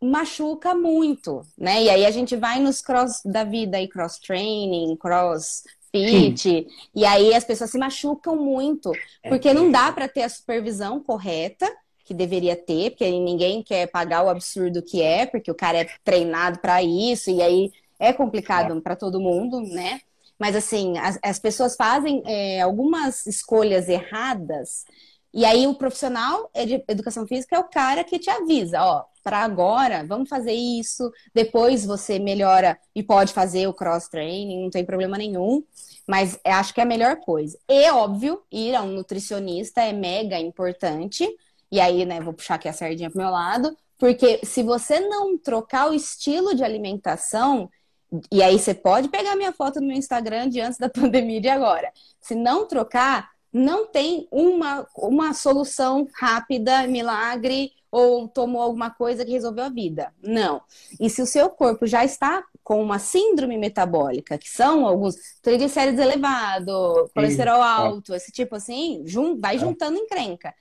machuca 0.00 0.74
muito, 0.74 1.42
né? 1.56 1.84
E 1.84 1.88
aí 1.88 2.04
a 2.04 2.10
gente 2.10 2.34
vai 2.34 2.58
nos 2.58 2.80
cross 2.82 3.20
da 3.24 3.44
vida 3.44 3.80
e 3.80 3.86
cross 3.86 4.18
training, 4.18 4.96
cross 4.96 5.62
fit, 5.92 6.66
e 6.92 7.04
aí 7.04 7.32
as 7.32 7.44
pessoas 7.44 7.70
se 7.70 7.78
machucam 7.78 8.34
muito, 8.34 8.90
é 9.22 9.28
porque 9.28 9.54
não 9.54 9.70
dá 9.70 9.92
para 9.92 10.08
ter 10.08 10.22
a 10.22 10.28
supervisão 10.28 11.00
correta 11.00 11.70
que 12.04 12.14
deveria 12.14 12.56
ter, 12.56 12.90
porque 12.90 13.10
ninguém 13.10 13.62
quer 13.62 13.86
pagar 13.88 14.24
o 14.24 14.28
absurdo 14.28 14.82
que 14.82 15.02
é, 15.02 15.26
porque 15.26 15.50
o 15.50 15.54
cara 15.54 15.78
é 15.78 15.88
treinado 16.04 16.58
para 16.58 16.82
isso, 16.82 17.30
e 17.30 17.42
aí 17.42 17.70
é 17.98 18.12
complicado 18.12 18.80
para 18.80 18.96
todo 18.96 19.20
mundo, 19.20 19.60
né? 19.60 20.00
Mas 20.38 20.56
assim, 20.56 20.98
as, 20.98 21.18
as 21.22 21.38
pessoas 21.38 21.76
fazem 21.76 22.22
é, 22.26 22.60
algumas 22.60 23.26
escolhas 23.26 23.88
erradas, 23.88 24.84
e 25.32 25.44
aí 25.44 25.66
o 25.66 25.74
profissional 25.74 26.50
de 26.54 26.84
educação 26.88 27.26
física 27.26 27.56
é 27.56 27.58
o 27.58 27.68
cara 27.68 28.04
que 28.04 28.18
te 28.18 28.28
avisa, 28.28 28.82
ó, 28.82 29.04
para 29.22 29.38
agora, 29.38 30.04
vamos 30.04 30.28
fazer 30.28 30.52
isso, 30.52 31.10
depois 31.32 31.86
você 31.86 32.18
melhora 32.18 32.78
e 32.94 33.02
pode 33.02 33.32
fazer 33.32 33.66
o 33.68 33.72
cross 33.72 34.08
training, 34.08 34.64
não 34.64 34.70
tem 34.70 34.84
problema 34.84 35.16
nenhum. 35.16 35.62
Mas 36.06 36.38
acho 36.44 36.74
que 36.74 36.80
é 36.80 36.82
a 36.82 36.86
melhor 36.86 37.16
coisa. 37.20 37.56
E, 37.68 37.88
óbvio, 37.90 38.42
ir 38.50 38.74
a 38.74 38.82
um 38.82 38.90
nutricionista 38.90 39.80
é 39.82 39.92
mega 39.92 40.38
importante. 40.38 41.28
E 41.72 41.80
aí, 41.80 42.04
né, 42.04 42.20
vou 42.20 42.34
puxar 42.34 42.56
aqui 42.56 42.68
a 42.68 42.72
sardinha 42.72 43.10
pro 43.10 43.18
meu 43.18 43.30
lado, 43.30 43.74
porque 43.98 44.40
se 44.44 44.62
você 44.62 45.00
não 45.00 45.38
trocar 45.38 45.88
o 45.88 45.94
estilo 45.94 46.54
de 46.54 46.62
alimentação, 46.62 47.70
e 48.30 48.42
aí 48.42 48.58
você 48.58 48.74
pode 48.74 49.08
pegar 49.08 49.34
minha 49.36 49.52
foto 49.52 49.80
no 49.80 49.86
meu 49.86 49.96
Instagram 49.96 50.50
de 50.50 50.60
antes 50.60 50.78
da 50.78 50.90
pandemia 50.90 51.38
e 51.38 51.40
de 51.40 51.48
agora. 51.48 51.90
Se 52.20 52.34
não 52.34 52.68
trocar, 52.68 53.30
não 53.50 53.86
tem 53.86 54.28
uma, 54.30 54.86
uma 54.94 55.32
solução 55.32 56.06
rápida, 56.14 56.86
milagre, 56.86 57.72
ou 57.90 58.28
tomou 58.28 58.60
alguma 58.60 58.90
coisa 58.90 59.24
que 59.24 59.32
resolveu 59.32 59.64
a 59.64 59.68
vida. 59.70 60.12
Não. 60.22 60.60
E 61.00 61.08
se 61.08 61.22
o 61.22 61.26
seu 61.26 61.48
corpo 61.48 61.86
já 61.86 62.04
está 62.04 62.44
com 62.62 62.82
uma 62.82 62.98
síndrome 62.98 63.56
metabólica, 63.56 64.36
que 64.36 64.48
são 64.48 64.86
alguns 64.86 65.16
triglicéridos 65.40 66.00
elevados, 66.00 67.10
colesterol 67.14 67.62
alto, 67.62 68.14
esse 68.14 68.30
tipo 68.30 68.56
assim, 68.56 69.04
vai 69.40 69.56
é. 69.56 69.58
juntando 69.58 69.98
encrenca. 69.98 70.54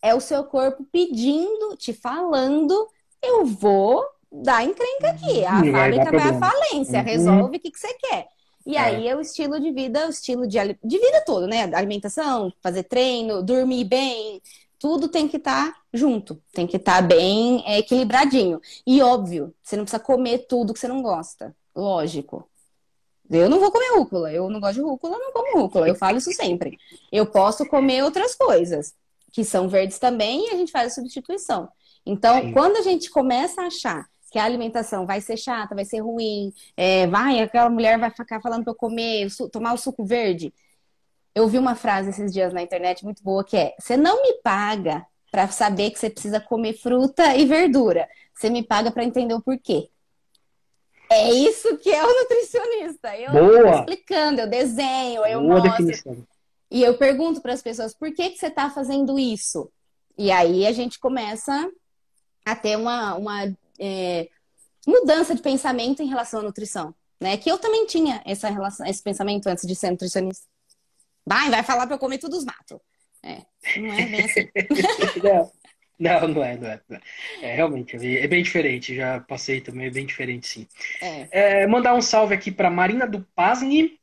É 0.00 0.14
o 0.14 0.20
seu 0.20 0.44
corpo 0.44 0.86
pedindo, 0.92 1.76
te 1.76 1.92
falando, 1.92 2.88
eu 3.22 3.44
vou 3.44 4.04
dá 4.30 4.62
encrenca 4.62 5.10
aqui. 5.10 5.44
A 5.44 5.60
uhum. 5.60 5.72
fábrica 5.72 6.10
vai, 6.10 6.28
à 6.28 6.38
falência, 6.38 6.98
uhum. 6.98 7.04
resolve 7.04 7.56
o 7.56 7.60
que, 7.60 7.70
que 7.70 7.78
você 7.78 7.92
quer. 7.94 8.28
E 8.66 8.76
é. 8.76 8.80
aí 8.80 9.08
é 9.08 9.16
o 9.16 9.20
estilo 9.20 9.58
de 9.58 9.72
vida, 9.72 10.06
o 10.06 10.10
estilo 10.10 10.46
de, 10.46 10.58
de 10.84 10.98
vida 10.98 11.22
todo, 11.24 11.46
né? 11.46 11.62
Alimentação, 11.74 12.52
fazer 12.62 12.82
treino, 12.82 13.42
dormir 13.42 13.84
bem, 13.84 14.42
tudo 14.78 15.08
tem 15.08 15.26
que 15.26 15.38
estar 15.38 15.72
tá 15.72 15.80
junto, 15.92 16.40
tem 16.52 16.66
que 16.66 16.76
estar 16.76 16.96
tá 16.96 17.02
bem 17.02 17.64
é, 17.66 17.78
equilibradinho. 17.78 18.60
E 18.86 19.00
óbvio, 19.00 19.54
você 19.62 19.76
não 19.76 19.84
precisa 19.84 20.02
comer 20.02 20.46
tudo 20.46 20.74
que 20.74 20.80
você 20.80 20.88
não 20.88 21.02
gosta. 21.02 21.54
Lógico. 21.74 22.48
Eu 23.30 23.48
não 23.48 23.60
vou 23.60 23.70
comer 23.70 23.90
rúcula, 23.94 24.32
eu 24.32 24.48
não 24.48 24.58
gosto 24.58 24.76
de 24.76 24.80
rúcula, 24.80 25.18
não 25.18 25.32
como 25.32 25.60
rúcula, 25.60 25.86
eu 25.86 25.94
falo 25.94 26.16
isso 26.16 26.32
sempre. 26.32 26.78
Eu 27.12 27.26
posso 27.26 27.66
comer 27.66 28.02
outras 28.02 28.34
coisas, 28.34 28.94
que 29.32 29.44
são 29.44 29.68
verdes 29.68 29.98
também, 29.98 30.48
e 30.48 30.50
a 30.50 30.56
gente 30.56 30.72
faz 30.72 30.92
a 30.92 30.94
substituição. 30.94 31.68
Então, 32.04 32.40
Sim. 32.40 32.52
quando 32.52 32.76
a 32.76 32.82
gente 32.82 33.10
começa 33.10 33.62
a 33.62 33.66
achar 33.66 34.06
que 34.30 34.38
a 34.38 34.44
alimentação 34.44 35.06
vai 35.06 35.20
ser 35.20 35.36
chata, 35.36 35.74
vai 35.74 35.84
ser 35.84 36.00
ruim, 36.00 36.52
é, 36.76 37.06
vai, 37.06 37.40
aquela 37.40 37.70
mulher 37.70 37.98
vai 37.98 38.10
ficar 38.10 38.40
falando 38.40 38.64
para 38.64 38.72
eu 38.72 38.76
comer, 38.76 39.28
tomar 39.50 39.72
o 39.72 39.78
suco 39.78 40.04
verde. 40.04 40.52
Eu 41.34 41.48
vi 41.48 41.58
uma 41.58 41.74
frase 41.74 42.10
esses 42.10 42.32
dias 42.32 42.52
na 42.52 42.62
internet 42.62 43.04
muito 43.04 43.22
boa 43.22 43.44
que 43.44 43.56
é: 43.56 43.74
você 43.78 43.96
não 43.96 44.22
me 44.22 44.34
paga 44.42 45.06
para 45.30 45.48
saber 45.48 45.90
que 45.90 45.98
você 45.98 46.10
precisa 46.10 46.40
comer 46.40 46.74
fruta 46.74 47.36
e 47.36 47.44
verdura, 47.44 48.08
você 48.34 48.50
me 48.50 48.62
paga 48.62 48.90
para 48.90 49.04
entender 49.04 49.34
o 49.34 49.42
porquê. 49.42 49.88
É 51.10 51.30
isso 51.30 51.78
que 51.78 51.90
é 51.90 52.04
o 52.04 52.20
nutricionista. 52.20 53.16
Eu 53.16 53.32
Boa. 53.32 53.78
explicando, 53.78 54.42
eu 54.42 54.46
desenho, 54.46 55.24
eu 55.24 55.40
Boa 55.40 55.54
mostro. 55.54 55.70
Definição. 55.70 56.26
E 56.70 56.82
eu 56.82 56.96
pergunto 56.96 57.40
para 57.40 57.52
as 57.52 57.62
pessoas: 57.62 57.94
por 57.94 58.12
que, 58.12 58.30
que 58.30 58.38
você 58.38 58.46
está 58.48 58.70
fazendo 58.70 59.18
isso? 59.18 59.70
E 60.16 60.30
aí 60.30 60.66
a 60.66 60.72
gente 60.72 60.98
começa 60.98 61.70
a 62.44 62.56
ter 62.56 62.76
uma, 62.76 63.14
uma 63.14 63.56
é, 63.78 64.28
mudança 64.86 65.34
de 65.34 65.42
pensamento 65.42 66.02
em 66.02 66.08
relação 66.08 66.40
à 66.40 66.42
nutrição. 66.42 66.94
Né? 67.20 67.36
Que 67.36 67.50
eu 67.50 67.58
também 67.58 67.86
tinha 67.86 68.22
essa 68.24 68.48
relação, 68.48 68.86
esse 68.86 69.02
pensamento 69.02 69.46
antes 69.48 69.66
de 69.66 69.74
ser 69.74 69.90
nutricionista. 69.90 70.46
Vai, 71.26 71.50
vai 71.50 71.62
falar 71.62 71.86
para 71.86 71.96
eu 71.96 72.00
comer 72.00 72.18
tudo 72.18 72.36
os 72.36 72.44
matos. 72.44 72.78
É, 73.22 73.42
não 73.80 73.92
é 73.92 74.06
bem 74.06 74.24
assim. 74.24 74.48
não, 75.98 76.28
não 76.28 76.44
é, 76.44 76.56
não 76.56 76.68
é, 76.68 76.80
não 76.88 76.96
é. 76.96 77.00
é. 77.42 77.54
realmente, 77.54 77.96
é 77.96 78.26
bem 78.26 78.42
diferente. 78.42 78.94
Já 78.94 79.20
passei 79.20 79.60
também, 79.60 79.86
é 79.86 79.90
bem 79.90 80.06
diferente, 80.06 80.46
sim. 80.46 80.66
É. 81.02 81.62
É, 81.62 81.66
mandar 81.66 81.94
um 81.94 82.00
salve 82.00 82.34
aqui 82.34 82.50
para 82.50 82.70
Marina 82.70 83.06
do 83.06 83.22
Pasni, 83.34 83.98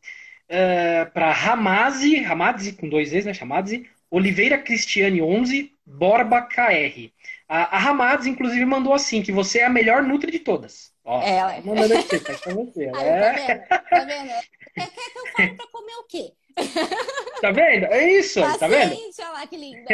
é, 0.47 1.05
para 1.05 1.31
Ramazi, 1.31 2.17
Ramazi 2.21 2.73
com 2.73 2.87
dois 2.87 3.11
vezes, 3.11 3.25
né? 3.25 3.33
Chamazi, 3.33 3.89
Oliveira 4.09 4.57
Cristiane 4.57 5.21
11, 5.21 5.71
Borba 5.85 6.41
KR. 6.41 7.11
A, 7.47 7.75
a 7.75 7.79
Ramades, 7.79 8.25
inclusive, 8.25 8.65
mandou 8.65 8.93
assim, 8.93 9.21
que 9.21 9.31
você 9.31 9.59
é 9.59 9.65
a 9.65 9.69
melhor 9.69 10.01
Nutri 10.01 10.31
de 10.31 10.39
todas. 10.39 10.91
Ó, 11.03 11.21
ela. 11.21 11.53
Tá 11.61 11.61
mandando 11.61 11.97
aqui, 11.97 12.19
tá 12.19 12.37
com 12.39 12.65
você. 12.65 12.91
Aí, 12.95 13.07
é. 13.07 13.55
Tá 13.57 13.77
vendo? 13.77 13.89
Tá 13.89 13.99
vendo? 14.05 14.29
Quer, 14.73 14.89
que 14.89 15.19
eu 15.19 15.27
fale 15.35 15.53
pra 15.53 15.67
comer 15.67 15.95
o 15.95 16.03
quê? 16.03 16.33
Tá 17.41 17.51
vendo? 17.51 17.85
É 17.87 18.13
isso, 18.13 18.39
Paciente, 18.39 18.59
tá 18.59 18.67
vendo? 18.67 18.95
Olha 19.19 19.29
lá 19.29 19.45
que 19.45 19.57
linda. 19.57 19.85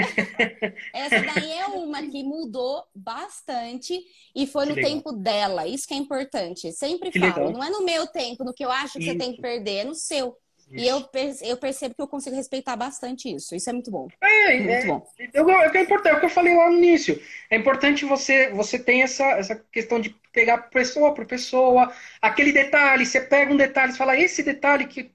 Essa 0.94 1.20
daí 1.20 1.52
é 1.54 1.66
uma 1.66 2.02
que 2.04 2.24
mudou 2.24 2.84
bastante 2.94 4.00
e 4.34 4.46
foi 4.46 4.68
no 4.68 4.76
tempo 4.76 5.12
dela. 5.12 5.68
Isso 5.68 5.88
que 5.88 5.94
é 5.94 5.98
importante. 5.98 6.72
Sempre 6.72 7.12
que 7.12 7.20
falo, 7.20 7.48
legal. 7.48 7.52
não 7.52 7.64
é 7.64 7.70
no 7.72 7.84
meu 7.84 8.06
tempo, 8.08 8.44
no 8.44 8.54
que 8.54 8.64
eu 8.64 8.72
acho 8.72 8.94
que 8.94 9.00
isso. 9.00 9.12
você 9.12 9.18
tem 9.18 9.34
que 9.34 9.42
perder, 9.42 9.78
é 9.78 9.84
no 9.84 9.96
seu. 9.96 10.38
E 10.78 10.88
eu, 10.88 11.04
eu 11.42 11.58
percebo 11.58 11.96
que 11.96 12.02
eu 12.02 12.08
consigo 12.08 12.36
respeitar 12.36 12.76
bastante 12.76 13.34
isso. 13.34 13.56
Isso 13.56 13.70
é 13.70 13.74
muito 13.74 13.92
bom. 13.92 14.08
É, 14.22 14.58
muito 14.58 14.72
é, 14.72 14.86
bom. 14.86 15.06
Eu, 15.34 15.50
eu, 15.50 15.60
é 15.60 15.82
importante, 15.82 16.14
é 16.14 16.18
o 16.18 16.20
que 16.20 16.26
eu 16.26 16.30
falei 16.30 16.56
lá 16.56 16.70
no 16.70 16.78
início. 16.78 17.22
É 17.50 17.58
importante 17.58 18.06
você, 18.06 18.50
você 18.52 18.80
ter 18.80 19.00
essa, 19.00 19.26
essa 19.32 19.56
questão 19.72 20.00
de 20.00 20.16
pegar 20.32 20.58
pessoa 20.70 21.14
por 21.14 21.26
pessoa, 21.26 21.92
aquele 22.22 22.52
detalhe, 22.52 23.06
você 23.06 23.22
pega 23.22 23.52
um 23.52 23.58
detalhe, 23.58 23.92
você 23.92 23.98
fala, 23.98 24.18
esse 24.18 24.44
detalhe 24.44 24.86
que 24.86 25.12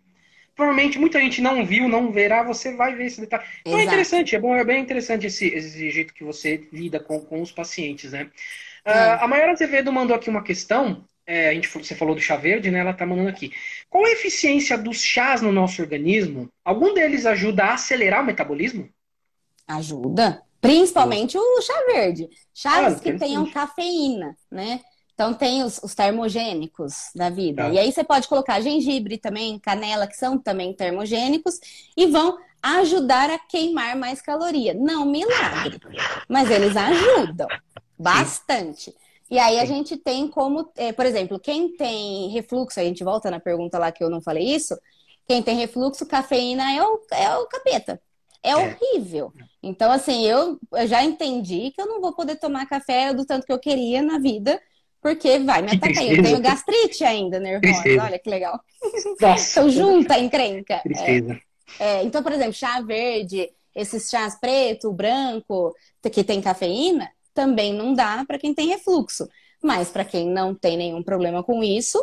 provavelmente 0.55 0.99
muita 0.99 1.21
gente 1.21 1.43
não 1.43 1.65
viu, 1.65 1.89
não 1.89 2.11
verá, 2.11 2.43
você 2.43 2.75
vai 2.75 2.95
ver 2.95 3.07
esse 3.07 3.21
detalhe. 3.21 3.45
Então 3.61 3.79
é 3.79 3.85
interessante, 3.85 4.35
é 4.35 4.39
bom, 4.39 4.57
é 4.57 4.65
bem 4.65 4.81
interessante 4.83 5.27
esse, 5.27 5.47
esse 5.47 5.91
jeito 5.91 6.15
que 6.15 6.25
você 6.25 6.67
lida 6.73 6.99
com, 6.99 7.21
com 7.21 7.43
os 7.43 7.53
pacientes, 7.53 8.13
né? 8.13 8.31
Uh, 8.87 9.21
a 9.21 9.29
Mayara 9.29 9.53
Azevedo 9.53 9.93
mandou 9.93 10.17
aqui 10.17 10.31
uma 10.31 10.43
questão 10.43 11.05
é, 11.27 11.49
a 11.49 11.55
gente, 11.55 11.69
você 11.69 11.95
falou 11.95 12.15
do 12.15 12.21
chá 12.21 12.37
verde, 12.37 12.71
né? 12.71 12.79
Ela 12.79 12.93
está 12.93 13.05
mandando 13.05 13.29
aqui. 13.29 13.53
Qual 13.91 14.05
a 14.05 14.11
eficiência 14.11 14.79
dos 14.79 15.03
chás 15.03 15.43
no 15.43 15.51
nosso 15.51 15.83
organismo? 15.83 16.49
Algum 16.65 16.95
deles 16.95 17.27
ajuda 17.27 17.65
a 17.65 17.75
acelerar 17.75 18.23
o 18.23 18.27
metabolismo? 18.27 18.89
Ajuda. 19.67 20.43
Principalmente 20.61 21.37
o 21.37 21.63
chá 21.63 21.75
verde. 21.93 22.29
Chás 22.55 22.95
ah, 22.95 23.01
que 23.01 23.15
tenham 23.15 23.51
cafeína, 23.51 24.37
né? 24.51 24.81
Então 25.15 25.35
tem 25.35 25.65
os, 25.65 25.81
os 25.83 25.95
termogênicos 25.95 27.11
da 27.15 27.29
vida. 27.29 27.65
Tá. 27.65 27.71
E 27.71 27.79
aí 27.79 27.91
você 27.91 28.05
pode 28.05 28.29
colocar 28.29 28.61
gengibre 28.61 29.19
também, 29.19 29.59
canela, 29.59 30.07
que 30.07 30.17
são 30.17 30.39
também 30.39 30.75
termogênicos, 30.75 31.59
e 31.97 32.07
vão 32.07 32.39
ajudar 32.63 33.31
a 33.31 33.39
queimar 33.39 33.97
mais 33.97 34.21
caloria. 34.21 34.75
Não 34.75 35.07
milagre, 35.07 35.81
mas 36.29 36.51
eles 36.51 36.77
ajudam 36.77 37.49
bastante. 37.99 38.91
Sim. 38.91 39.06
E 39.31 39.39
aí 39.39 39.59
a 39.59 39.65
gente 39.65 39.97
tem 39.97 40.29
como, 40.29 40.71
é, 40.77 40.93
por 40.93 41.05
exemplo, 41.05 41.39
quem 41.39 41.77
tem 41.77 42.31
refluxo, 42.31 42.79
a 42.79 42.85
gente 42.85 43.03
volta 43.03 43.31
na 43.31 43.41
pergunta 43.41 43.79
lá 43.79 43.91
que 43.91 44.03
eu 44.03 44.11
não 44.11 44.23
falei 44.23 44.45
isso, 44.45 44.79
Quem 45.27 45.43
tem 45.43 45.57
refluxo, 45.57 46.07
cafeína 46.07 46.73
é 46.73 46.83
o, 46.83 47.01
é 47.11 47.37
o 47.37 47.47
capeta. 47.47 48.01
É, 48.43 48.51
é. 48.51 48.57
horrível. 48.57 49.33
Então, 49.61 49.91
assim, 49.91 50.25
eu, 50.25 50.59
eu 50.73 50.87
já 50.87 51.03
entendi 51.03 51.73
que 51.73 51.81
eu 51.81 51.87
não 51.87 52.01
vou 52.01 52.15
poder 52.15 52.37
tomar 52.37 52.67
café 52.67 53.13
do 53.13 53.27
tanto 53.27 53.45
que 53.45 53.53
eu 53.53 53.59
queria 53.59 54.01
na 54.03 54.19
vida, 54.21 54.61
porque 55.03 55.41
vai 55.41 55.63
me 55.63 55.73
atacar. 55.77 56.07
Eu 56.07 56.23
tenho 56.23 56.41
gastrite 56.41 57.03
ainda 57.03 57.41
nervosa. 57.41 57.83
Tristeza. 57.83 58.05
Olha 58.05 58.19
que 58.21 58.31
legal. 58.31 58.61
Então, 59.05 59.69
junta 59.69 60.17
encrenca. 60.19 60.79
Tristeza. 60.79 61.33
É. 61.33 61.47
É, 61.99 62.03
então, 62.05 62.23
por 62.23 62.33
exemplo, 62.33 62.53
chá 62.53 62.81
verde, 62.81 63.51
esses 63.75 64.09
chás 64.09 64.39
preto, 64.39 64.93
branco, 64.93 65.75
que 66.13 66.23
tem 66.23 66.41
cafeína, 66.41 67.11
também 67.37 67.75
não 67.75 67.93
dá 67.93 68.25
para 68.27 68.39
quem 68.39 68.55
tem 68.55 68.69
refluxo. 68.69 69.29
Mas 69.63 69.91
para 69.91 70.05
quem 70.05 70.27
não 70.29 70.55
tem 70.55 70.77
nenhum 70.77 71.03
problema 71.03 71.43
com 71.43 71.63
isso, 71.63 72.03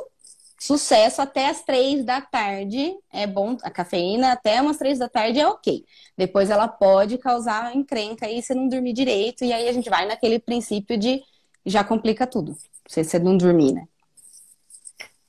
sucesso 0.59 1.21
até 1.21 1.49
as 1.49 1.63
três 1.63 2.05
da 2.05 2.21
tarde 2.21 2.95
é 3.11 3.25
bom. 3.25 3.57
A 3.63 3.71
cafeína 3.71 4.31
até 4.31 4.61
umas 4.61 4.77
três 4.77 4.99
da 4.99 5.09
tarde 5.09 5.39
é 5.39 5.47
ok. 5.47 5.83
Depois 6.15 6.51
ela 6.51 6.67
pode 6.67 7.17
causar 7.17 7.75
encrenca 7.75 8.27
aí 8.27 8.41
se 8.43 8.53
não 8.53 8.67
dormir 8.67 8.93
direito. 8.93 9.43
E 9.43 9.51
aí 9.51 9.67
a 9.67 9.73
gente 9.73 9.89
vai 9.89 10.05
naquele 10.05 10.37
princípio 10.39 10.97
de 10.97 11.21
já 11.65 11.83
complica 11.83 12.27
tudo. 12.27 12.55
Se 12.87 13.03
você 13.03 13.17
não 13.17 13.35
dormir, 13.35 13.73
né? 13.73 13.87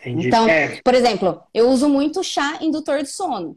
Entendi. 0.00 0.28
Então, 0.28 0.46
é. 0.46 0.80
por 0.82 0.94
exemplo, 0.94 1.42
eu 1.54 1.70
uso 1.70 1.88
muito 1.88 2.22
chá 2.22 2.58
indutor 2.60 3.02
de 3.02 3.08
sono. 3.08 3.56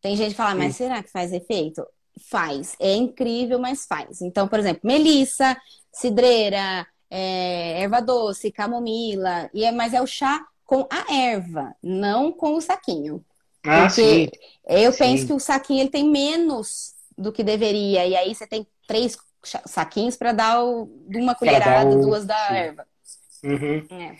Tem 0.00 0.16
gente 0.16 0.30
que 0.30 0.36
fala, 0.36 0.54
mas 0.54 0.76
será 0.76 1.02
que 1.02 1.10
faz 1.10 1.32
efeito? 1.32 1.84
Faz. 2.28 2.76
É 2.78 2.94
incrível, 2.94 3.58
mas 3.58 3.86
faz. 3.86 4.20
Então, 4.20 4.46
por 4.46 4.58
exemplo, 4.58 4.80
melissa, 4.84 5.56
cidreira, 5.92 6.86
é, 7.10 7.82
erva 7.82 8.00
doce, 8.00 8.50
camomila, 8.50 9.50
e 9.52 9.64
é, 9.64 9.72
mas 9.72 9.92
é 9.92 10.00
o 10.00 10.06
chá 10.06 10.44
com 10.64 10.86
a 10.90 11.14
erva, 11.14 11.74
não 11.82 12.32
com 12.32 12.54
o 12.54 12.60
saquinho. 12.60 13.24
Ah, 13.64 13.86
Porque 13.86 13.92
sim. 13.92 14.28
eu 14.66 14.92
sim. 14.92 14.98
penso 14.98 15.26
que 15.26 15.32
o 15.32 15.38
saquinho 15.40 15.80
ele 15.80 15.90
tem 15.90 16.08
menos 16.08 16.94
do 17.16 17.30
que 17.30 17.44
deveria, 17.44 18.06
e 18.06 18.16
aí 18.16 18.34
você 18.34 18.46
tem 18.46 18.66
três 18.86 19.16
saquinhos 19.66 20.16
para 20.16 20.32
dar 20.32 20.64
o, 20.64 20.84
uma 21.14 21.34
colherada, 21.34 21.90
o... 21.90 22.00
duas 22.00 22.24
da 22.24 22.48
sim. 22.48 22.54
erva. 22.54 22.86
Uhum. 23.44 23.86
É. 23.90 24.16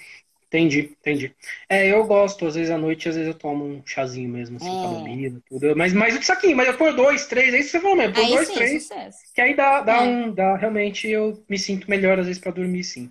Entendi, 0.53 0.95
entendi. 1.01 1.35
É, 1.67 1.91
eu 1.91 2.05
gosto, 2.05 2.47
às 2.47 2.57
vezes 2.57 2.71
à 2.71 2.77
noite, 2.77 3.09
às 3.09 3.15
vezes 3.15 3.33
eu 3.33 3.39
tomo 3.39 3.65
um 3.65 3.83
chazinho 3.87 4.29
mesmo, 4.29 4.59
assim, 4.59 4.69
é. 4.69 4.83
camomila, 4.83 5.41
tudo. 5.49 5.75
Mas, 5.75 5.95
mas 5.95 6.15
o 6.15 6.23
saquinho, 6.23 6.55
mas 6.55 6.69
eu 6.69 6.77
ponho 6.77 6.95
dois, 6.95 7.27
três, 7.27 7.55
é 7.55 7.59
isso 7.59 7.71
que 7.71 7.79
você 7.79 7.81
falou 7.81 7.97
mesmo, 7.97 8.13
põe 8.13 8.29
dois, 8.29 8.49
sim, 8.49 8.55
três. 8.55 8.83
Sucesso. 8.83 9.19
Que 9.35 9.41
aí 9.41 9.57
dá, 9.57 9.81
dá 9.81 9.97
é. 9.97 10.01
um, 10.03 10.31
dá, 10.31 10.55
realmente 10.57 11.09
eu 11.09 11.43
me 11.49 11.59
sinto 11.59 11.89
melhor 11.89 12.19
às 12.19 12.27
vezes 12.27 12.39
para 12.39 12.53
dormir, 12.53 12.85
sim. 12.85 13.11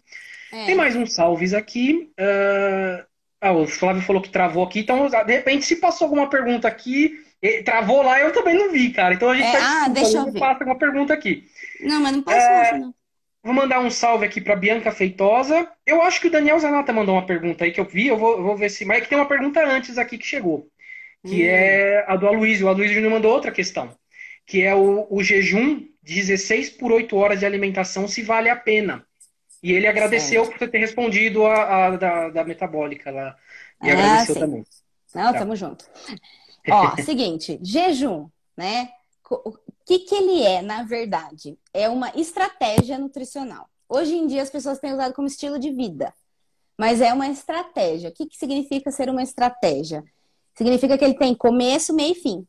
É. 0.54 0.66
Tem 0.68 0.76
mais 0.76 0.96
uns 0.96 1.14
salves 1.14 1.56
aqui. 1.56 2.12
Uh... 2.20 3.04
Ah, 3.44 3.54
o 3.54 3.66
Flávio 3.66 4.04
falou 4.04 4.22
que 4.22 4.30
travou 4.30 4.64
aqui, 4.64 4.82
então 4.82 5.10
de 5.10 5.34
repente 5.34 5.66
se 5.66 5.78
passou 5.78 6.06
alguma 6.06 6.30
pergunta 6.30 6.68
aqui, 6.68 7.20
travou 7.66 8.04
lá, 8.04 8.20
eu 8.20 8.32
também 8.32 8.56
não 8.56 8.72
vi, 8.72 8.92
cara. 8.92 9.16
Então 9.16 9.32
a 9.32 9.36
gente 9.36 9.48
é, 9.48 9.52
tá 9.52 9.86
ah, 9.86 9.90
deixa 9.90 10.18
eu 10.20 10.32
ver. 10.32 10.40
passa 10.40 10.60
alguma 10.60 10.78
pergunta 10.78 11.12
aqui. 11.12 11.46
Não, 11.80 12.00
mas 12.00 12.12
não 12.12 12.22
passou, 12.22 12.40
é... 12.40 12.78
não. 12.78 12.94
Vou 13.44 13.54
mandar 13.54 13.80
um 13.80 13.90
salve 13.90 14.26
aqui 14.26 14.40
para 14.40 14.56
Bianca 14.56 14.92
Feitosa. 14.92 15.68
Eu 15.86 16.02
acho 16.02 16.22
que 16.22 16.28
o 16.28 16.32
Daniel 16.32 16.60
Zanata 16.60 16.94
mandou 16.94 17.16
uma 17.16 17.26
pergunta 17.26 17.64
aí 17.64 17.72
que 17.72 17.80
eu 17.80 17.86
vi. 17.86 18.08
Eu 18.08 18.18
vou, 18.18 18.42
vou 18.42 18.56
ver 18.56 18.70
se. 18.70 18.86
Mas 18.86 19.00
é 19.00 19.02
que 19.02 19.10
tem 19.10 19.18
uma 19.18 19.28
pergunta 19.28 19.66
antes 19.66 19.98
aqui 19.98 20.18
que 20.18 20.26
chegou. 20.26 20.68
Que 21.26 21.44
hum. 21.44 21.48
é 21.48 22.06
a 22.08 22.16
do 22.16 22.28
Aloysio. 22.28 22.68
O 22.68 22.70
Aloysio 22.70 22.96
Júnior 22.96 23.12
mandou 23.12 23.32
outra 23.32 23.52
questão. 23.52 23.96
Que 24.46 24.62
é 24.62 24.76
o, 24.76 25.08
o 25.10 25.24
jejum 25.24 25.88
16 26.04 26.72
por 26.72 26.92
8 26.92 27.16
horas 27.16 27.40
de 27.40 27.46
alimentação, 27.46 28.08
se 28.08 28.22
vale 28.22 28.50
a 28.50 28.56
pena. 28.56 29.06
E 29.62 29.72
ele 29.72 29.88
agradeceu 29.88 30.44
certo. 30.46 30.58
por 30.58 30.70
ter 30.70 30.80
respondido 30.80 31.46
a, 31.46 31.86
a 31.86 31.90
da, 31.96 32.30
da, 32.30 32.44
metabólica 32.44 33.12
lá. 33.12 33.36
E 33.84 33.90
ah, 33.90 33.94
agradeceu 33.94 34.36
sim. 34.36 34.40
também. 34.40 34.66
Não, 35.14 35.34
tá. 35.34 35.40
tamo 35.40 35.56
junto. 35.56 35.86
Ó, 36.70 36.96
seguinte, 36.98 37.60
jejum, 37.62 38.28
né? 38.58 38.90
Que, 39.86 40.00
que 40.00 40.16
ele 40.16 40.44
é, 40.44 40.62
na 40.62 40.84
verdade? 40.84 41.58
É 41.74 41.90
uma 41.90 42.10
estratégia 42.16 42.98
nutricional. 42.98 43.70
Hoje 43.88 44.16
em 44.16 44.28
dia 44.28 44.42
as 44.42 44.50
pessoas 44.50 44.80
têm 44.80 44.94
usado 44.94 45.14
como 45.14 45.28
estilo 45.28 45.60
de 45.60 45.72
vida, 45.72 46.14
mas 46.78 47.02
é 47.02 47.14
uma 47.14 47.28
estratégia. 47.28 48.10
O 48.10 48.14
que, 48.14 48.26
que 48.26 48.38
significa 48.38 48.92
ser 48.92 49.10
uma 49.10 49.24
estratégia? 49.24 50.04
Significa 50.56 50.98
que 50.98 51.04
ele 51.04 51.14
tem 51.14 51.36
começo, 51.36 51.94
meio 51.94 52.14
e 52.14 52.16
fim. 52.16 52.48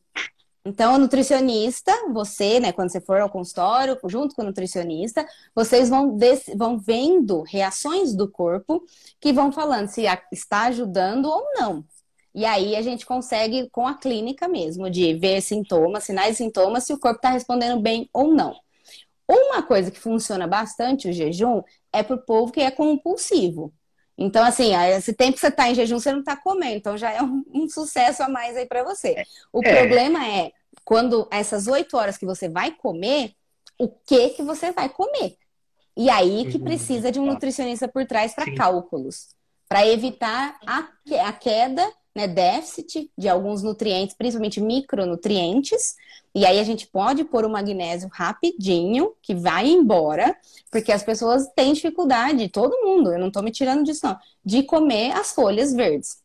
Então, 0.65 0.95
o 0.95 0.97
nutricionista, 0.97 1.91
você, 2.13 2.57
né, 2.59 2.71
quando 2.71 2.89
você 2.89 3.01
for 3.01 3.19
ao 3.19 3.29
consultório, 3.29 3.97
junto 4.05 4.33
com 4.33 4.43
o 4.43 4.45
nutricionista, 4.45 5.27
vocês 5.53 5.89
vão, 5.89 6.17
vão 6.55 6.79
vendo 6.79 7.41
reações 7.41 8.15
do 8.15 8.29
corpo 8.29 8.81
que 9.19 9.33
vão 9.33 9.51
falando 9.51 9.89
se 9.89 10.03
está 10.31 10.67
ajudando 10.67 11.25
ou 11.25 11.43
não. 11.55 11.83
E 12.33 12.45
aí 12.45 12.75
a 12.75 12.81
gente 12.81 13.05
consegue, 13.05 13.69
com 13.69 13.87
a 13.87 13.93
clínica 13.93 14.47
mesmo, 14.47 14.89
de 14.89 15.13
ver 15.13 15.41
sintomas, 15.41 16.03
sinais 16.03 16.35
e 16.35 16.37
sintomas, 16.37 16.83
se 16.83 16.93
o 16.93 16.99
corpo 16.99 17.17
está 17.17 17.29
respondendo 17.29 17.79
bem 17.79 18.09
ou 18.11 18.33
não. 18.33 18.55
Uma 19.27 19.61
coisa 19.61 19.91
que 19.91 19.99
funciona 19.99 20.47
bastante 20.47 21.07
o 21.07 21.13
jejum 21.13 21.61
é 21.91 22.01
para 22.01 22.15
o 22.15 22.21
povo 22.21 22.51
que 22.51 22.61
é 22.61 22.71
compulsivo. 22.71 23.71
Então, 24.17 24.43
assim, 24.43 24.75
esse 24.75 25.13
tempo 25.13 25.33
que 25.33 25.39
você 25.39 25.47
está 25.47 25.69
em 25.69 25.75
jejum, 25.75 25.99
você 25.99 26.11
não 26.11 26.19
está 26.19 26.35
comendo, 26.35 26.75
então 26.75 26.97
já 26.97 27.11
é 27.11 27.21
um, 27.21 27.43
um, 27.53 27.69
sucesso 27.69 28.21
a 28.21 28.29
mais 28.29 28.55
aí 28.55 28.65
para 28.65 28.83
você. 28.83 29.23
O 29.51 29.61
é. 29.63 29.75
problema 29.75 30.27
é 30.27 30.51
quando 30.83 31.27
essas 31.31 31.67
oito 31.67 31.97
horas 31.97 32.17
que 32.17 32.25
você 32.25 32.47
vai 32.47 32.71
comer, 32.71 33.33
o 33.79 33.87
que 33.87 34.29
que 34.29 34.43
você 34.43 34.71
vai 34.71 34.89
comer? 34.89 35.35
E 35.95 36.09
aí 36.09 36.45
que 36.51 36.57
uhum. 36.57 36.63
precisa 36.63 37.11
de 37.11 37.19
um 37.19 37.25
nutricionista 37.25 37.87
por 37.87 38.05
trás 38.05 38.33
para 38.33 38.53
cálculos, 38.55 39.29
para 39.67 39.87
evitar 39.87 40.59
a, 40.65 40.87
a 41.27 41.33
queda 41.33 41.91
né, 42.15 42.27
déficit 42.27 43.09
de 43.17 43.27
alguns 43.27 43.63
nutrientes, 43.63 44.15
principalmente 44.15 44.61
micronutrientes, 44.61 45.95
e 46.35 46.45
aí 46.45 46.59
a 46.59 46.63
gente 46.63 46.87
pode 46.87 47.23
pôr 47.23 47.45
o 47.45 47.49
magnésio 47.49 48.09
rapidinho, 48.11 49.13
que 49.21 49.35
vai 49.35 49.67
embora, 49.67 50.35
porque 50.71 50.91
as 50.91 51.03
pessoas 51.03 51.47
têm 51.55 51.73
dificuldade, 51.73 52.49
todo 52.49 52.81
mundo, 52.83 53.11
eu 53.11 53.19
não 53.19 53.27
estou 53.27 53.43
me 53.43 53.51
tirando 53.51 53.83
disso 53.83 54.05
não, 54.05 54.17
de 54.43 54.63
comer 54.63 55.11
as 55.11 55.31
folhas 55.31 55.73
verdes. 55.73 56.21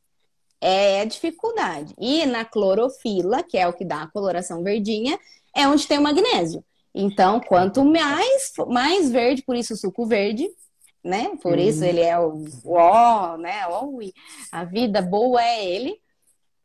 É 0.60 1.04
dificuldade. 1.04 1.94
E 1.98 2.26
na 2.26 2.44
clorofila, 2.44 3.42
que 3.42 3.56
é 3.56 3.68
o 3.68 3.72
que 3.72 3.84
dá 3.84 4.02
a 4.02 4.10
coloração 4.10 4.62
verdinha, 4.62 5.18
é 5.54 5.68
onde 5.68 5.86
tem 5.86 5.98
o 5.98 6.02
magnésio. 6.02 6.64
Então, 6.94 7.38
quanto 7.40 7.84
mais, 7.84 8.52
mais 8.66 9.10
verde, 9.10 9.42
por 9.42 9.54
isso 9.54 9.76
suco 9.76 10.06
verde, 10.06 10.50
né? 11.02 11.36
Por 11.42 11.58
isso 11.58 11.84
ele 11.84 12.00
é 12.00 12.18
o, 12.18 12.44
ó, 12.64 13.36
né? 13.36 13.66
O, 13.68 14.00
a 14.52 14.64
vida 14.64 15.00
boa 15.00 15.42
é 15.42 15.64
ele, 15.64 16.00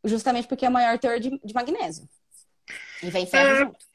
justamente 0.04 0.48
porque 0.48 0.66
é 0.66 0.70
o 0.70 0.72
maior 0.72 0.98
teor 1.00 1.20
de, 1.20 1.40
de 1.44 1.54
magnésio. 1.54 2.08
E 3.02 3.10
vem 3.10 3.26
ferro 3.26 3.50
é, 3.50 3.60
junto. 3.60 3.86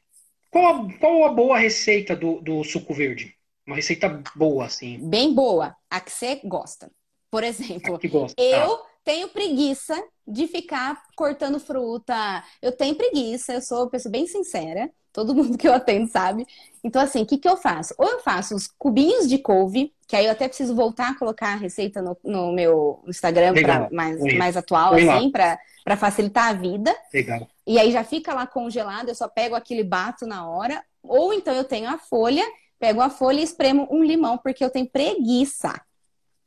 Qual 0.51 0.65
a, 0.65 0.93
qual 0.99 1.25
a 1.25 1.29
boa 1.29 1.57
receita 1.57 2.15
do, 2.15 2.41
do 2.41 2.63
suco 2.63 2.93
verde? 2.93 3.35
Uma 3.65 3.75
receita 3.75 4.21
boa, 4.35 4.65
assim. 4.65 4.97
Bem 5.07 5.33
boa. 5.33 5.75
A 5.89 6.01
que 6.01 6.11
você 6.11 6.41
gosta. 6.43 6.91
Por 7.29 7.43
exemplo, 7.43 7.99
gosta. 8.09 8.41
eu 8.41 8.73
ah. 8.73 8.85
tenho 9.03 9.29
preguiça 9.29 9.95
de 10.27 10.47
ficar 10.47 11.03
cortando 11.15 11.59
fruta. 11.59 12.43
Eu 12.61 12.71
tenho 12.71 12.95
preguiça, 12.95 13.53
eu 13.53 13.61
sou 13.61 13.83
uma 13.83 13.89
pessoa 13.89 14.11
bem 14.11 14.25
sincera. 14.25 14.89
Todo 15.11 15.33
mundo 15.33 15.57
que 15.57 15.67
eu 15.67 15.73
atendo 15.73 16.07
sabe. 16.07 16.45
Então, 16.83 17.01
assim, 17.01 17.21
o 17.21 17.25
que, 17.25 17.37
que 17.37 17.49
eu 17.49 17.57
faço? 17.57 17.93
Ou 17.97 18.07
eu 18.07 18.19
faço 18.19 18.55
os 18.55 18.67
cubinhos 18.67 19.27
de 19.27 19.37
couve, 19.37 19.93
que 20.07 20.15
aí 20.15 20.25
eu 20.25 20.31
até 20.31 20.47
preciso 20.47 20.75
voltar 20.75 21.11
a 21.11 21.17
colocar 21.17 21.53
a 21.53 21.55
receita 21.55 22.01
no, 22.01 22.17
no 22.23 22.51
meu 22.51 23.03
Instagram 23.07 23.53
para 23.53 23.89
mais, 23.91 24.19
mais 24.37 24.57
atual, 24.57 24.93
Oi 24.93 25.07
assim, 25.07 25.31
para 25.31 25.97
facilitar 25.97 26.49
a 26.49 26.53
vida. 26.53 26.95
Legal. 27.13 27.47
E 27.65 27.77
aí 27.77 27.91
já 27.91 28.03
fica 28.03 28.33
lá 28.33 28.47
congelado, 28.47 29.09
eu 29.09 29.15
só 29.15 29.27
pego 29.27 29.55
aquele 29.55 29.83
bato 29.83 30.25
na 30.25 30.47
hora. 30.47 30.83
Ou 31.03 31.33
então 31.33 31.53
eu 31.53 31.63
tenho 31.63 31.89
a 31.89 31.97
folha, 31.97 32.45
pego 32.79 33.01
a 33.01 33.09
folha 33.09 33.39
e 33.39 33.43
espremo 33.43 33.87
um 33.91 34.03
limão, 34.03 34.37
porque 34.37 34.63
eu 34.63 34.69
tenho 34.69 34.89
preguiça. 34.89 35.79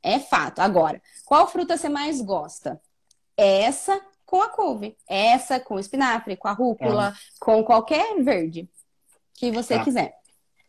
É 0.03 0.19
fato. 0.19 0.61
Agora, 0.61 1.01
qual 1.25 1.47
fruta 1.47 1.77
você 1.77 1.89
mais 1.89 2.21
gosta? 2.21 2.81
Essa 3.37 4.01
com 4.33 4.41
a 4.41 4.49
couve. 4.49 4.97
Essa 5.07 5.61
com 5.61 5.79
espinafre, 5.79 6.39
com 6.39 6.49
a 6.49 6.53
rúcula, 6.53 7.09
ah. 7.09 7.19
com 7.39 7.63
qualquer 7.63 8.19
verde 8.23 8.67
que 9.35 9.51
você 9.51 9.75
ah. 9.75 9.85
quiser. 9.85 10.15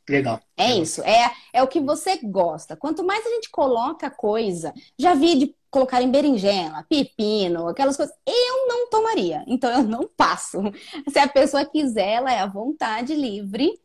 Legal. 0.10 0.42
É 0.58 0.68
Legal. 0.68 0.84
isso. 0.84 1.02
É, 1.04 1.32
é 1.54 1.64
o 1.64 1.68
que 1.70 1.80
você 1.80 2.20
gosta. 2.22 2.76
Quanto 2.76 3.06
mais 3.06 3.26
a 3.26 3.30
gente 3.30 3.50
coloca 3.50 4.12
coisa, 4.12 4.74
já 5.00 5.14
vi 5.14 5.36
de 5.36 5.56
colocar 5.72 6.02
em 6.02 6.12
berinjela, 6.12 6.86
pepino, 6.90 7.70
aquelas 7.70 7.96
coisas, 7.96 8.14
eu 8.28 8.68
não 8.68 8.90
tomaria. 8.90 9.46
Então 9.48 9.72
eu 9.72 9.84
não 9.84 10.10
passo. 10.10 10.60
Se 11.10 11.18
a 11.18 11.28
pessoa 11.30 11.64
quiser, 11.64 12.16
ela 12.16 12.34
é 12.34 12.40
à 12.40 12.46
vontade, 12.46 13.16
livre. 13.16 13.80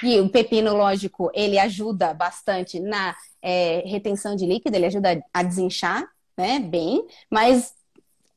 E 0.00 0.20
o 0.20 0.28
pepino, 0.28 0.76
lógico, 0.76 1.28
ele 1.34 1.58
ajuda 1.58 2.14
bastante 2.14 2.78
na 2.78 3.16
é, 3.42 3.82
retenção 3.84 4.36
de 4.36 4.46
líquido, 4.46 4.76
ele 4.76 4.86
ajuda 4.86 5.24
a 5.32 5.42
desinchar, 5.42 6.04
né? 6.36 6.60
Bem, 6.60 7.04
mas 7.28 7.74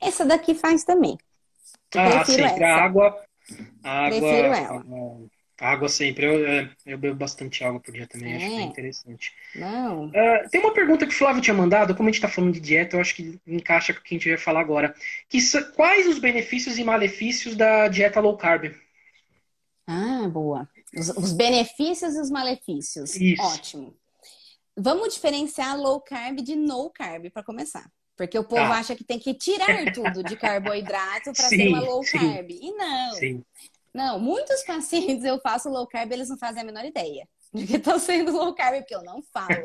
essa 0.01 0.25
daqui 0.25 0.53
faz 0.55 0.83
também. 0.83 1.17
Eu 1.93 2.19
ah, 2.19 2.25
sim, 2.25 2.41
a 2.41 2.75
água. 2.83 3.27
água 3.83 4.21
prefiro 4.21 4.53
ela. 4.53 4.85
Água 5.59 5.89
sempre. 5.89 6.25
Eu, 6.25 6.47
é, 6.47 6.75
eu 6.85 6.97
bebo 6.97 7.15
bastante 7.15 7.63
água 7.63 7.79
por 7.79 7.93
dia 7.93 8.07
também, 8.07 8.35
acho 8.35 8.51
que 8.51 8.61
é 8.61 8.61
É, 8.61 8.61
interessante. 8.63 9.33
não. 9.55 10.11
Ah, 10.15 10.47
tem 10.49 10.59
uma 10.61 10.73
pergunta 10.73 11.05
que 11.07 11.13
o 11.13 11.17
Flávio 11.17 11.41
tinha 11.41 11.53
mandado, 11.53 11.95
como 11.95 12.07
a 12.09 12.11
gente 12.11 12.17
está 12.23 12.27
falando 12.29 12.53
de 12.53 12.59
dieta, 12.59 12.95
eu 12.95 13.01
acho 13.01 13.15
que 13.15 13.39
encaixa 13.47 13.93
com 13.93 13.99
o 13.99 14.03
que 14.03 14.15
a 14.15 14.17
gente 14.17 14.29
vai 14.29 14.37
falar 14.37 14.61
agora. 14.61 14.95
Que 15.29 15.39
quais 15.75 16.07
os 16.07 16.19
benefícios 16.19 16.77
e 16.77 16.83
malefícios 16.83 17.55
da 17.55 17.87
dieta 17.87 18.19
low 18.19 18.37
carb? 18.37 18.73
Ah, 19.87 20.27
boa. 20.29 20.69
Os, 20.95 21.09
os 21.09 21.33
benefícios 21.33 22.15
e 22.15 22.21
os 22.21 22.29
malefícios. 22.29 23.15
Isso. 23.15 23.41
Ótimo. 23.41 23.95
Vamos 24.77 25.13
diferenciar 25.15 25.77
low 25.77 25.99
carb 26.01 26.37
de 26.41 26.55
no 26.55 26.89
carb 26.91 27.29
para 27.31 27.43
começar. 27.43 27.91
Porque 28.17 28.37
o 28.37 28.43
povo 28.43 28.63
Tá. 28.63 28.79
acha 28.79 28.95
que 28.95 29.03
tem 29.03 29.19
que 29.19 29.33
tirar 29.33 29.93
tudo 29.93 30.23
de 30.23 30.35
carboidrato 30.35 31.31
para 31.33 31.47
ser 31.49 31.67
uma 31.69 31.79
low 31.81 32.03
sim. 32.03 32.17
carb. 32.17 32.49
E 32.49 32.71
não. 32.71 33.11
Sim. 33.13 33.43
Não, 33.93 34.19
muitos 34.19 34.63
pacientes 34.63 35.23
eu 35.23 35.39
faço 35.39 35.69
low 35.69 35.85
carb, 35.87 36.11
eles 36.11 36.27
não 36.29 36.37
fazem 36.37 36.61
a 36.63 36.65
menor 36.65 36.83
ideia 36.83 37.27
de 37.53 37.65
que 37.67 37.77
estão 37.77 37.97
sendo 37.99 38.31
low 38.31 38.53
carb, 38.55 38.79
porque 38.79 38.95
eu 38.95 39.03
não 39.03 39.21
falo. 39.31 39.63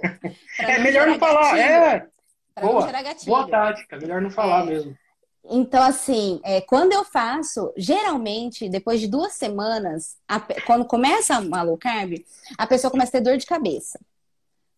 É 0.58 0.78
melhor 0.78 1.06
não 1.06 1.18
falar. 1.18 1.56
gatilho, 1.56 1.60
É, 1.62 2.06
pra 2.54 2.64
não 2.64 2.72
boa. 2.74 2.86
gerar 2.86 3.02
gatilho. 3.02 3.32
boa 3.32 3.48
tática, 3.48 3.96
melhor 3.98 4.20
não 4.20 4.30
falar 4.30 4.62
É. 4.62 4.66
mesmo. 4.66 4.96
Então, 5.44 5.82
assim, 5.82 6.40
é, 6.44 6.60
quando 6.60 6.92
eu 6.92 7.04
faço, 7.04 7.72
geralmente, 7.76 8.68
depois 8.68 9.00
de 9.00 9.08
duas 9.08 9.32
semanas, 9.32 10.16
a 10.28 10.38
quando 10.64 10.84
começa 10.84 11.38
uma 11.40 11.62
low 11.62 11.76
carb, 11.76 12.14
a 12.56 12.66
pessoa 12.66 12.90
começa 12.90 13.08
a 13.08 13.12
ter 13.12 13.20
dor 13.22 13.36
de 13.36 13.44
cabeça. 13.46 13.98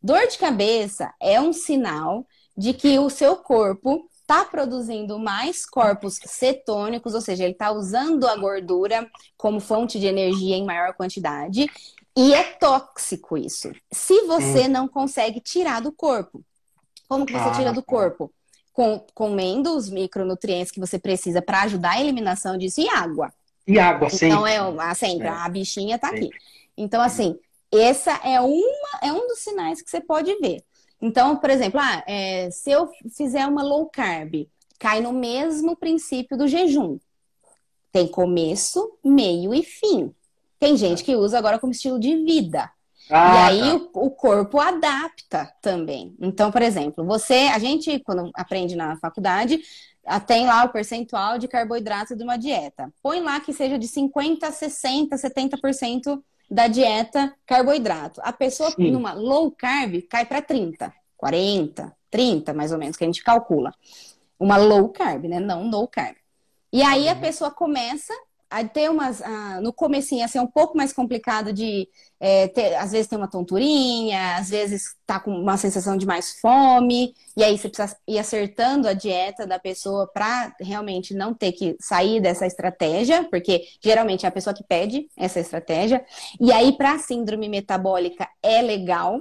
Dor 0.03 0.27
de 0.27 0.39
cabeça 0.39 1.13
é 1.21 1.39
um 1.41 1.53
sinal 1.53 2.27
de 2.57 2.73
que 2.73 2.99
o 2.99 3.11
seu 3.11 3.37
corpo 3.37 4.09
está 4.21 4.45
produzindo 4.45 5.19
mais 5.19 5.67
corpos 5.67 6.19
cetônicos, 6.25 7.15
ou 7.15 7.21
seja, 7.21 7.45
ele 7.45 7.53
está 7.53 7.71
usando 7.71 8.27
a 8.27 8.37
gordura 8.37 9.09
como 9.37 9.61
fonte 9.61 10.01
de 10.01 10.07
energia 10.07 10.57
em 10.57 10.65
maior 10.65 10.95
quantidade, 10.95 11.67
e 12.17 12.33
é 12.33 12.45
tóxico 12.45 13.37
isso. 13.37 13.71
Se 13.93 14.23
você 14.23 14.67
não 14.69 14.89
consegue 14.89 15.41
tirar 15.41 15.81
do 15.81 15.93
corpo. 15.93 16.43
Como 17.09 17.27
que 17.27 17.33
você 17.33 17.49
Ah, 17.49 17.53
tira 17.53 17.73
do 17.73 17.83
tá. 17.83 17.87
corpo? 17.87 18.33
Com- 18.73 19.05
comendo 19.15 19.77
os 19.77 19.91
micronutrientes 19.91 20.73
que 20.73 20.81
você 20.81 20.99
precisa 20.99 21.43
para 21.43 21.63
ajudar 21.63 21.93
a 21.93 22.01
eliminação 22.01 22.57
disso 22.57 22.81
e 22.81 22.89
água. 22.89 23.33
E 23.67 23.79
água, 23.79 24.09
sempre. 24.09 24.29
Então 24.29 24.47
é 24.47 24.57
ah, 24.59 24.95
sempre, 24.95 25.27
É. 25.27 25.31
a 25.31 25.49
bichinha 25.49 25.99
tá 25.99 26.09
aqui. 26.09 26.31
Então, 26.77 27.01
assim, 27.03 27.39
essa 27.73 28.13
é 28.25 28.41
uma, 28.41 28.99
é 29.03 29.13
um 29.13 29.27
dos 29.29 29.41
sinais 29.41 29.83
que 29.83 29.91
você 29.91 30.01
pode 30.01 30.35
ver. 30.37 30.63
Então, 31.01 31.37
por 31.37 31.51
exemplo, 31.51 31.81
ah, 31.81 32.03
é, 32.07 32.51
se 32.51 32.71
eu 32.71 32.89
fizer 33.17 33.47
uma 33.47 33.63
low 33.63 33.87
carb, 33.87 34.49
cai 34.79 35.01
no 35.01 35.13
mesmo 35.13 35.77
princípio 35.77 36.37
do 36.37 36.49
jejum. 36.49 36.99
Tem 37.93 38.07
começo, 38.09 38.99
meio 39.05 39.55
e 39.55 39.63
fim. 39.63 40.15
Tem 40.59 40.77
gente 40.77 41.05
que 41.05 41.15
usa 41.15 41.39
agora 41.39 41.59
como 41.59 41.73
estilo 41.73 41.99
de 41.99 42.17
vida. 42.25 42.71
Ah, 43.11 43.53
e 43.53 43.63
aí 43.63 43.79
tá. 43.79 43.91
o, 43.95 44.07
o 44.07 44.11
corpo 44.11 44.59
adapta 44.59 45.53
também. 45.61 46.15
Então, 46.21 46.51
por 46.51 46.63
exemplo, 46.63 47.05
você, 47.05 47.51
a 47.53 47.59
gente, 47.59 47.99
quando 48.01 48.31
aprende 48.35 48.75
na 48.75 48.97
faculdade, 48.97 49.61
tem 50.27 50.47
lá 50.47 50.65
o 50.65 50.71
percentual 50.71 51.39
de 51.39 51.49
carboidrato 51.49 52.17
de 52.17 52.23
uma 52.23 52.37
dieta. 52.37 52.93
Põe 53.03 53.21
lá 53.21 53.41
que 53.41 53.53
seja 53.53 53.79
de 53.79 53.89
50, 53.89 54.51
60, 54.51 55.17
70% 55.17 56.23
da 56.51 56.67
dieta 56.67 57.35
carboidrato. 57.47 58.21
A 58.25 58.33
pessoa 58.33 58.71
Sim. 58.71 58.91
numa 58.93 59.13
low 59.13 59.51
carb 59.51 60.03
cai 60.09 60.25
para 60.27 60.43
30, 60.43 60.93
40, 61.17 61.95
30 62.11 62.53
mais 62.55 62.73
ou 62.73 62.79
menos, 62.79 62.97
que 62.97 63.05
a 63.05 63.07
gente 63.07 63.23
calcula. 63.23 63.73
Uma 64.39 64.57
low 64.57 64.89
carb, 64.91 65.25
né? 65.25 65.41
Não 65.41 65.65
no 65.65 65.87
carb. 65.89 66.17
E 66.73 66.83
aí 66.83 67.09
a 67.09 67.15
Uhum. 67.15 67.21
pessoa 67.21 67.51
começa 67.51 68.13
a 68.51 68.65
ter 68.65 68.91
umas. 68.91 69.21
ah, 69.23 69.61
no 69.61 69.73
comecinho, 69.73 70.25
assim, 70.25 70.39
é 70.39 70.43
um 70.43 70.47
pouco 70.47 70.77
mais 70.77 70.93
complicado 70.93 71.53
de. 71.53 71.89
é, 72.21 72.49
ter- 72.49 72.75
às 72.77 72.93
vezes 72.93 73.09
tem 73.09 73.19
uma 73.19 73.29
tonturinha, 73.31 74.37
às 74.37 74.49
vezes 74.51 74.95
tá 75.07 75.21
com 75.21 75.31
uma 75.33 75.57
sensação 75.57 75.97
de 75.97 76.07
mais 76.07 76.39
fome, 76.41 77.15
e 77.37 77.43
aí 77.45 77.59
você 77.59 77.69
precisa 77.69 77.97
ir 78.09 78.19
acertando 78.19 78.89
a 78.89 78.93
dieta 78.95 79.47
da 79.47 79.59
pessoa 79.59 80.07
para 80.13 80.55
realmente 80.61 81.15
não 81.15 81.35
ter 81.35 81.53
que 81.53 81.77
sair 81.81 82.21
dessa 82.21 82.47
estratégia, 82.47 83.25
porque 83.31 83.65
geralmente 83.83 84.25
é 84.25 84.29
a 84.29 84.33
pessoa 84.33 84.55
que 84.55 84.65
pede 84.65 85.09
essa 85.17 85.41
estratégia. 85.41 86.05
E 86.41 86.53
aí, 86.53 86.77
para 86.77 86.99
síndrome 86.99 87.49
metabólica, 87.49 88.29
é 88.43 88.63
legal, 88.63 89.21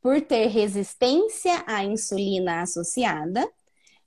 por 0.00 0.20
ter 0.20 0.46
resistência 0.48 1.64
à 1.66 1.84
insulina 1.84 2.62
associada, 2.62 3.48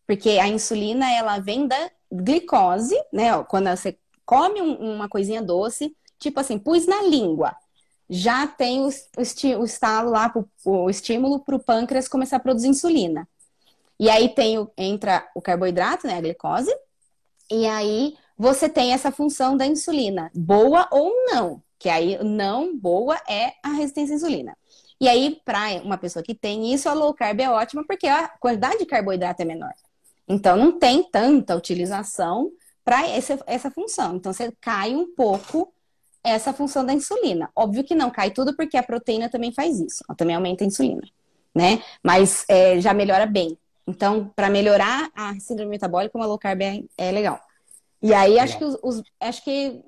porque 0.08 0.32
a 0.40 0.48
insulina 0.48 1.12
ela 1.12 1.40
vem 1.40 1.68
da 1.68 1.92
glicose, 2.12 2.96
né? 3.14 3.44
Quando 3.46 3.70
você 3.70 3.98
come 4.30 4.62
um- 4.62 4.94
uma 4.94 5.10
coisinha 5.10 5.42
doce, 5.42 5.96
tipo 6.20 6.40
assim, 6.40 6.60
pus 6.60 6.86
na 6.86 7.02
língua, 7.02 7.56
já 8.08 8.46
tem 8.46 8.80
o, 8.82 8.88
o, 8.88 9.60
o 9.62 9.66
estalo 9.66 10.12
lá, 10.12 10.30
pro- 10.30 10.48
o 10.64 10.88
estímulo 10.88 11.40
para 11.40 11.56
o 11.56 11.60
pâncreas 11.64 12.08
começar 12.08 12.38
a 12.38 12.40
produzir 12.40 12.68
insulina. 12.68 13.28
E 14.00 14.08
aí 14.08 14.30
tem 14.30 14.60
o- 14.60 14.70
entra 14.78 15.28
o 15.36 15.42
carboidrato, 15.42 16.06
né? 16.06 16.16
A 16.18 16.22
glicose, 16.22 16.72
e 17.50 17.66
aí 17.66 18.16
você 18.38 18.70
tem 18.70 18.94
essa 18.94 19.12
função 19.12 19.58
da 19.58 19.66
insulina, 19.66 20.30
boa 20.36 20.88
ou 20.92 21.12
não, 21.32 21.60
que 21.80 21.90
aí 21.90 22.24
não 22.24 22.78
boa 22.78 23.16
é 23.28 23.54
a 23.64 23.70
resistência 23.70 24.14
à 24.14 24.18
insulina. 24.18 24.56
E 25.02 25.08
aí, 25.08 25.42
para 25.44 25.82
uma 25.84 25.98
pessoa 25.98 26.22
que 26.22 26.36
tem 26.36 26.72
isso, 26.72 26.88
a 26.88 26.94
low 26.94 27.14
carb 27.16 27.40
é 27.40 27.50
ótima 27.50 27.84
porque 27.88 28.06
a 28.06 28.28
quantidade 28.28 28.78
de 28.80 28.86
carboidrato 28.86 29.42
é 29.42 29.46
menor. 29.46 29.74
Então, 30.28 30.56
não 30.56 30.78
tem 30.78 31.04
tanta 31.04 31.56
utilização 31.56 32.52
para 32.84 33.08
essa 33.48 33.70
função. 33.72 34.16
Então, 34.16 34.34
você 34.34 34.52
cai 34.62 34.96
um 34.96 35.14
pouco 35.16 35.74
essa 36.24 36.54
função 36.54 36.86
da 36.86 36.94
insulina. 36.94 37.50
Óbvio 37.56 37.84
que 37.84 37.96
não 37.96 38.12
cai 38.12 38.32
tudo, 38.32 38.56
porque 38.56 38.78
a 38.78 38.84
proteína 38.84 39.30
também 39.30 39.52
faz 39.54 39.80
isso. 39.80 40.04
Ela 40.08 40.16
também 40.16 40.36
aumenta 40.36 40.64
a 40.64 40.68
insulina, 40.68 41.02
né? 41.56 41.82
Mas 42.04 42.46
é, 42.50 42.80
já 42.80 42.94
melhora 42.94 43.26
bem. 43.26 43.58
Então, 43.88 44.32
para 44.36 44.50
melhorar 44.50 45.10
a 45.16 45.40
síndrome 45.40 45.72
metabólica, 45.72 46.18
uma 46.18 46.28
low 46.28 46.38
carb 46.38 46.62
é, 46.62 46.84
é 46.98 47.12
legal. 47.12 47.40
E 48.02 48.14
aí, 48.14 48.40
acho 48.40 48.58
que, 48.58 48.64
os, 48.64 48.78
os- 48.84 49.04
acho 49.20 49.44
que 49.44 49.82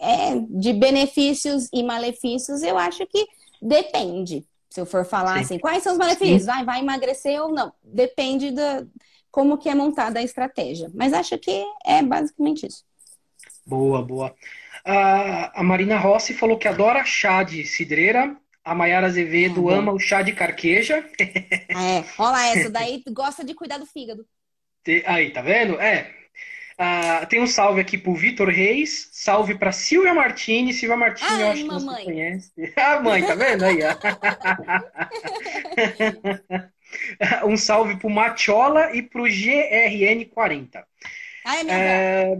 é, 0.00 0.38
de 0.50 0.72
benefícios 0.72 1.68
e 1.72 1.82
malefícios, 1.82 2.62
eu 2.62 2.76
acho 2.76 3.06
que 3.06 3.26
depende. 3.62 4.44
Se 4.68 4.80
eu 4.80 4.86
for 4.86 5.04
falar 5.04 5.36
Sim. 5.36 5.40
assim, 5.40 5.58
quais 5.58 5.82
são 5.82 5.92
os 5.92 5.98
malefícios? 5.98 6.44
Vai, 6.46 6.64
vai 6.64 6.80
emagrecer 6.80 7.40
ou 7.40 7.52
não? 7.52 7.72
Depende 7.82 8.50
da 8.50 8.84
como 9.34 9.58
que 9.60 9.68
é 9.68 9.74
montada 9.74 10.20
a 10.20 10.22
estratégia. 10.22 10.88
Mas 10.94 11.12
acho 11.12 11.36
que 11.38 11.64
é 11.84 12.02
basicamente 12.02 12.66
isso. 12.66 12.84
Boa, 13.66 14.02
boa. 14.02 14.34
A, 14.84 15.60
a 15.60 15.62
Marina 15.62 15.98
Rossi 15.98 16.34
falou 16.34 16.58
que 16.58 16.68
adora 16.68 17.04
chá 17.04 17.42
de 17.42 17.64
cidreira. 17.64 18.36
A 18.64 18.74
Maiara 18.74 19.06
Azevedo 19.06 19.68
Ah, 19.68 19.70
ama 19.70 19.92
o 19.92 19.98
chá 19.98 20.22
de 20.22 20.32
carqueja. 20.32 21.04
É, 21.72 22.12
olha 22.18 22.30
lá, 22.30 22.46
essa 22.46 22.70
daí 22.70 23.02
gosta 23.12 23.44
de 23.44 23.54
cuidar 23.54 23.78
do 23.78 23.86
fígado. 23.86 24.26
Aí, 25.06 25.30
tá 25.32 25.40
vendo? 25.42 25.80
É. 25.80 26.14
Ah, 26.78 27.26
tem 27.26 27.40
um 27.42 27.46
salve 27.46 27.80
aqui 27.80 27.98
pro 27.98 28.14
Vitor 28.14 28.48
Reis. 28.50 29.08
Salve 29.12 29.56
pra 29.58 29.72
Silvia 29.72 30.14
Martini. 30.14 30.72
Silvia 30.74 30.96
Martini, 30.96 31.42
eu 31.42 31.48
Ai, 31.48 31.50
acho 31.50 31.64
que 31.66 31.72
você 31.72 31.86
mamãe. 31.86 32.04
conhece. 32.04 32.52
Ah, 32.76 33.00
mãe, 33.00 33.24
tá 33.24 33.34
vendo 33.34 33.64
aí? 33.64 33.78
Um 37.44 37.56
salve 37.56 37.96
pro 37.98 38.10
Matiola 38.10 38.94
e 38.94 39.02
pro 39.02 39.24
GRN40. 39.24 40.84
Ah, 41.44 41.56
é 41.58 41.64
minha. 41.64 41.84
É... 41.84 42.38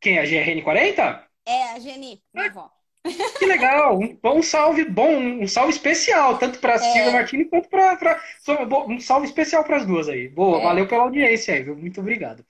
Quem 0.00 0.18
é 0.18 0.20
a 0.20 0.24
GRN40? 0.24 1.24
É, 1.46 1.62
a 1.74 1.78
Geni, 1.78 2.22
minha 2.32 2.46
avó. 2.48 2.70
Que 3.38 3.46
legal, 3.46 3.98
um, 3.98 4.18
um 4.24 4.42
salve 4.42 4.84
bom, 4.84 5.16
um 5.18 5.46
salve 5.48 5.70
especial, 5.72 6.38
tanto 6.38 6.58
para 6.58 6.78
Silvia 6.78 7.10
Martini 7.12 7.44
quanto 7.44 7.68
para. 7.68 8.22
Um 8.88 8.98
salve 9.00 9.26
especial 9.26 9.64
para 9.64 9.76
as 9.78 9.86
duas 9.86 10.08
aí. 10.08 10.28
Boa, 10.28 10.60
É. 10.60 10.62
valeu 10.62 10.86
pela 10.88 11.02
audiência 11.04 11.54
aí, 11.54 11.62
viu? 11.62 11.76
Muito 11.76 12.00
obrigado. 12.00 12.44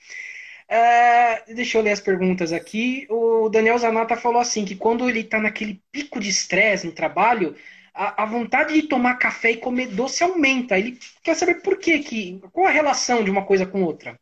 É, 0.68 1.52
deixa 1.54 1.78
eu 1.78 1.82
ler 1.82 1.92
as 1.92 2.00
perguntas 2.00 2.52
aqui. 2.52 3.06
O 3.10 3.48
Daniel 3.48 3.78
Zanata 3.78 4.16
falou 4.16 4.40
assim: 4.40 4.64
que 4.64 4.76
quando 4.76 5.08
ele 5.08 5.20
está 5.20 5.40
naquele 5.40 5.82
pico 5.92 6.20
de 6.20 6.28
estresse 6.30 6.86
no 6.86 6.92
trabalho, 6.92 7.56
a, 7.94 8.24
a 8.24 8.26
vontade 8.26 8.74
de 8.74 8.88
tomar 8.88 9.14
café 9.16 9.52
e 9.52 9.56
comer 9.56 9.88
doce 9.88 10.24
aumenta. 10.24 10.76
Ele 10.78 10.98
quer 11.22 11.34
saber 11.34 11.62
por 11.62 11.78
quê, 11.78 12.00
que, 12.00 12.40
qual 12.52 12.66
a 12.66 12.70
relação 12.70 13.22
de 13.22 13.30
uma 13.30 13.44
coisa 13.46 13.64
com 13.64 13.84
outra. 13.84 14.18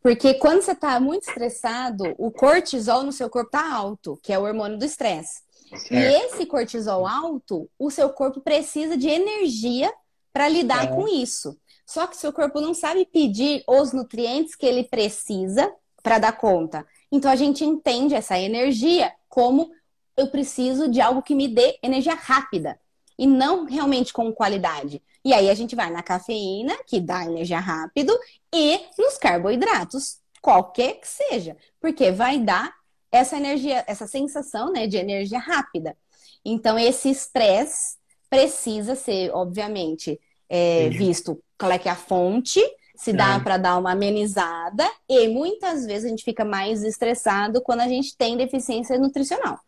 Porque 0.00 0.34
quando 0.34 0.62
você 0.62 0.74
tá 0.74 1.00
muito 1.00 1.28
estressado, 1.28 2.14
o 2.16 2.30
cortisol 2.30 3.02
no 3.02 3.10
seu 3.12 3.28
corpo 3.28 3.50
tá 3.50 3.74
alto, 3.74 4.18
que 4.22 4.32
é 4.32 4.38
o 4.38 4.42
hormônio 4.42 4.78
do 4.78 4.84
estresse. 4.84 5.42
E 5.90 5.96
esse 5.96 6.46
cortisol 6.46 7.04
alto, 7.04 7.68
o 7.76 7.90
seu 7.90 8.08
corpo 8.10 8.40
precisa 8.40 8.96
de 8.96 9.08
energia 9.08 9.92
para 10.32 10.48
lidar 10.48 10.84
É. 10.84 10.86
com 10.94 11.08
isso. 11.08 11.58
Só 11.84 12.06
que 12.06 12.16
seu 12.16 12.32
corpo 12.32 12.60
não 12.60 12.72
sabe 12.72 13.04
pedir 13.04 13.64
os 13.66 13.92
nutrientes 13.92 14.54
que 14.54 14.64
ele 14.64 14.84
precisa 14.84 15.72
para 16.04 16.20
dar 16.20 16.32
conta. 16.32 16.86
Então 17.10 17.28
a 17.30 17.36
gente 17.36 17.64
entende 17.64 18.14
essa 18.14 18.38
energia 18.38 19.12
como 19.28 19.70
eu 20.16 20.28
preciso 20.28 20.88
de 20.88 21.00
algo 21.00 21.22
que 21.22 21.34
me 21.34 21.48
dê 21.48 21.78
energia 21.82 22.14
rápida 22.14 22.78
e 23.18 23.26
não 23.26 23.64
realmente 23.64 24.12
com 24.12 24.32
qualidade. 24.32 25.02
E 25.24 25.32
aí 25.32 25.50
a 25.50 25.54
gente 25.54 25.74
vai 25.74 25.90
na 25.90 26.02
cafeína, 26.02 26.76
que 26.86 27.00
dá 27.00 27.24
energia 27.24 27.58
rápido, 27.58 28.16
e 28.54 28.80
nos 28.98 29.18
carboidratos, 29.18 30.18
qualquer 30.40 31.00
que 31.00 31.08
seja, 31.08 31.56
porque 31.80 32.12
vai 32.12 32.38
dar 32.38 32.72
essa 33.10 33.36
energia, 33.36 33.84
essa 33.86 34.06
sensação 34.06 34.70
né, 34.70 34.86
de 34.86 34.96
energia 34.96 35.38
rápida. 35.38 35.96
Então, 36.44 36.78
esse 36.78 37.10
estresse 37.10 37.96
precisa 38.28 38.94
ser, 38.94 39.30
obviamente, 39.32 40.20
é, 40.48 40.88
visto 40.90 41.42
qual 41.58 41.72
é 41.72 41.78
que 41.78 41.88
é 41.88 41.92
a 41.92 41.96
fonte, 41.96 42.60
se 42.94 43.12
dá 43.12 43.34
é. 43.34 43.40
para 43.40 43.56
dar 43.56 43.78
uma 43.78 43.92
amenizada, 43.92 44.88
e 45.08 45.28
muitas 45.28 45.84
vezes 45.84 46.04
a 46.04 46.08
gente 46.08 46.24
fica 46.24 46.44
mais 46.44 46.82
estressado 46.82 47.60
quando 47.60 47.80
a 47.80 47.88
gente 47.88 48.16
tem 48.16 48.36
deficiência 48.36 48.98
nutricional. 48.98 49.58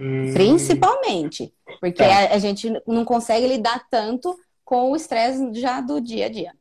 Hum. 0.00 0.32
Principalmente, 0.32 1.52
porque 1.80 2.02
tá. 2.02 2.06
a, 2.06 2.34
a 2.34 2.38
gente 2.38 2.70
não 2.86 3.04
consegue 3.04 3.46
lidar 3.46 3.86
tanto 3.90 4.38
com 4.64 4.92
o 4.92 4.96
estresse 4.96 5.52
já 5.54 5.80
do 5.80 6.00
dia 6.00 6.26
a 6.26 6.28
dia. 6.28 6.52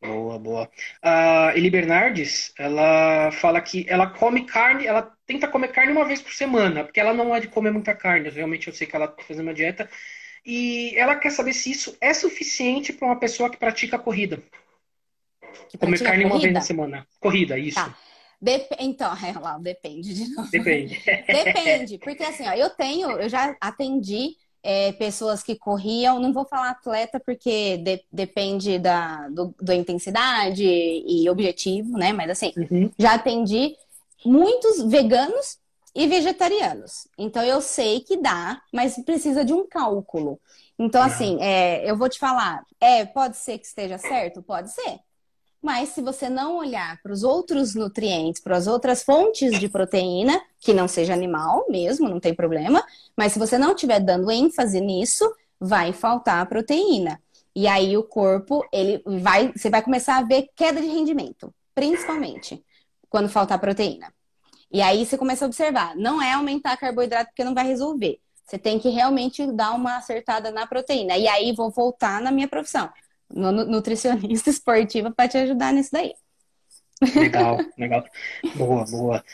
Boa, 0.00 0.38
boa. 0.38 0.70
A 1.02 1.52
Eli 1.56 1.70
Bernardes, 1.70 2.52
ela 2.56 3.32
fala 3.32 3.60
que 3.60 3.84
ela 3.88 4.06
come 4.06 4.44
carne, 4.46 4.86
ela 4.86 5.12
tenta 5.26 5.48
comer 5.48 5.68
carne 5.68 5.90
uma 5.92 6.04
vez 6.04 6.22
por 6.22 6.32
semana, 6.32 6.84
porque 6.84 7.00
ela 7.00 7.12
não 7.12 7.34
é 7.34 7.40
de 7.40 7.48
comer 7.48 7.72
muita 7.72 7.94
carne. 7.94 8.28
Realmente 8.28 8.68
eu 8.68 8.74
sei 8.74 8.86
que 8.86 8.94
ela 8.94 9.06
está 9.06 9.22
fazendo 9.24 9.46
uma 9.46 9.54
dieta. 9.54 9.90
E 10.46 10.96
ela 10.96 11.16
quer 11.16 11.30
saber 11.30 11.52
se 11.52 11.70
isso 11.70 11.96
é 12.00 12.14
suficiente 12.14 12.92
para 12.92 13.06
uma 13.06 13.18
pessoa 13.18 13.50
que 13.50 13.56
pratica 13.56 13.98
corrida. 13.98 14.40
Que 15.68 15.76
comer 15.76 15.98
carne 15.98 16.22
corrida? 16.22 16.34
uma 16.34 16.40
vez 16.40 16.54
na 16.54 16.60
semana. 16.60 17.06
Corrida, 17.18 17.58
isso. 17.58 17.74
Tá. 17.74 17.96
Dep 18.40 18.68
então, 18.78 19.12
é 19.24 19.38
lá, 19.38 19.58
depende 19.58 20.14
de 20.14 20.28
novo. 20.34 20.50
Depende. 20.50 21.00
depende, 21.26 21.98
porque 21.98 22.22
assim, 22.22 22.46
ó, 22.46 22.52
eu 22.52 22.70
tenho, 22.70 23.10
eu 23.12 23.28
já 23.28 23.56
atendi 23.60 24.36
é, 24.62 24.92
pessoas 24.92 25.42
que 25.42 25.56
corriam, 25.56 26.20
não 26.20 26.32
vou 26.32 26.44
falar 26.44 26.70
atleta 26.70 27.20
porque 27.20 27.78
de, 27.78 28.04
depende 28.12 28.78
da 28.78 29.28
do, 29.28 29.54
da 29.60 29.74
intensidade 29.74 30.64
e 30.64 31.28
objetivo, 31.28 31.96
né? 31.96 32.12
Mas 32.12 32.30
assim, 32.30 32.52
uhum. 32.56 32.90
já 32.98 33.14
atendi 33.14 33.74
muitos 34.24 34.82
veganos 34.84 35.58
e 35.94 36.06
vegetarianos. 36.06 37.08
Então 37.16 37.42
eu 37.42 37.60
sei 37.60 38.00
que 38.00 38.16
dá, 38.16 38.60
mas 38.72 38.96
precisa 39.04 39.44
de 39.44 39.52
um 39.52 39.66
cálculo. 39.66 40.40
Então, 40.78 41.02
assim, 41.02 41.38
é, 41.40 41.90
eu 41.90 41.96
vou 41.96 42.08
te 42.08 42.20
falar, 42.20 42.64
é, 42.80 43.04
pode 43.04 43.36
ser 43.36 43.58
que 43.58 43.66
esteja 43.66 43.98
certo? 43.98 44.40
Pode 44.40 44.70
ser. 44.72 45.00
Mas 45.62 45.90
se 45.90 46.00
você 46.00 46.28
não 46.28 46.56
olhar 46.56 47.00
para 47.02 47.12
os 47.12 47.24
outros 47.24 47.74
nutrientes, 47.74 48.40
para 48.40 48.56
as 48.56 48.66
outras 48.66 49.02
fontes 49.02 49.58
de 49.58 49.68
proteína, 49.68 50.40
que 50.60 50.72
não 50.72 50.86
seja 50.86 51.12
animal 51.12 51.66
mesmo, 51.68 52.08
não 52.08 52.20
tem 52.20 52.32
problema, 52.32 52.84
mas 53.16 53.32
se 53.32 53.38
você 53.38 53.58
não 53.58 53.72
estiver 53.72 53.98
dando 54.00 54.30
ênfase 54.30 54.80
nisso, 54.80 55.30
vai 55.60 55.92
faltar 55.92 56.46
proteína. 56.46 57.20
E 57.54 57.66
aí 57.66 57.96
o 57.96 58.04
corpo, 58.04 58.64
ele 58.72 59.02
vai, 59.04 59.52
você 59.52 59.68
vai 59.68 59.82
começar 59.82 60.18
a 60.18 60.22
ver 60.22 60.48
queda 60.54 60.80
de 60.80 60.86
rendimento, 60.86 61.52
principalmente 61.74 62.62
quando 63.10 63.28
faltar 63.28 63.58
proteína. 63.58 64.12
E 64.70 64.80
aí 64.80 65.04
você 65.04 65.18
começa 65.18 65.44
a 65.44 65.48
observar, 65.48 65.96
não 65.96 66.22
é 66.22 66.34
aumentar 66.34 66.76
carboidrato 66.76 67.30
porque 67.30 67.42
não 67.42 67.54
vai 67.54 67.66
resolver. 67.66 68.20
Você 68.44 68.58
tem 68.58 68.78
que 68.78 68.90
realmente 68.90 69.44
dar 69.52 69.72
uma 69.74 69.96
acertada 69.96 70.52
na 70.52 70.66
proteína. 70.66 71.18
E 71.18 71.26
aí 71.26 71.52
vou 71.52 71.70
voltar 71.70 72.20
na 72.20 72.30
minha 72.30 72.46
profissão 72.46 72.88
nutricionista 73.30 74.50
esportiva 74.50 75.10
para 75.10 75.28
te 75.28 75.38
ajudar 75.38 75.72
nisso 75.72 75.90
daí. 75.92 76.12
Legal, 77.14 77.58
legal. 77.78 78.04
Boa, 78.56 78.84
boa. 78.84 79.24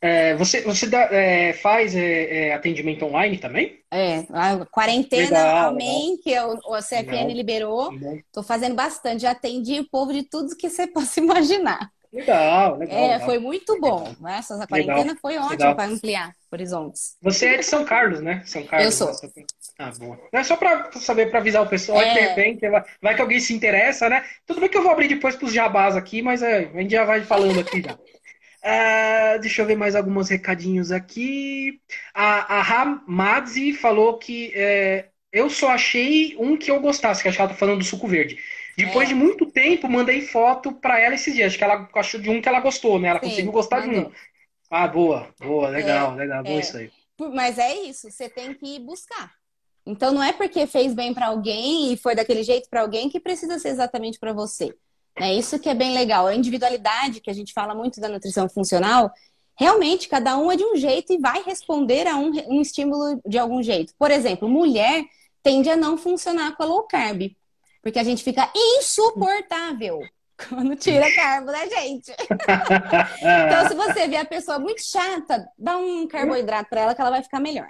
É, 0.00 0.34
você 0.36 0.60
você 0.60 0.86
dá, 0.86 1.08
é, 1.10 1.54
faz 1.54 1.96
é, 1.96 2.48
é 2.48 2.54
atendimento 2.54 3.06
online 3.06 3.38
também? 3.38 3.80
É, 3.90 4.26
a 4.30 4.66
quarentena, 4.66 5.38
legal, 5.38 5.70
amém, 5.70 6.18
que 6.22 6.30
eu, 6.30 6.58
o 6.66 6.76
CFN 6.76 7.10
legal. 7.10 7.28
liberou. 7.30 7.94
Estou 8.26 8.42
fazendo 8.42 8.74
bastante, 8.74 9.22
já 9.22 9.30
atendi 9.30 9.80
o 9.80 9.88
povo 9.88 10.12
de 10.12 10.22
tudo 10.24 10.56
que 10.56 10.68
você 10.68 10.86
possa 10.92 11.20
imaginar. 11.20 11.90
Legal, 12.14 12.78
legal. 12.78 12.96
É, 12.96 13.12
legal. 13.14 13.26
foi 13.26 13.38
muito 13.40 13.80
bom. 13.80 13.98
Legal. 13.98 14.16
Né? 14.20 14.36
Essa 14.38 14.66
quarentena 14.68 15.00
legal. 15.00 15.16
foi 15.20 15.36
ótima 15.36 15.74
para 15.74 15.84
ampliar 15.90 16.32
horizontes. 16.52 17.16
Você 17.20 17.46
é 17.46 17.56
de 17.58 17.64
São 17.64 17.84
Carlos, 17.84 18.20
né? 18.20 18.40
São 18.46 18.62
Carlos. 18.62 18.86
Eu 18.86 18.92
sou. 18.92 19.30
Né? 19.36 19.44
Ah, 19.76 19.90
boa. 19.98 20.16
Não 20.32 20.40
é 20.40 20.44
só 20.44 20.56
para 20.56 20.92
saber, 20.92 21.28
para 21.28 21.40
avisar 21.40 21.62
o 21.62 21.68
pessoal, 21.68 22.00
é. 22.00 22.14
de 22.14 22.20
repente, 22.20 22.68
vai, 22.68 22.84
vai, 23.02 23.14
que 23.16 23.20
alguém 23.20 23.40
se 23.40 23.52
interessa, 23.52 24.08
né? 24.08 24.24
Tudo 24.46 24.60
bem 24.60 24.68
que 24.68 24.78
eu 24.78 24.82
vou 24.84 24.92
abrir 24.92 25.08
depois 25.08 25.34
para 25.34 25.46
os 25.46 25.52
jabás 25.52 25.96
aqui, 25.96 26.22
mas 26.22 26.40
é, 26.40 26.70
a 26.72 26.80
gente 26.80 26.92
já 26.92 27.04
vai 27.04 27.20
falando 27.22 27.58
aqui 27.58 27.82
já. 27.82 27.94
Uh, 27.94 29.40
deixa 29.42 29.62
eu 29.62 29.66
ver 29.66 29.76
mais 29.76 29.96
alguns 29.96 30.28
recadinhos 30.28 30.92
aqui. 30.92 31.80
A, 32.14 32.58
a 32.58 32.62
Ramadzi 32.62 33.72
falou 33.72 34.18
que 34.18 34.52
é, 34.54 35.08
eu 35.32 35.50
só 35.50 35.70
achei 35.70 36.36
um 36.38 36.56
que 36.56 36.70
eu 36.70 36.78
gostasse, 36.78 37.24
que 37.24 37.32
que 37.32 37.40
ela 37.40 37.48
tá 37.48 37.56
falando 37.56 37.78
do 37.78 37.84
suco 37.84 38.06
verde. 38.06 38.38
Depois 38.76 39.08
é. 39.08 39.12
de 39.12 39.14
muito 39.14 39.46
tempo, 39.46 39.88
mandei 39.88 40.22
foto 40.22 40.72
para 40.72 41.00
ela 41.00 41.14
esses 41.14 41.34
dias. 41.34 41.48
Acho 41.48 41.58
que 41.58 41.64
ela 41.64 41.88
achou 41.94 42.20
de 42.20 42.28
um 42.30 42.40
que 42.40 42.48
ela 42.48 42.60
gostou, 42.60 42.98
né? 42.98 43.08
Ela 43.08 43.20
Sim, 43.20 43.28
conseguiu 43.28 43.52
gostar 43.52 43.86
mandou. 43.86 44.02
de 44.02 44.08
um. 44.08 44.12
Ah, 44.70 44.88
boa, 44.88 45.28
boa, 45.38 45.68
legal, 45.68 46.14
é, 46.14 46.16
legal, 46.16 46.42
bom 46.42 46.56
é. 46.56 46.60
isso 46.60 46.76
aí. 46.76 46.90
Mas 47.32 47.58
é 47.58 47.74
isso, 47.74 48.10
você 48.10 48.28
tem 48.28 48.52
que 48.54 48.78
buscar. 48.80 49.32
Então 49.86 50.12
não 50.12 50.22
é 50.22 50.32
porque 50.32 50.66
fez 50.66 50.94
bem 50.94 51.12
para 51.12 51.26
alguém 51.26 51.92
e 51.92 51.96
foi 51.96 52.14
daquele 52.14 52.42
jeito 52.42 52.68
para 52.68 52.80
alguém 52.80 53.08
que 53.08 53.20
precisa 53.20 53.58
ser 53.58 53.68
exatamente 53.68 54.18
para 54.18 54.32
você. 54.32 54.74
É 55.16 55.32
isso 55.32 55.58
que 55.58 55.68
é 55.68 55.74
bem 55.74 55.94
legal. 55.94 56.26
A 56.26 56.34
individualidade, 56.34 57.20
que 57.20 57.30
a 57.30 57.34
gente 57.34 57.52
fala 57.52 57.74
muito 57.74 58.00
da 58.00 58.08
nutrição 58.08 58.48
funcional, 58.48 59.12
realmente 59.56 60.08
cada 60.08 60.36
um 60.36 60.50
é 60.50 60.56
de 60.56 60.64
um 60.64 60.76
jeito 60.76 61.12
e 61.12 61.18
vai 61.18 61.42
responder 61.42 62.08
a 62.08 62.16
um, 62.16 62.32
um 62.48 62.60
estímulo 62.60 63.20
de 63.24 63.38
algum 63.38 63.62
jeito. 63.62 63.94
Por 63.98 64.10
exemplo, 64.10 64.48
mulher 64.48 65.04
tende 65.42 65.70
a 65.70 65.76
não 65.76 65.96
funcionar 65.96 66.56
com 66.56 66.62
a 66.62 66.66
low 66.66 66.82
carb. 66.84 67.30
Porque 67.84 67.98
a 67.98 68.02
gente 68.02 68.24
fica 68.24 68.50
insuportável 68.56 70.00
quando 70.48 70.74
tira 70.74 71.14
carbo 71.14 71.52
da 71.52 71.66
gente. 71.66 72.10
então, 73.20 73.68
se 73.68 73.74
você 73.74 74.08
vê 74.08 74.16
a 74.16 74.24
pessoa 74.24 74.58
muito 74.58 74.82
chata, 74.82 75.46
dá 75.58 75.76
um 75.76 76.08
carboidrato 76.08 76.70
para 76.70 76.80
ela 76.80 76.94
que 76.94 77.00
ela 77.02 77.10
vai 77.10 77.22
ficar 77.22 77.40
melhor. 77.40 77.68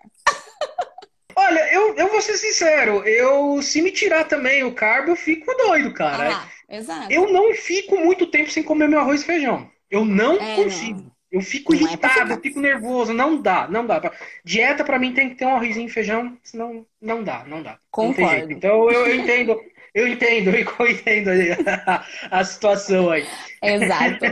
Olha, 1.37 1.75
eu, 1.75 1.97
eu 1.97 2.09
vou 2.09 2.23
ser 2.23 2.37
sincero, 2.37 3.03
eu 3.03 3.61
se 3.61 3.83
me 3.83 3.91
tirar 3.91 4.25
também 4.25 4.63
o 4.63 4.73
carbo, 4.73 5.11
eu 5.11 5.17
fico 5.17 5.53
doido, 5.57 5.93
cara. 5.93 6.37
Ah, 6.37 6.49
exato. 6.77 7.13
Eu 7.13 7.33
não 7.33 7.53
fico 7.53 7.97
muito 7.97 8.29
tempo 8.29 8.53
sem 8.53 8.63
comer 8.63 8.89
meu 8.89 9.01
arroz 9.01 9.23
e 9.23 9.27
feijão. 9.27 9.69
Eu 9.91 10.05
não 10.05 10.41
é, 10.41 10.55
consigo. 10.55 11.01
Não. 11.01 11.15
Eu 11.33 11.41
fico 11.41 11.75
não 11.75 11.81
é 11.81 11.83
irritado, 11.83 12.33
é 12.33 12.37
eu 12.37 12.41
fico 12.41 12.61
nervoso. 12.61 13.13
Não 13.13 13.43
dá, 13.43 13.67
não 13.67 13.85
dá. 13.85 14.01
Dieta 14.45 14.85
para 14.85 15.01
mim 15.01 15.13
tem 15.13 15.31
que 15.31 15.35
ter 15.35 15.45
um 15.45 15.57
arrozinho 15.57 15.89
e 15.89 15.91
feijão, 15.91 16.39
senão 16.45 16.87
não 17.03 17.25
dá, 17.25 17.45
não 17.45 17.61
dá. 17.61 17.77
Concordo. 17.91 18.47
Não 18.47 18.53
então 18.53 18.89
eu, 18.89 19.09
eu 19.09 19.17
entendo. 19.17 19.61
Eu 19.95 20.09
entendo, 20.09 20.51
eu 20.51 20.91
entendo 20.91 21.31
a 22.31 22.45
situação 22.45 23.11
aí. 23.11 23.25
Exato. 23.63 24.25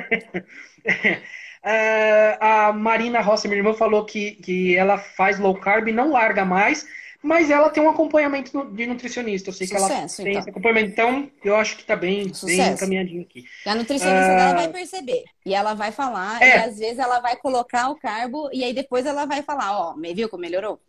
Uh, 1.62 2.34
a 2.40 2.72
Marina 2.72 3.20
Rossi, 3.20 3.46
minha 3.46 3.60
irmã, 3.60 3.72
falou 3.72 4.04
que, 4.04 4.32
que 4.32 4.76
ela 4.76 4.98
faz 4.98 5.38
low 5.38 5.54
carb 5.54 5.86
e 5.86 5.92
não 5.92 6.10
larga 6.10 6.44
mais, 6.44 6.84
mas 7.22 7.48
ela 7.48 7.70
tem 7.70 7.80
um 7.80 7.88
acompanhamento 7.88 8.64
de 8.72 8.86
nutricionista. 8.86 9.50
Eu 9.50 9.54
sei 9.54 9.68
Sucesso, 9.68 9.86
que 9.86 9.92
ela 9.92 10.06
tem 10.08 10.30
então. 10.30 10.40
esse 10.40 10.50
acompanhamento, 10.50 10.90
então 10.90 11.30
eu 11.44 11.54
acho 11.54 11.76
que 11.76 11.84
tá 11.84 11.94
bem, 11.94 12.32
bem 12.42 12.72
encaminhadinho 12.72 13.22
aqui. 13.22 13.44
A 13.64 13.76
nutricionista 13.76 14.32
uh... 14.32 14.36
dela 14.36 14.54
vai 14.54 14.68
perceber. 14.68 15.22
E 15.46 15.54
ela 15.54 15.74
vai 15.74 15.92
falar, 15.92 16.42
é. 16.42 16.48
e 16.48 16.52
às 16.64 16.78
vezes 16.80 16.98
ela 16.98 17.20
vai 17.20 17.36
colocar 17.36 17.88
o 17.88 17.94
carbo, 17.94 18.50
e 18.52 18.64
aí 18.64 18.74
depois 18.74 19.06
ela 19.06 19.24
vai 19.26 19.42
falar, 19.42 19.78
ó, 19.78 19.94
oh, 19.94 20.14
viu 20.14 20.28
como 20.28 20.40
melhorou? 20.40 20.80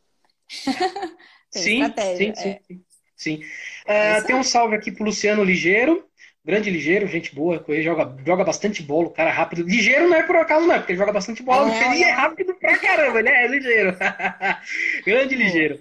sim, 1.52 1.84
sim, 1.86 2.34
sim, 2.34 2.50
é. 2.50 2.60
sim, 2.68 2.84
sim. 3.16 3.40
Uh, 3.84 4.26
tem 4.26 4.36
um 4.36 4.44
salve 4.44 4.76
aqui 4.76 4.92
pro 4.92 5.04
Luciano 5.04 5.44
Ligeiro. 5.44 6.06
Grande 6.46 6.70
ligeiro, 6.70 7.08
gente 7.08 7.34
boa, 7.34 7.64
ele 7.70 7.82
joga, 7.82 8.18
joga 8.26 8.44
bastante 8.44 8.84
bola, 8.84 9.08
o 9.08 9.12
cara 9.12 9.30
é 9.30 9.32
rápido. 9.32 9.64
Ligeiro 9.64 10.10
não 10.10 10.18
é 10.18 10.24
por 10.24 10.36
acaso, 10.36 10.68
não, 10.68 10.76
é 10.76 10.80
porque 10.80 10.92
ele 10.92 11.00
joga 11.00 11.14
bastante 11.14 11.42
bola, 11.42 11.74
é, 11.74 11.94
ele 11.94 12.04
é 12.04 12.12
rápido 12.12 12.54
pra 12.56 12.78
caramba, 12.78 13.20
ele 13.20 13.30
é 13.30 13.48
ligeiro. 13.48 13.96
Grande 15.08 15.36
ligeiro. 15.36 15.80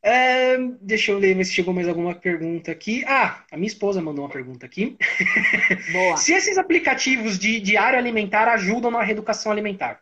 É, 0.00 0.56
deixa 0.80 1.10
eu 1.10 1.18
ler 1.18 1.44
se 1.44 1.52
chegou 1.52 1.74
mais 1.74 1.88
alguma 1.88 2.14
pergunta 2.14 2.70
aqui. 2.70 3.04
Ah, 3.08 3.42
a 3.50 3.56
minha 3.56 3.66
esposa 3.66 4.00
mandou 4.00 4.24
uma 4.24 4.30
pergunta 4.30 4.64
aqui. 4.64 4.96
Boa. 5.92 6.16
se 6.16 6.32
esses 6.32 6.56
aplicativos 6.56 7.36
de 7.36 7.58
diário 7.58 7.98
alimentar 7.98 8.46
ajudam 8.46 8.92
na 8.92 9.02
reeducação 9.02 9.50
alimentar? 9.50 10.00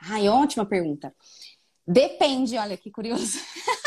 Ai, 0.00 0.28
ótima 0.28 0.66
pergunta. 0.66 1.14
Depende, 1.86 2.58
olha 2.58 2.76
que 2.76 2.90
curioso. 2.90 3.38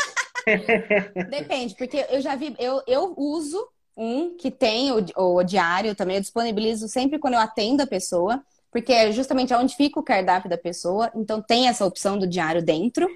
Depende, 1.28 1.74
porque 1.74 2.06
eu 2.10 2.20
já 2.20 2.34
vi, 2.36 2.54
eu, 2.58 2.82
eu 2.86 3.14
uso 3.16 3.68
um 3.96 4.36
que 4.36 4.50
tem 4.50 4.92
o, 4.92 5.04
o 5.16 5.42
diário 5.42 5.94
também, 5.94 6.16
eu 6.16 6.22
disponibilizo 6.22 6.88
sempre 6.88 7.18
quando 7.18 7.34
eu 7.34 7.40
atendo 7.40 7.82
a 7.82 7.86
pessoa, 7.86 8.42
porque 8.70 8.92
é 8.92 9.12
justamente 9.12 9.52
onde 9.52 9.76
fica 9.76 9.98
o 9.98 10.02
cardápio 10.02 10.48
da 10.48 10.56
pessoa, 10.56 11.10
então 11.14 11.42
tem 11.42 11.68
essa 11.68 11.84
opção 11.84 12.18
do 12.18 12.26
diário 12.26 12.62
dentro. 12.62 13.08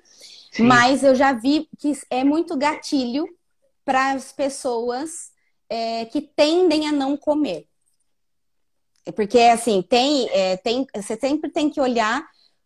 Sim. 0.51 0.64
Mas 0.64 1.03
eu 1.03 1.14
já 1.14 1.32
vi 1.32 1.68
que 1.78 1.93
é 2.11 2.22
muito 2.22 2.57
gatilho 2.57 3.26
para 3.85 4.12
as 4.12 4.32
pessoas 4.32 5.32
é, 5.68 6.05
que 6.07 6.20
tendem 6.20 6.87
a 6.87 6.93
não 6.93 7.16
comer. 7.16 7.66
Porque, 9.14 9.39
assim, 9.41 9.82
tem, 9.82 10.28
é, 10.30 10.57
tem, 10.57 10.87
você 10.95 11.16
sempre 11.16 11.51
tem 11.51 11.68
que 11.68 11.80
olhar 11.80 12.24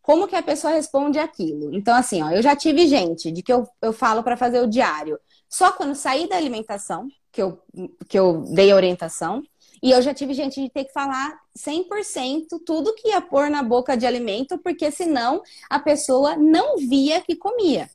como 0.09 0.27
que 0.27 0.35
a 0.35 0.43
pessoa 0.43 0.73
responde 0.73 1.19
aquilo. 1.19 1.71
Então, 1.71 1.95
assim, 1.95 2.23
ó, 2.23 2.31
eu 2.31 2.41
já 2.41 2.57
tive 2.57 2.87
gente 2.87 3.31
de 3.31 3.43
que 3.43 3.53
eu, 3.53 3.69
eu 3.83 3.93
falo 3.93 4.23
para 4.23 4.39
fazer 4.39 4.59
o 4.59 4.67
diário 4.67 5.21
só 5.47 5.71
quando 5.71 5.95
sair 5.95 6.27
da 6.27 6.35
alimentação, 6.35 7.09
que 7.31 7.43
eu, 7.43 7.61
que 8.09 8.19
eu 8.19 8.43
dei 8.55 8.73
orientação. 8.73 9.43
E 9.83 9.91
eu 9.91 10.01
já 10.01 10.15
tive 10.15 10.33
gente 10.33 10.63
de 10.63 10.71
ter 10.71 10.87
que 10.87 10.95
falar 10.95 11.39
100% 11.59 12.47
tudo 12.65 12.95
que 12.95 13.09
ia 13.09 13.21
pôr 13.21 13.51
na 13.51 13.63
boca 13.63 13.99
de 13.99 14.07
alimento, 14.07 14.57
porque 14.57 14.91
senão 14.91 15.43
a 15.69 15.79
pessoa 15.79 16.39
não 16.39 16.79
via 16.79 17.21
que 17.21 17.37
comia. 17.37 17.91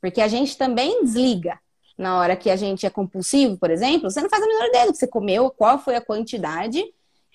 Porque 0.00 0.22
a 0.22 0.28
gente 0.28 0.56
também 0.56 1.04
desliga. 1.04 1.60
Na 1.98 2.18
hora 2.18 2.36
que 2.36 2.48
a 2.48 2.56
gente 2.56 2.86
é 2.86 2.90
compulsivo, 2.90 3.58
por 3.58 3.70
exemplo, 3.70 4.10
você 4.10 4.22
não 4.22 4.30
faz 4.30 4.42
a 4.42 4.46
menor 4.46 4.68
ideia 4.68 4.86
do 4.86 4.92
que 4.92 4.98
você 4.98 5.06
comeu, 5.06 5.50
qual 5.50 5.78
foi 5.78 5.94
a 5.94 6.00
quantidade. 6.00 6.82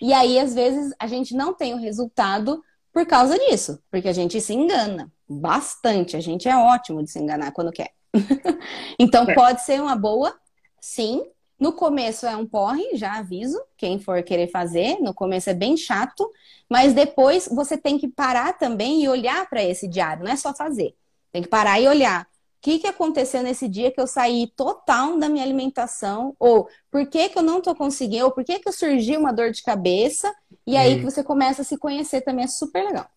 E 0.02 0.12
aí, 0.14 0.40
às 0.40 0.56
vezes, 0.56 0.96
a 0.98 1.06
gente 1.06 1.36
não 1.36 1.54
tem 1.54 1.76
o 1.76 1.78
resultado 1.78 2.60
por 2.96 3.06
causa 3.06 3.38
disso, 3.38 3.78
porque 3.92 4.08
a 4.08 4.14
gente 4.14 4.40
se 4.40 4.54
engana 4.54 5.12
bastante. 5.28 6.16
A 6.16 6.22
gente 6.22 6.48
é 6.48 6.56
ótimo 6.56 7.04
de 7.04 7.12
se 7.12 7.20
enganar 7.20 7.52
quando 7.52 7.70
quer. 7.70 7.92
então, 8.98 9.30
é. 9.30 9.36
pode 9.36 9.64
ser 9.64 9.82
uma 9.82 9.98
boa, 9.98 10.34
sim, 10.80 11.22
no 11.60 11.74
começo 11.74 12.26
é 12.26 12.38
um 12.38 12.48
porre, 12.48 12.96
já 12.96 13.18
aviso, 13.18 13.62
quem 13.76 14.00
for 14.00 14.24
querer 14.24 14.48
fazer. 14.48 14.98
No 15.02 15.14
começo 15.14 15.50
é 15.50 15.54
bem 15.54 15.76
chato, 15.76 16.32
mas 16.70 16.94
depois 16.94 17.50
você 17.52 17.78
tem 17.78 17.98
que 17.98 18.08
parar 18.08 18.58
também 18.58 19.04
e 19.04 19.10
olhar 19.10 19.46
para 19.50 19.62
esse 19.62 19.90
diário, 19.90 20.24
não 20.24 20.32
é 20.32 20.38
só 20.38 20.54
fazer. 20.54 20.96
Tem 21.34 21.42
que 21.42 21.50
parar 21.50 21.78
e 21.82 21.90
olhar. 21.90 22.26
O 22.66 22.68
que, 22.68 22.80
que 22.80 22.88
aconteceu 22.88 23.44
nesse 23.44 23.70
dia 23.70 23.92
que 23.92 24.02
eu 24.02 24.08
saí 24.08 24.52
total 24.56 25.20
da 25.20 25.30
minha 25.30 25.44
alimentação? 25.44 26.36
Ou 26.40 26.68
por 26.90 27.06
que, 27.08 27.30
que 27.30 27.38
eu 27.38 27.44
não 27.44 27.62
tô 27.62 27.76
conseguindo? 27.76 28.26
Ou 28.26 28.32
por 28.32 28.44
que, 28.44 28.58
que 28.58 28.72
surgiu 28.72 29.20
uma 29.20 29.32
dor 29.32 29.52
de 29.52 29.62
cabeça? 29.62 30.34
E 30.66 30.76
aí 30.76 30.96
hum. 30.96 30.98
que 30.98 31.04
você 31.04 31.24
começa 31.24 31.62
a 31.62 31.66
se 31.66 31.78
conhecer 31.78 32.22
também, 32.22 32.46
é 32.46 32.48
super 32.48 32.84
legal. 32.84 33.08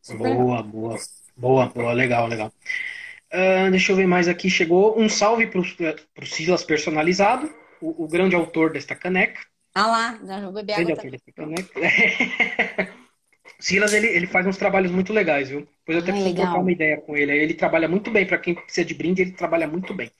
Super 0.00 0.34
boa, 0.34 0.56
legal. 0.56 0.62
boa. 0.62 0.96
Boa, 1.36 1.66
boa, 1.66 1.92
legal, 1.92 2.26
legal. 2.26 2.50
Uh, 3.30 3.70
deixa 3.70 3.92
eu 3.92 3.96
ver 3.96 4.06
mais 4.06 4.28
aqui. 4.28 4.48
Chegou 4.48 4.98
um 4.98 5.06
salve 5.06 5.46
para 5.46 5.60
o 5.60 6.26
Silas 6.26 6.64
personalizado, 6.64 7.52
o, 7.82 8.04
o, 8.04 8.08
grande 8.08 8.34
autor 8.34 8.72
desta 8.72 8.96
caneca. 8.96 9.42
Ah 9.74 9.86
lá, 9.86 10.18
já 10.24 10.40
vou 10.40 10.54
beber 10.54 10.72
água. 10.72 10.94
Grande 10.94 11.16
autor 11.16 11.34
caneca. 11.36 11.70
Silas, 13.60 13.92
ele, 13.92 14.06
ele 14.06 14.26
faz 14.26 14.46
uns 14.46 14.56
trabalhos 14.56 14.90
muito 14.90 15.12
legais, 15.12 15.48
viu? 15.48 15.60
Depois 15.60 15.96
eu 15.96 16.02
até 16.02 16.12
preciso 16.12 16.34
trocar 16.34 16.58
uma 16.58 16.72
ideia 16.72 16.96
com 16.96 17.16
ele. 17.16 17.32
Ele 17.32 17.54
trabalha 17.54 17.88
muito 17.88 18.10
bem, 18.10 18.26
para 18.26 18.38
quem 18.38 18.54
precisa 18.54 18.84
de 18.84 18.94
brinde, 18.94 19.22
ele 19.22 19.32
trabalha 19.32 19.66
muito 19.68 19.92
bem. 19.94 20.10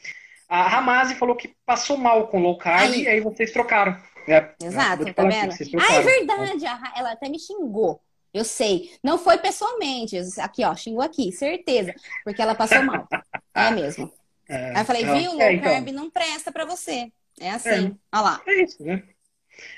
A 0.49 0.69
Ramase 0.69 1.15
falou 1.15 1.37
que 1.37 1.55
passou 1.65 1.97
mal 1.97 2.29
com 2.29 2.41
low 2.41 2.59
carb 2.59 2.93
aí. 2.93 3.03
e 3.03 3.09
aí 3.09 3.21
vocês 3.21 3.53
trocaram. 3.53 3.97
É, 4.29 4.51
Exato, 4.63 5.13
tá 5.15 5.25
vendo? 5.25 5.53
ah, 5.81 5.95
é 5.95 6.03
verdade, 6.03 6.65
ela 6.97 7.13
até 7.13 7.29
me 7.29 7.39
xingou. 7.39 8.01
Eu 8.33 8.45
sei. 8.45 8.91
Não 9.03 9.19
foi 9.19 9.39
pessoalmente. 9.39 10.17
Aqui, 10.39 10.65
ó, 10.65 10.75
xingou 10.75 11.03
aqui, 11.03 11.33
certeza. 11.33 11.95
Porque 12.25 12.41
ela 12.41 12.55
passou 12.55 12.83
mal. 12.83 13.09
É 13.55 13.71
mesmo. 13.75 14.13
É, 14.49 14.71
Aí 14.71 14.83
eu 14.83 14.85
falei, 14.85 15.05
viu, 15.05 15.33
low 15.33 15.43
é, 15.43 15.55
então. 15.55 15.71
carb 15.73 15.89
não 15.89 16.11
presta 16.11 16.53
pra 16.53 16.65
você. 16.65 17.11
É 17.41 17.51
assim. 17.51 17.97
É, 18.13 18.17
Olha 18.17 18.23
lá. 18.23 18.43
É 18.47 18.63
isso, 18.63 18.83
né? 18.85 19.03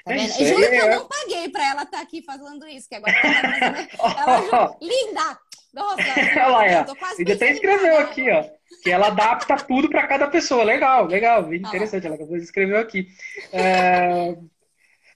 Tá 0.05 0.13
é 0.13 0.17
vendo? 0.17 0.29
Isso, 0.29 0.45
Juro 0.45 0.71
que 0.71 0.77
eu 0.77 0.91
não 0.91 1.09
paguei 1.09 1.49
pra 1.49 1.65
ela 1.65 1.83
estar 1.83 1.99
tá 1.99 2.03
aqui 2.03 2.23
falando 2.23 2.67
isso, 2.69 2.89
que 2.89 2.95
agora 2.95 3.15
ela 3.23 3.59
tá 3.59 4.51
ela 4.51 4.77
Linda! 4.83 5.39
Nossa, 5.73 6.03
ela 6.03 6.67
é. 6.67 6.85
Ainda 7.19 7.33
até 7.33 7.53
escreveu 7.53 7.99
aqui, 7.99 8.31
ó. 8.31 8.45
Que 8.83 8.91
ela 8.91 9.07
adapta 9.07 9.57
tudo 9.57 9.89
para 9.89 10.07
cada 10.07 10.27
pessoa. 10.29 10.65
Legal, 10.65 11.07
legal. 11.07 11.53
Interessante. 11.53 12.07
Ela 12.07 12.17
acabou 12.17 12.37
de 12.37 12.45
escrever 12.45 12.77
aqui. 12.77 13.09
É... 13.53 14.35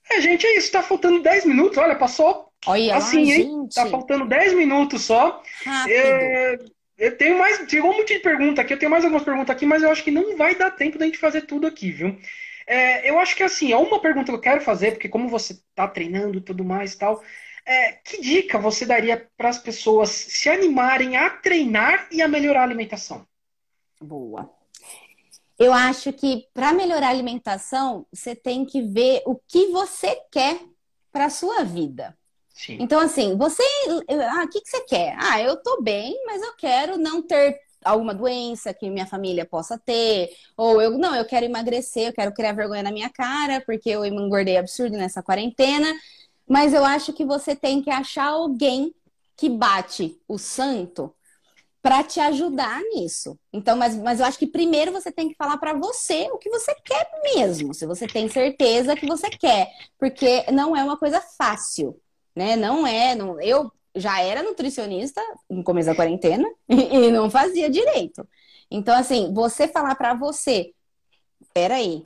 é... 0.09 0.21
gente, 0.21 0.47
é 0.47 0.57
isso. 0.57 0.71
Tá 0.71 0.81
faltando 0.81 1.21
10 1.21 1.45
minutos. 1.45 1.77
Olha, 1.77 1.95
passou 1.95 2.51
Olha 2.65 2.95
assim, 2.95 3.25
lá, 3.25 3.35
hein? 3.35 3.43
Gente. 3.43 3.75
Tá 3.75 3.85
faltando 3.85 4.27
10 4.27 4.53
minutos 4.55 5.03
só. 5.03 5.43
É, 5.87 6.57
eu 6.97 7.15
tenho 7.17 7.37
mais. 7.37 7.63
Chegou 7.69 7.91
um 7.91 7.97
monte 7.97 8.15
de 8.15 8.19
pergunta 8.19 8.61
aqui. 8.61 8.73
Eu 8.73 8.79
tenho 8.79 8.91
mais 8.91 9.03
algumas 9.03 9.23
perguntas 9.23 9.55
aqui, 9.55 9.65
mas 9.65 9.83
eu 9.83 9.91
acho 9.91 10.03
que 10.03 10.11
não 10.11 10.35
vai 10.35 10.55
dar 10.55 10.71
tempo 10.71 10.97
da 10.97 11.05
gente 11.05 11.19
fazer 11.19 11.41
tudo 11.41 11.67
aqui, 11.67 11.91
viu? 11.91 12.17
É, 12.67 13.09
eu 13.09 13.17
acho 13.17 13.33
que 13.35 13.43
assim, 13.43 13.71
é 13.71 13.77
uma 13.77 14.01
pergunta 14.01 14.25
que 14.25 14.35
eu 14.35 14.41
quero 14.41 14.59
fazer, 14.59 14.91
porque 14.91 15.07
como 15.07 15.29
você 15.29 15.57
tá 15.73 15.87
treinando 15.87 16.37
e 16.37 16.41
tudo 16.41 16.65
mais 16.65 16.93
e 16.93 16.97
tal. 16.97 17.23
É, 17.65 17.93
que 17.93 18.21
dica 18.21 18.57
você 18.57 18.85
daria 18.85 19.29
para 19.35 19.49
as 19.49 19.57
pessoas 19.57 20.09
se 20.09 20.49
animarem 20.49 21.17
a 21.17 21.29
treinar 21.29 22.07
e 22.11 22.21
a 22.21 22.27
melhorar 22.27 22.61
a 22.61 22.63
alimentação? 22.63 23.25
Boa. 23.99 24.49
Eu 25.59 25.73
acho 25.73 26.13
que 26.13 26.47
para 26.53 26.71
melhorar 26.71 27.07
a 27.07 27.11
alimentação, 27.11 28.05
você 28.13 28.35
tem 28.35 28.65
que 28.65 28.81
ver 28.81 29.23
o 29.25 29.35
que 29.35 29.67
você 29.67 30.15
quer 30.31 30.59
para 31.11 31.25
a 31.25 31.29
sua 31.29 31.63
vida. 31.63 32.17
Sim. 32.53 32.77
Então, 32.79 32.99
assim, 32.99 33.35
você. 33.37 33.63
Ah, 34.31 34.43
o 34.43 34.49
que, 34.49 34.61
que 34.61 34.69
você 34.69 34.81
quer? 34.81 35.15
Ah, 35.19 35.41
eu 35.41 35.61
tô 35.61 35.81
bem, 35.81 36.15
mas 36.25 36.41
eu 36.41 36.55
quero 36.55 36.97
não 36.97 37.21
ter 37.21 37.59
alguma 37.83 38.13
doença 38.13 38.73
que 38.73 38.89
minha 38.89 39.05
família 39.05 39.45
possa 39.45 39.77
ter, 39.77 40.29
ou 40.55 40.81
eu 40.81 40.97
não, 40.97 41.15
eu 41.15 41.25
quero 41.25 41.45
emagrecer, 41.45 42.07
eu 42.07 42.13
quero 42.13 42.33
criar 42.33 42.53
vergonha 42.53 42.83
na 42.83 42.91
minha 42.91 43.09
cara, 43.09 43.61
porque 43.65 43.89
eu 43.89 44.05
engordei 44.05 44.57
absurdo 44.57 44.97
nessa 44.97 45.23
quarentena. 45.23 45.93
Mas 46.47 46.73
eu 46.73 46.85
acho 46.85 47.13
que 47.13 47.25
você 47.25 47.55
tem 47.55 47.81
que 47.81 47.89
achar 47.89 48.27
alguém 48.27 48.93
que 49.35 49.49
bate 49.49 50.17
o 50.27 50.37
santo 50.37 51.13
para 51.81 52.03
te 52.03 52.19
ajudar 52.19 52.81
nisso. 52.93 53.37
Então, 53.53 53.77
mas, 53.77 53.95
mas 53.95 54.19
eu 54.19 54.25
acho 54.25 54.39
que 54.39 54.47
primeiro 54.47 54.91
você 54.91 55.11
tem 55.11 55.29
que 55.29 55.35
falar 55.35 55.57
para 55.57 55.73
você 55.73 56.29
o 56.31 56.37
que 56.37 56.49
você 56.49 56.73
quer 56.83 57.07
mesmo, 57.35 57.73
se 57.73 57.85
você 57.85 58.07
tem 58.07 58.27
certeza 58.29 58.95
que 58.95 59.05
você 59.05 59.29
quer, 59.29 59.69
porque 59.97 60.43
não 60.51 60.75
é 60.75 60.83
uma 60.83 60.97
coisa 60.97 61.21
fácil 61.37 61.99
né? 62.37 62.55
Não 62.55 62.85
é, 62.85 63.15
não, 63.15 63.41
eu 63.41 63.71
já 63.95 64.21
era 64.21 64.43
nutricionista 64.43 65.21
no 65.49 65.63
começo 65.63 65.87
da 65.87 65.95
quarentena 65.95 66.47
e, 66.69 67.11
não 67.11 67.29
fazia 67.29 67.69
direito. 67.69 68.27
Então, 68.69 68.95
assim, 68.95 69.33
você 69.33 69.67
falar 69.67 69.95
para 69.95 70.13
você, 70.13 70.73
peraí, 71.53 72.03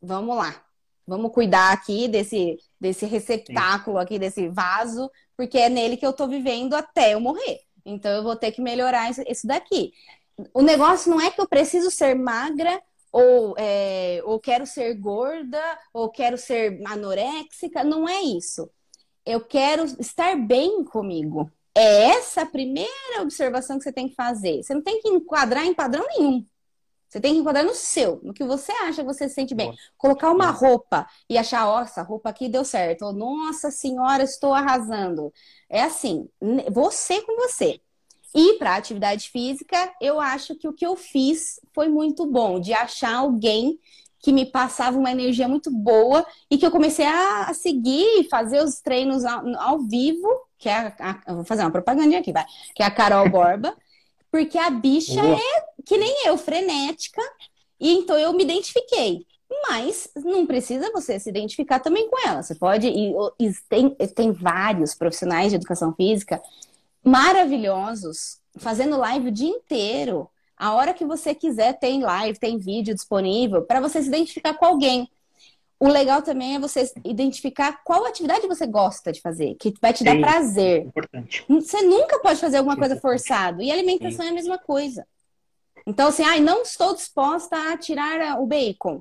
vamos 0.00 0.36
lá, 0.36 0.62
vamos 1.06 1.32
cuidar 1.32 1.72
aqui 1.72 2.08
desse, 2.08 2.58
desse 2.80 3.06
receptáculo 3.06 3.98
aqui, 3.98 4.18
desse 4.18 4.48
vaso, 4.48 5.10
porque 5.36 5.58
é 5.58 5.68
nele 5.68 5.96
que 5.96 6.06
eu 6.06 6.12
tô 6.12 6.26
vivendo 6.26 6.74
até 6.74 7.14
eu 7.14 7.20
morrer. 7.20 7.60
Então, 7.84 8.10
eu 8.10 8.22
vou 8.22 8.36
ter 8.36 8.52
que 8.52 8.60
melhorar 8.60 9.10
isso 9.10 9.46
daqui. 9.46 9.92
O 10.54 10.62
negócio 10.62 11.10
não 11.10 11.20
é 11.20 11.30
que 11.30 11.40
eu 11.40 11.48
preciso 11.48 11.90
ser 11.90 12.14
magra 12.14 12.80
ou, 13.10 13.54
é, 13.58 14.20
ou 14.24 14.38
quero 14.38 14.66
ser 14.66 14.94
gorda, 14.94 15.60
ou 15.92 16.10
quero 16.10 16.36
ser 16.36 16.80
anoréxica, 16.86 17.82
não 17.82 18.08
é 18.08 18.20
isso 18.20 18.70
eu 19.28 19.40
quero 19.42 19.84
estar 20.00 20.34
bem 20.36 20.82
comigo. 20.82 21.50
É 21.74 22.04
essa 22.12 22.42
a 22.42 22.46
primeira 22.46 23.20
observação 23.20 23.76
que 23.76 23.84
você 23.84 23.92
tem 23.92 24.08
que 24.08 24.14
fazer. 24.14 24.62
Você 24.62 24.72
não 24.72 24.82
tem 24.82 25.02
que 25.02 25.08
enquadrar 25.08 25.66
em 25.66 25.74
padrão 25.74 26.06
nenhum. 26.08 26.44
Você 27.06 27.20
tem 27.20 27.34
que 27.34 27.40
enquadrar 27.40 27.64
no 27.64 27.74
seu, 27.74 28.20
no 28.22 28.32
que 28.32 28.42
você 28.42 28.72
acha 28.72 29.02
que 29.02 29.06
você 29.06 29.28
se 29.28 29.34
sente 29.34 29.54
bem. 29.54 29.68
Nossa. 29.68 29.78
Colocar 29.98 30.30
uma 30.30 30.50
roupa 30.50 31.06
e 31.28 31.36
achar, 31.36 31.66
nossa, 31.66 32.00
a 32.00 32.04
roupa 32.04 32.30
aqui 32.30 32.48
deu 32.48 32.64
certo. 32.64 33.04
Ou, 33.04 33.12
nossa 33.12 33.70
senhora, 33.70 34.22
estou 34.22 34.54
arrasando. 34.54 35.32
É 35.68 35.82
assim, 35.82 36.28
você 36.70 37.20
com 37.20 37.36
você. 37.36 37.80
E 38.34 38.54
para 38.54 38.76
atividade 38.76 39.30
física, 39.30 39.94
eu 40.00 40.20
acho 40.20 40.54
que 40.54 40.68
o 40.68 40.72
que 40.72 40.86
eu 40.86 40.96
fiz 40.96 41.60
foi 41.74 41.88
muito 41.88 42.26
bom, 42.26 42.58
de 42.60 42.72
achar 42.72 43.16
alguém 43.16 43.78
que 44.20 44.32
me 44.32 44.46
passava 44.46 44.98
uma 44.98 45.10
energia 45.10 45.48
muito 45.48 45.70
boa 45.70 46.26
e 46.50 46.58
que 46.58 46.66
eu 46.66 46.70
comecei 46.70 47.06
a, 47.06 47.52
seguir 47.54 48.20
e 48.20 48.28
fazer 48.28 48.62
os 48.62 48.80
treinos 48.80 49.24
ao, 49.24 49.46
ao 49.58 49.78
vivo, 49.80 50.28
que 50.58 50.68
é 50.68 50.94
a, 50.98 51.20
a, 51.26 51.34
vou 51.34 51.44
fazer 51.44 51.62
uma 51.62 51.70
propaganda 51.70 52.18
aqui, 52.18 52.32
vai, 52.32 52.44
que 52.74 52.82
é 52.82 52.86
a 52.86 52.90
Carol 52.90 53.28
Borba, 53.30 53.76
porque 54.30 54.58
a 54.58 54.70
bicha 54.70 55.22
Boa. 55.22 55.36
é 55.36 55.64
que 55.84 55.96
nem 55.96 56.26
eu, 56.26 56.36
frenética, 56.36 57.22
e 57.80 57.92
então 57.92 58.18
eu 58.18 58.32
me 58.32 58.44
identifiquei. 58.44 59.26
Mas 59.66 60.10
não 60.14 60.46
precisa 60.46 60.92
você 60.92 61.18
se 61.18 61.30
identificar 61.30 61.80
também 61.80 62.10
com 62.10 62.28
ela. 62.28 62.42
Você 62.42 62.54
pode. 62.54 62.86
E, 62.86 63.14
e 63.40 63.50
tem, 63.66 63.88
tem 64.14 64.30
vários 64.30 64.94
profissionais 64.94 65.48
de 65.48 65.56
educação 65.56 65.94
física 65.94 66.38
maravilhosos 67.02 68.38
fazendo 68.58 68.98
live 68.98 69.28
o 69.28 69.32
dia 69.32 69.48
inteiro 69.48 70.28
a 70.58 70.74
hora 70.74 70.92
que 70.92 71.04
você 71.04 71.34
quiser, 71.34 71.78
tem 71.78 72.02
live, 72.02 72.38
tem 72.38 72.58
vídeo 72.58 72.94
disponível 72.94 73.62
para 73.62 73.80
você 73.80 74.02
se 74.02 74.08
identificar 74.08 74.54
com 74.54 74.66
alguém. 74.66 75.08
O 75.80 75.86
legal 75.86 76.20
também 76.22 76.56
é 76.56 76.58
você 76.58 76.90
identificar 77.04 77.84
qual 77.84 78.04
atividade 78.04 78.48
você 78.48 78.66
gosta 78.66 79.12
de 79.12 79.20
fazer, 79.20 79.54
que 79.54 79.72
vai 79.80 79.92
te 79.92 79.98
Sim, 79.98 80.04
dar 80.06 80.18
prazer. 80.18 80.86
Importante. 80.86 81.44
Você 81.48 81.82
nunca 81.82 82.18
pode 82.18 82.40
fazer 82.40 82.56
alguma 82.56 82.76
coisa 82.76 82.96
forçado. 82.96 83.62
E 83.62 83.70
alimentação 83.70 84.22
Sim. 84.22 84.26
é 84.26 84.30
a 84.30 84.34
mesma 84.34 84.58
coisa. 84.58 85.06
Então, 85.86 86.08
assim, 86.08 86.24
ah, 86.24 86.40
não 86.40 86.62
estou 86.62 86.94
disposta 86.94 87.56
a 87.72 87.76
tirar 87.76 88.40
o 88.40 88.46
bacon. 88.46 89.00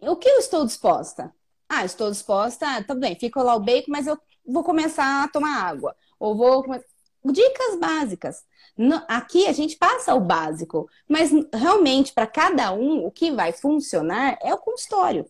O 0.00 0.14
que 0.14 0.28
eu 0.28 0.38
estou 0.38 0.64
disposta? 0.64 1.32
Ah, 1.68 1.84
estou 1.84 2.08
disposta, 2.10 2.84
tá 2.84 2.94
bem, 2.94 3.16
fica 3.18 3.42
lá 3.42 3.56
o 3.56 3.60
bacon, 3.60 3.90
mas 3.90 4.06
eu 4.06 4.16
vou 4.46 4.62
começar 4.62 5.24
a 5.24 5.28
tomar 5.28 5.60
água. 5.60 5.96
Ou 6.20 6.36
vou. 6.36 6.64
Dicas 7.24 7.78
básicas. 7.80 8.44
Aqui 9.06 9.46
a 9.46 9.52
gente 9.52 9.76
passa 9.76 10.14
o 10.14 10.20
básico, 10.20 10.88
mas 11.08 11.30
realmente 11.52 12.12
para 12.12 12.26
cada 12.26 12.72
um 12.72 13.04
o 13.04 13.10
que 13.10 13.30
vai 13.30 13.52
funcionar 13.52 14.38
é 14.42 14.54
o 14.54 14.58
consultório. 14.58 15.26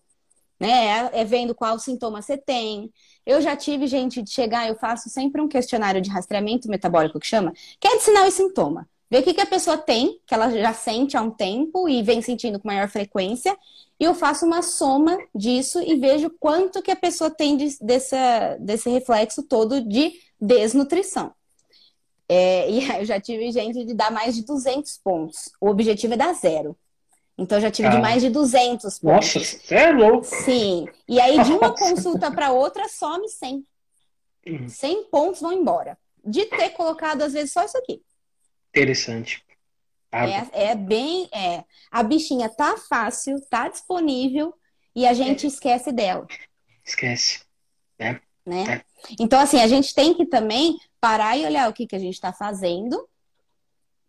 Né? 0.61 0.71
É, 0.71 1.21
é 1.21 1.25
vendo 1.25 1.55
qual 1.55 1.79
sintoma 1.79 2.23
você 2.23 2.39
tem. 2.39 2.93
Eu 3.27 3.41
já 3.41 3.57
tive 3.57 3.87
gente 3.89 4.23
de 4.23 4.31
chegar, 4.31 4.69
eu 4.69 4.77
faço 4.77 5.09
sempre 5.09 5.41
um 5.41 5.49
questionário 5.49 6.01
de 6.01 6.09
rastreamento 6.09 6.69
metabólico 6.69 7.19
que 7.19 7.27
chama, 7.27 7.53
que 7.81 7.89
é 7.89 7.97
de 7.97 8.03
sinal 8.03 8.27
e 8.27 8.31
sintoma. 8.31 8.89
ver 9.11 9.21
o 9.21 9.23
que, 9.25 9.35
que 9.35 9.41
a 9.41 9.47
pessoa 9.47 9.77
tem, 9.77 10.21
que 10.25 10.35
ela 10.35 10.49
já 10.51 10.73
sente 10.73 11.17
há 11.17 11.23
um 11.23 11.31
tempo 11.31 11.89
e 11.89 12.03
vem 12.03 12.23
sentindo 12.23 12.61
com 12.61 12.69
maior 12.69 12.89
frequência, 12.89 13.57
e 13.99 14.05
eu 14.05 14.15
faço 14.15 14.47
uma 14.47 14.63
soma 14.63 15.19
disso 15.35 15.81
e 15.81 15.97
vejo 15.97 16.31
quanto 16.41 16.83
que 16.83 16.91
a 16.91 16.97
pessoa 16.97 17.31
tem 17.31 17.57
de, 17.57 17.77
dessa, 17.81 18.57
desse 18.61 18.89
reflexo 18.89 19.43
todo 19.43 19.81
de 19.81 20.13
desnutrição. 20.41 21.33
É, 22.29 22.71
e 22.71 22.89
eu 22.99 23.05
já 23.05 23.21
tive 23.21 23.51
gente 23.51 23.85
de 23.85 23.95
dar 23.95 24.11
mais 24.11 24.35
de 24.35 24.45
200 24.45 24.99
pontos. 24.99 25.51
O 25.61 25.69
objetivo 25.69 26.15
é 26.15 26.17
dar 26.17 26.33
zero. 26.35 26.77
Então, 27.37 27.59
eu 27.59 27.63
já 27.63 27.71
tive 27.71 27.89
ah. 27.89 27.93
de 27.93 27.99
mais 27.99 28.23
de 28.23 28.31
200 28.31 28.99
pontos. 28.99 29.35
Nossa, 29.35 29.59
sério? 29.59 30.23
Sim. 30.23 30.87
E 31.09 31.21
aí, 31.21 31.43
de 31.43 31.53
uma 31.53 31.73
consulta 31.77 32.31
para 32.31 32.53
outra, 32.53 32.89
some 32.89 33.29
100. 33.29 33.67
100 34.69 34.97
uhum. 34.97 35.05
pontos 35.05 35.41
vão 35.41 35.53
embora. 35.53 35.99
De 36.25 36.45
ter 36.47 36.71
colocado, 36.71 37.23
às 37.23 37.33
vezes, 37.33 37.53
só 37.53 37.65
isso 37.65 37.77
aqui. 37.79 38.03
Interessante. 38.71 39.45
É, 40.13 40.71
é, 40.71 40.75
bem. 40.75 41.29
É, 41.33 41.65
a 41.91 42.03
bichinha 42.03 42.49
tá 42.49 42.77
fácil, 42.77 43.41
tá 43.49 43.69
disponível 43.69 44.55
e 44.95 45.07
a 45.07 45.15
gente 45.15 45.47
é. 45.47 45.49
esquece 45.49 45.91
dela. 45.91 46.27
Esquece. 46.85 47.41
É. 47.99 48.21
Né? 48.45 48.65
É. 48.75 48.92
Então, 49.19 49.39
assim, 49.41 49.61
a 49.61 49.67
gente 49.67 49.95
tem 49.95 50.15
que 50.15 50.27
também 50.27 50.79
parar 51.01 51.37
e 51.37 51.45
olhar 51.45 51.69
o 51.69 51.73
que, 51.73 51.87
que 51.87 51.97
a 51.97 51.99
gente 51.99 52.15
está 52.15 52.33
fazendo. 52.33 52.95
O 52.95 53.09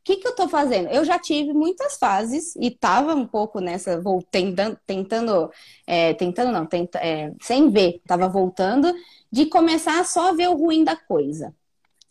que, 0.04 0.18
que 0.18 0.28
eu 0.28 0.32
estou 0.32 0.50
fazendo? 0.50 0.90
Eu 0.90 1.06
já 1.06 1.18
tive 1.18 1.54
muitas 1.54 1.98
fases 1.98 2.56
e 2.58 2.68
estava 2.68 3.16
um 3.16 3.26
pouco 3.26 3.62
nessa, 3.62 4.02
vou 4.02 4.22
tentando, 4.22 4.78
tentando, 4.86 5.50
é, 5.88 6.14
tentando 6.14 6.52
não, 6.52 6.66
tenta, 6.66 7.00
é, 7.00 7.32
sem 7.42 7.70
ver, 7.70 7.96
estava 7.96 8.28
voltando, 8.28 8.94
de 9.32 9.46
começar 9.46 10.04
só 10.06 10.30
a 10.30 10.34
ver 10.34 10.50
o 10.50 10.58
ruim 10.58 10.84
da 10.84 10.96
coisa. 10.96 11.56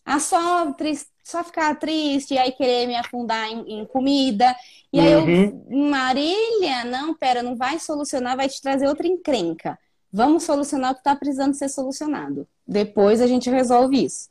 Ah, 0.04 0.18
só, 0.18 0.74
só 1.22 1.44
ficar 1.44 1.78
triste, 1.78 2.34
e 2.34 2.38
aí 2.38 2.52
querer 2.52 2.86
me 2.86 2.96
afundar 2.96 3.46
em, 3.48 3.80
em 3.80 3.84
comida. 3.84 4.56
E 4.92 4.98
aí 4.98 5.14
uhum. 5.14 5.64
eu, 5.70 5.88
Marília, 5.88 6.84
não, 6.84 7.14
pera, 7.14 7.42
não 7.42 7.54
vai 7.54 7.78
solucionar, 7.78 8.36
vai 8.36 8.48
te 8.48 8.60
trazer 8.60 8.88
outra 8.88 9.06
encrenca. 9.06 9.78
Vamos 10.12 10.42
solucionar 10.42 10.90
o 10.90 10.94
que 10.94 11.00
está 11.00 11.14
precisando 11.14 11.54
ser 11.54 11.68
solucionado. 11.68 12.46
Depois 12.66 13.20
a 13.20 13.26
gente 13.26 13.50
resolve 13.50 14.04
isso. 14.04 14.28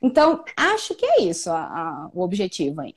Então, 0.00 0.44
acho 0.56 0.94
que 0.94 1.06
é 1.06 1.22
isso 1.22 1.50
a, 1.50 1.62
a, 1.62 2.10
o 2.12 2.22
objetivo 2.22 2.80
aí. 2.80 2.94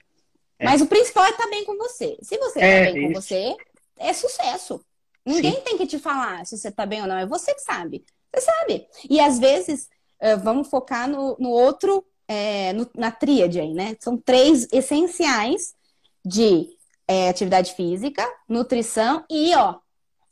É. 0.58 0.66
Mas 0.66 0.82
o 0.82 0.88
principal 0.88 1.26
é 1.26 1.30
estar 1.30 1.44
tá 1.44 1.50
bem 1.50 1.66
com 1.66 1.78
você. 1.78 2.18
Se 2.22 2.38
você 2.38 2.60
está 2.60 2.66
é, 2.66 2.92
bem 2.92 3.08
com 3.08 3.22
você, 3.22 3.56
é 3.98 4.14
sucesso. 4.14 4.84
Ninguém 5.26 5.56
Sim. 5.56 5.62
tem 5.62 5.78
que 5.78 5.88
te 5.88 6.00
falar 6.00 6.46
se 6.46 6.58
você 6.58 6.70
está 6.70 6.86
bem 6.86 7.02
ou 7.02 7.08
não. 7.08 7.18
É 7.18 7.26
você 7.26 7.54
que 7.54 7.62
sabe. 7.62 8.06
Você 8.34 8.42
sabe. 8.42 8.88
E 9.10 9.20
às 9.20 9.40
vezes, 9.40 9.90
uh, 10.22 10.40
vamos 10.44 10.68
focar 10.68 11.10
no, 11.10 11.36
no 11.40 11.50
outro 11.50 12.06
é, 12.28 12.74
no, 12.74 12.90
na 12.96 13.12
tríade 13.12 13.60
aí, 13.60 13.74
né? 13.74 13.96
São 14.00 14.18
três 14.18 14.68
essenciais 14.72 15.76
de 16.24 16.70
é, 17.08 17.30
atividade 17.30 17.74
física, 17.76 18.28
nutrição 18.48 19.24
e, 19.30 19.56
ó, 19.56 19.76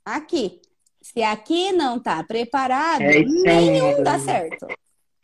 aqui. 0.03 0.61
Se 1.03 1.21
aqui 1.21 1.73
não 1.73 1.99
tá 1.99 2.23
preparado, 2.23 3.01
é, 3.01 3.23
nenhum 3.23 4.01
dá 4.01 4.17
certo. 4.17 4.65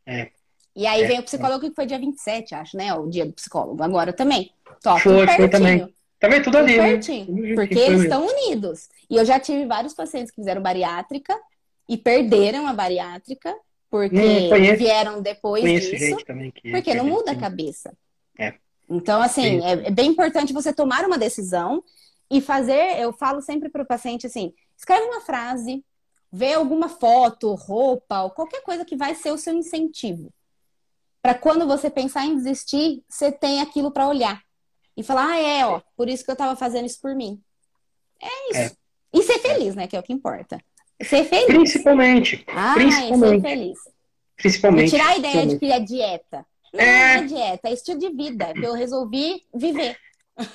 É. 0.05 0.30
E 0.75 0.86
aí 0.86 1.07
vem 1.07 1.19
o 1.19 1.23
psicólogo 1.23 1.69
que 1.69 1.73
foi 1.73 1.86
dia 1.86 1.97
27, 1.97 2.53
acho, 2.53 2.75
né? 2.75 2.93
O 2.93 3.07
dia 3.07 3.25
do 3.25 3.32
psicólogo. 3.32 3.82
Agora 3.82 4.11
também. 4.11 4.51
Top, 4.84 5.01
foi, 5.01 5.25
foi 5.25 5.49
também. 5.49 5.93
Também 6.19 6.41
tudo 6.41 6.57
ali, 6.57 6.77
né? 6.77 6.99
Porque 7.55 7.80
eles 7.80 8.03
estão 8.03 8.27
unidos. 8.27 8.89
E 9.09 9.15
eu 9.15 9.23
já 9.23 9.39
tive 9.39 9.65
vários 9.65 9.93
pacientes 9.93 10.32
que 10.32 10.41
fizeram 10.41 10.61
bariátrica 10.61 11.34
e 11.88 11.97
perderam 11.97 12.67
a 12.67 12.73
bariátrica 12.73 13.55
porque 13.89 14.15
hum, 14.15 14.75
vieram 14.77 15.21
depois 15.21 15.63
disso. 15.63 16.17
porque 16.71 16.93
não 16.93 17.05
muda 17.05 17.32
a 17.32 17.36
cabeça. 17.36 17.91
É. 18.38 18.53
Então, 18.89 19.21
assim, 19.21 19.63
é, 19.63 19.88
é, 19.88 19.91
bem 19.91 20.09
importante 20.09 20.51
você 20.51 20.73
tomar 20.73 21.05
uma 21.05 21.17
decisão 21.17 21.82
e 22.30 22.41
fazer. 22.41 22.99
Eu 22.99 23.13
falo 23.13 23.41
sempre 23.41 23.69
para 23.69 23.82
o 23.82 23.88
paciente 23.88 24.27
assim: 24.27 24.53
escreve 24.80 25.05
uma 25.07 25.19
frase, 25.19 25.84
vê 26.32 26.53
alguma 26.53 26.88
foto, 26.88 27.53
roupa, 27.53 28.23
ou 28.23 28.30
qualquer 28.30 28.61
coisa 28.61 28.86
que 28.86 28.95
vai 28.95 29.13
ser 29.13 29.32
o 29.32 29.38
seu 29.38 29.53
incentivo. 29.53 30.32
Para 31.21 31.34
quando 31.34 31.67
você 31.67 31.89
pensar 31.89 32.25
em 32.25 32.38
desistir, 32.38 33.03
você 33.09 33.30
tem 33.30 33.59
aquilo 33.59 33.91
para 33.91 34.07
olhar 34.07 34.41
e 34.95 35.03
falar: 35.03 35.32
ah, 35.32 35.38
é, 35.38 35.65
ó, 35.65 35.82
por 35.97 36.07
isso 36.07 36.23
que 36.23 36.32
eu 36.32 36.34
estava 36.34 36.55
fazendo 36.55 36.86
isso 36.86 37.01
por 37.01 37.13
mim. 37.13 37.41
É 38.21 38.51
isso. 38.51 38.73
É. 38.73 38.80
E 39.13 39.23
ser 39.23 39.39
feliz, 39.39 39.75
né? 39.75 39.86
Que 39.86 39.97
é 39.97 39.99
o 39.99 40.03
que 40.03 40.13
importa. 40.13 40.63
Ser 41.01 41.25
feliz. 41.25 41.47
Principalmente. 41.47 42.45
Ah, 42.47 42.73
principalmente. 42.75 43.41
ser 43.41 43.49
feliz. 43.49 43.80
Principalmente. 44.38 44.88
E 44.88 44.91
tirar 44.91 45.09
a 45.09 45.17
ideia 45.17 45.45
de 45.45 45.59
que 45.59 45.71
é 45.71 45.80
dieta. 45.80 46.45
Não 46.73 46.82
é, 46.82 47.17
é 47.17 47.23
dieta, 47.23 47.67
é 47.67 47.73
estilo 47.73 47.99
de 47.99 48.09
vida 48.11 48.53
que 48.53 48.63
eu 48.63 48.73
resolvi 48.73 49.43
viver. 49.53 49.97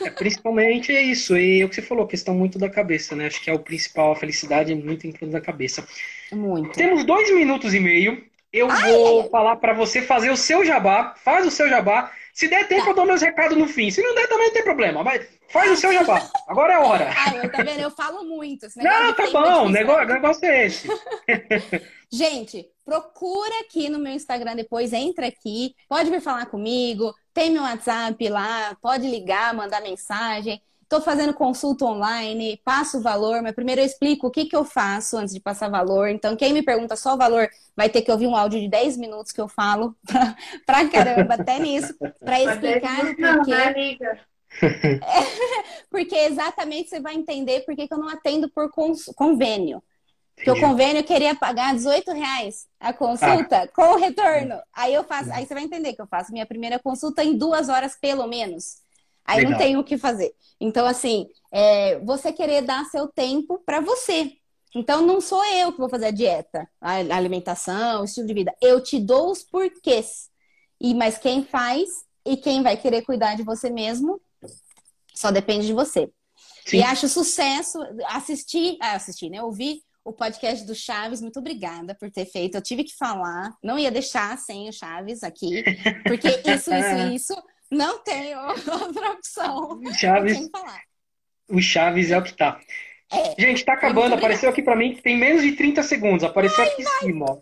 É, 0.00 0.10
principalmente 0.10 0.94
é 0.94 1.02
isso. 1.02 1.36
E 1.36 1.60
é 1.60 1.64
o 1.64 1.68
que 1.68 1.74
você 1.74 1.82
falou, 1.82 2.06
questão 2.06 2.34
muito 2.34 2.58
da 2.58 2.70
cabeça, 2.70 3.14
né? 3.14 3.26
Acho 3.26 3.42
que 3.42 3.50
é 3.50 3.54
o 3.54 3.58
principal, 3.58 4.12
a 4.12 4.16
felicidade 4.16 4.72
é 4.72 4.74
muito 4.74 5.06
em 5.06 5.12
torno 5.12 5.32
da 5.32 5.40
cabeça. 5.40 5.86
Muito. 6.32 6.72
Temos 6.72 7.04
dois 7.04 7.32
minutos 7.34 7.74
e 7.74 7.80
meio. 7.80 8.24
Eu 8.52 8.70
ai, 8.70 8.92
vou 8.92 9.22
ai, 9.22 9.28
falar 9.28 9.56
para 9.56 9.72
você 9.72 10.00
fazer 10.00 10.30
o 10.30 10.36
seu 10.36 10.64
jabá. 10.64 11.14
Faz 11.16 11.46
o 11.46 11.50
seu 11.50 11.68
jabá. 11.68 12.12
Se 12.32 12.48
der 12.48 12.66
tempo, 12.66 12.84
tá. 12.84 12.90
eu 12.90 12.94
dou 12.94 13.06
meus 13.06 13.22
recados 13.22 13.56
no 13.56 13.68
fim. 13.68 13.90
Se 13.90 14.02
não 14.02 14.14
der, 14.14 14.28
também 14.28 14.46
não 14.46 14.54
tem 14.54 14.64
problema. 14.64 15.04
Mas 15.04 15.26
faz 15.48 15.70
o 15.70 15.76
seu 15.76 15.92
jabá. 15.92 16.28
Agora 16.48 16.72
é 16.72 16.76
a 16.76 16.80
hora. 16.80 17.10
Eu, 17.34 17.50
tá 17.50 17.62
vendo? 17.62 17.80
Eu 17.80 17.90
falo 17.90 18.24
muito. 18.24 18.66
Não, 18.76 19.12
tá 19.12 19.30
bom. 19.30 19.66
O 19.66 19.68
negócio, 19.68 20.06
negócio 20.06 20.44
é 20.44 20.66
esse. 20.66 20.88
Gente, 22.12 22.66
procura 22.84 23.60
aqui 23.60 23.88
no 23.88 23.98
meu 23.98 24.12
Instagram 24.12 24.54
depois, 24.54 24.92
entra 24.92 25.26
aqui, 25.26 25.74
pode 25.88 26.10
vir 26.10 26.20
falar 26.20 26.46
comigo, 26.46 27.14
tem 27.32 27.50
meu 27.50 27.62
WhatsApp 27.62 28.28
lá, 28.28 28.76
pode 28.80 29.08
ligar, 29.08 29.54
mandar 29.54 29.80
mensagem. 29.80 30.62
Estou 30.82 31.00
fazendo 31.00 31.32
consulta 31.32 31.86
online, 31.86 32.60
passo 32.62 32.98
o 32.98 33.02
valor, 33.02 33.42
mas 33.42 33.54
primeiro 33.54 33.80
eu 33.80 33.84
explico 33.86 34.26
o 34.26 34.30
que, 34.30 34.44
que 34.44 34.54
eu 34.54 34.64
faço 34.64 35.16
antes 35.16 35.32
de 35.32 35.40
passar 35.40 35.68
valor. 35.68 36.08
Então, 36.08 36.36
quem 36.36 36.52
me 36.52 36.62
pergunta 36.62 36.94
só 36.94 37.14
o 37.14 37.16
valor 37.16 37.48
vai 37.74 37.88
ter 37.88 38.02
que 38.02 38.12
ouvir 38.12 38.26
um 38.26 38.36
áudio 38.36 38.60
de 38.60 38.68
10 38.68 38.98
minutos 38.98 39.32
que 39.32 39.40
eu 39.40 39.48
falo 39.48 39.96
pra, 40.66 40.88
caramba, 40.88 41.34
até 41.34 41.58
nisso, 41.58 41.94
para 42.20 42.40
explicar 42.40 43.06
o 43.06 43.16
porquê. 43.16 43.98
É, 44.62 45.00
porque 45.90 46.14
exatamente 46.14 46.90
você 46.90 47.00
vai 47.00 47.14
entender 47.14 47.62
por 47.62 47.74
que 47.74 47.88
eu 47.90 47.98
não 47.98 48.08
atendo 48.08 48.48
por 48.50 48.70
convênio. 49.16 49.82
Porque 50.34 50.50
o 50.50 50.60
convênio 50.60 51.04
queria 51.04 51.34
pagar 51.34 51.74
18 51.74 52.12
reais 52.12 52.66
a 52.80 52.92
consulta 52.92 53.62
ah. 53.62 53.68
com 53.68 53.94
o 53.94 53.96
retorno. 53.96 54.60
Aí 54.72 54.92
eu 54.92 55.04
faço, 55.04 55.32
aí 55.32 55.46
você 55.46 55.54
vai 55.54 55.62
entender 55.62 55.94
que 55.94 56.02
eu 56.02 56.06
faço 56.06 56.32
minha 56.32 56.44
primeira 56.44 56.78
consulta 56.78 57.22
em 57.22 57.36
duas 57.36 57.68
horas, 57.68 57.96
pelo 57.96 58.26
menos. 58.26 58.82
Aí 59.24 59.38
Legal. 59.38 59.52
não 59.52 59.58
tem 59.58 59.76
o 59.76 59.84
que 59.84 59.96
fazer. 59.96 60.34
Então, 60.60 60.86
assim, 60.86 61.28
é, 61.50 61.98
você 62.00 62.32
querer 62.32 62.62
dar 62.62 62.84
seu 62.86 63.08
tempo 63.08 63.62
para 63.64 63.80
você. 63.80 64.32
Então, 64.74 65.06
não 65.06 65.20
sou 65.20 65.42
eu 65.46 65.72
que 65.72 65.78
vou 65.78 65.88
fazer 65.88 66.06
a 66.06 66.10
dieta, 66.10 66.68
a 66.80 66.96
alimentação, 66.96 68.02
o 68.02 68.04
estilo 68.04 68.26
de 68.26 68.34
vida. 68.34 68.52
Eu 68.60 68.82
te 68.82 68.98
dou 68.98 69.30
os 69.30 69.42
porquês. 69.42 70.28
E, 70.80 70.92
mas 70.94 71.16
quem 71.16 71.44
faz 71.44 72.04
e 72.24 72.36
quem 72.36 72.62
vai 72.62 72.76
querer 72.76 73.02
cuidar 73.02 73.36
de 73.36 73.44
você 73.44 73.70
mesmo, 73.70 74.20
só 75.14 75.30
depende 75.30 75.66
de 75.66 75.72
você. 75.72 76.10
Sim. 76.66 76.78
E 76.78 76.82
acho 76.82 77.08
sucesso 77.08 77.78
assistir, 78.08 78.76
ah, 78.80 78.94
assistir, 78.94 79.30
né? 79.30 79.42
Ouvir 79.42 79.82
o 80.04 80.12
podcast 80.12 80.66
do 80.66 80.74
Chaves. 80.74 81.20
Muito 81.20 81.38
obrigada 81.38 81.94
por 81.94 82.10
ter 82.10 82.26
feito. 82.26 82.56
Eu 82.56 82.62
tive 82.62 82.84
que 82.84 82.94
falar, 82.94 83.54
não 83.62 83.78
ia 83.78 83.90
deixar 83.90 84.36
sem 84.38 84.68
o 84.68 84.72
Chaves 84.72 85.22
aqui, 85.22 85.64
porque 86.04 86.28
isso, 86.46 86.72
isso, 86.72 87.14
isso 87.14 87.42
não 87.70 88.02
tem 88.02 88.36
outra 88.36 89.10
opção. 89.10 89.80
Chaves. 89.98 90.38
O 91.48 91.60
Chaves 91.60 92.10
é 92.10 92.18
o 92.18 92.22
que 92.22 92.34
tá. 92.34 92.60
É, 93.12 93.40
Gente, 93.40 93.64
tá 93.64 93.72
acabando. 93.74 94.14
Apareceu 94.14 94.50
aqui 94.50 94.62
para 94.62 94.76
mim 94.76 94.94
que 94.94 95.02
tem 95.02 95.16
menos 95.16 95.42
de 95.42 95.52
30 95.52 95.82
segundos. 95.82 96.24
Apareceu 96.24 96.62
Ai, 96.64 96.70
aqui 96.70 96.82
vai. 96.82 96.92
em 96.92 97.00
cima, 97.00 97.26
ó. 97.28 97.38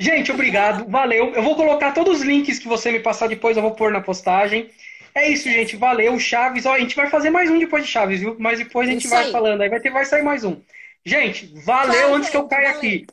Gente, 0.00 0.30
obrigado. 0.30 0.88
Valeu. 0.88 1.34
Eu 1.34 1.42
vou 1.42 1.56
colocar 1.56 1.92
todos 1.92 2.18
os 2.20 2.22
links 2.24 2.58
que 2.58 2.68
você 2.68 2.92
me 2.92 3.00
passar 3.00 3.28
depois, 3.28 3.56
eu 3.56 3.62
vou 3.62 3.72
pôr 3.74 3.90
na 3.90 4.00
postagem. 4.00 4.70
É 5.14 5.28
isso, 5.28 5.50
gente. 5.50 5.76
Valeu. 5.76 6.18
Chaves. 6.18 6.66
Ó, 6.66 6.74
a 6.74 6.78
gente 6.78 6.94
vai 6.94 7.08
fazer 7.08 7.30
mais 7.30 7.50
um 7.50 7.58
depois 7.58 7.84
de 7.84 7.90
Chaves, 7.90 8.20
viu? 8.20 8.36
Mas 8.38 8.58
depois 8.58 8.88
a 8.88 8.92
gente 8.92 9.02
isso 9.02 9.10
vai 9.10 9.26
aí. 9.26 9.32
falando. 9.32 9.60
Aí 9.60 9.68
vai, 9.68 9.80
ter, 9.80 9.90
vai 9.90 10.04
sair 10.04 10.22
mais 10.22 10.44
um. 10.44 10.60
Gente, 11.08 11.46
valeu 11.64 12.08
Tchau, 12.08 12.14
antes 12.14 12.28
gente, 12.28 12.30
que 12.30 12.36
eu 12.36 12.48
caia 12.48 12.72
valeu. 12.72 12.78
aqui. 12.78 13.06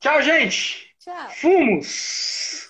Tchau, 0.00 0.22
gente. 0.22 0.94
Tchau. 0.98 1.40
Fumos. 1.40 2.67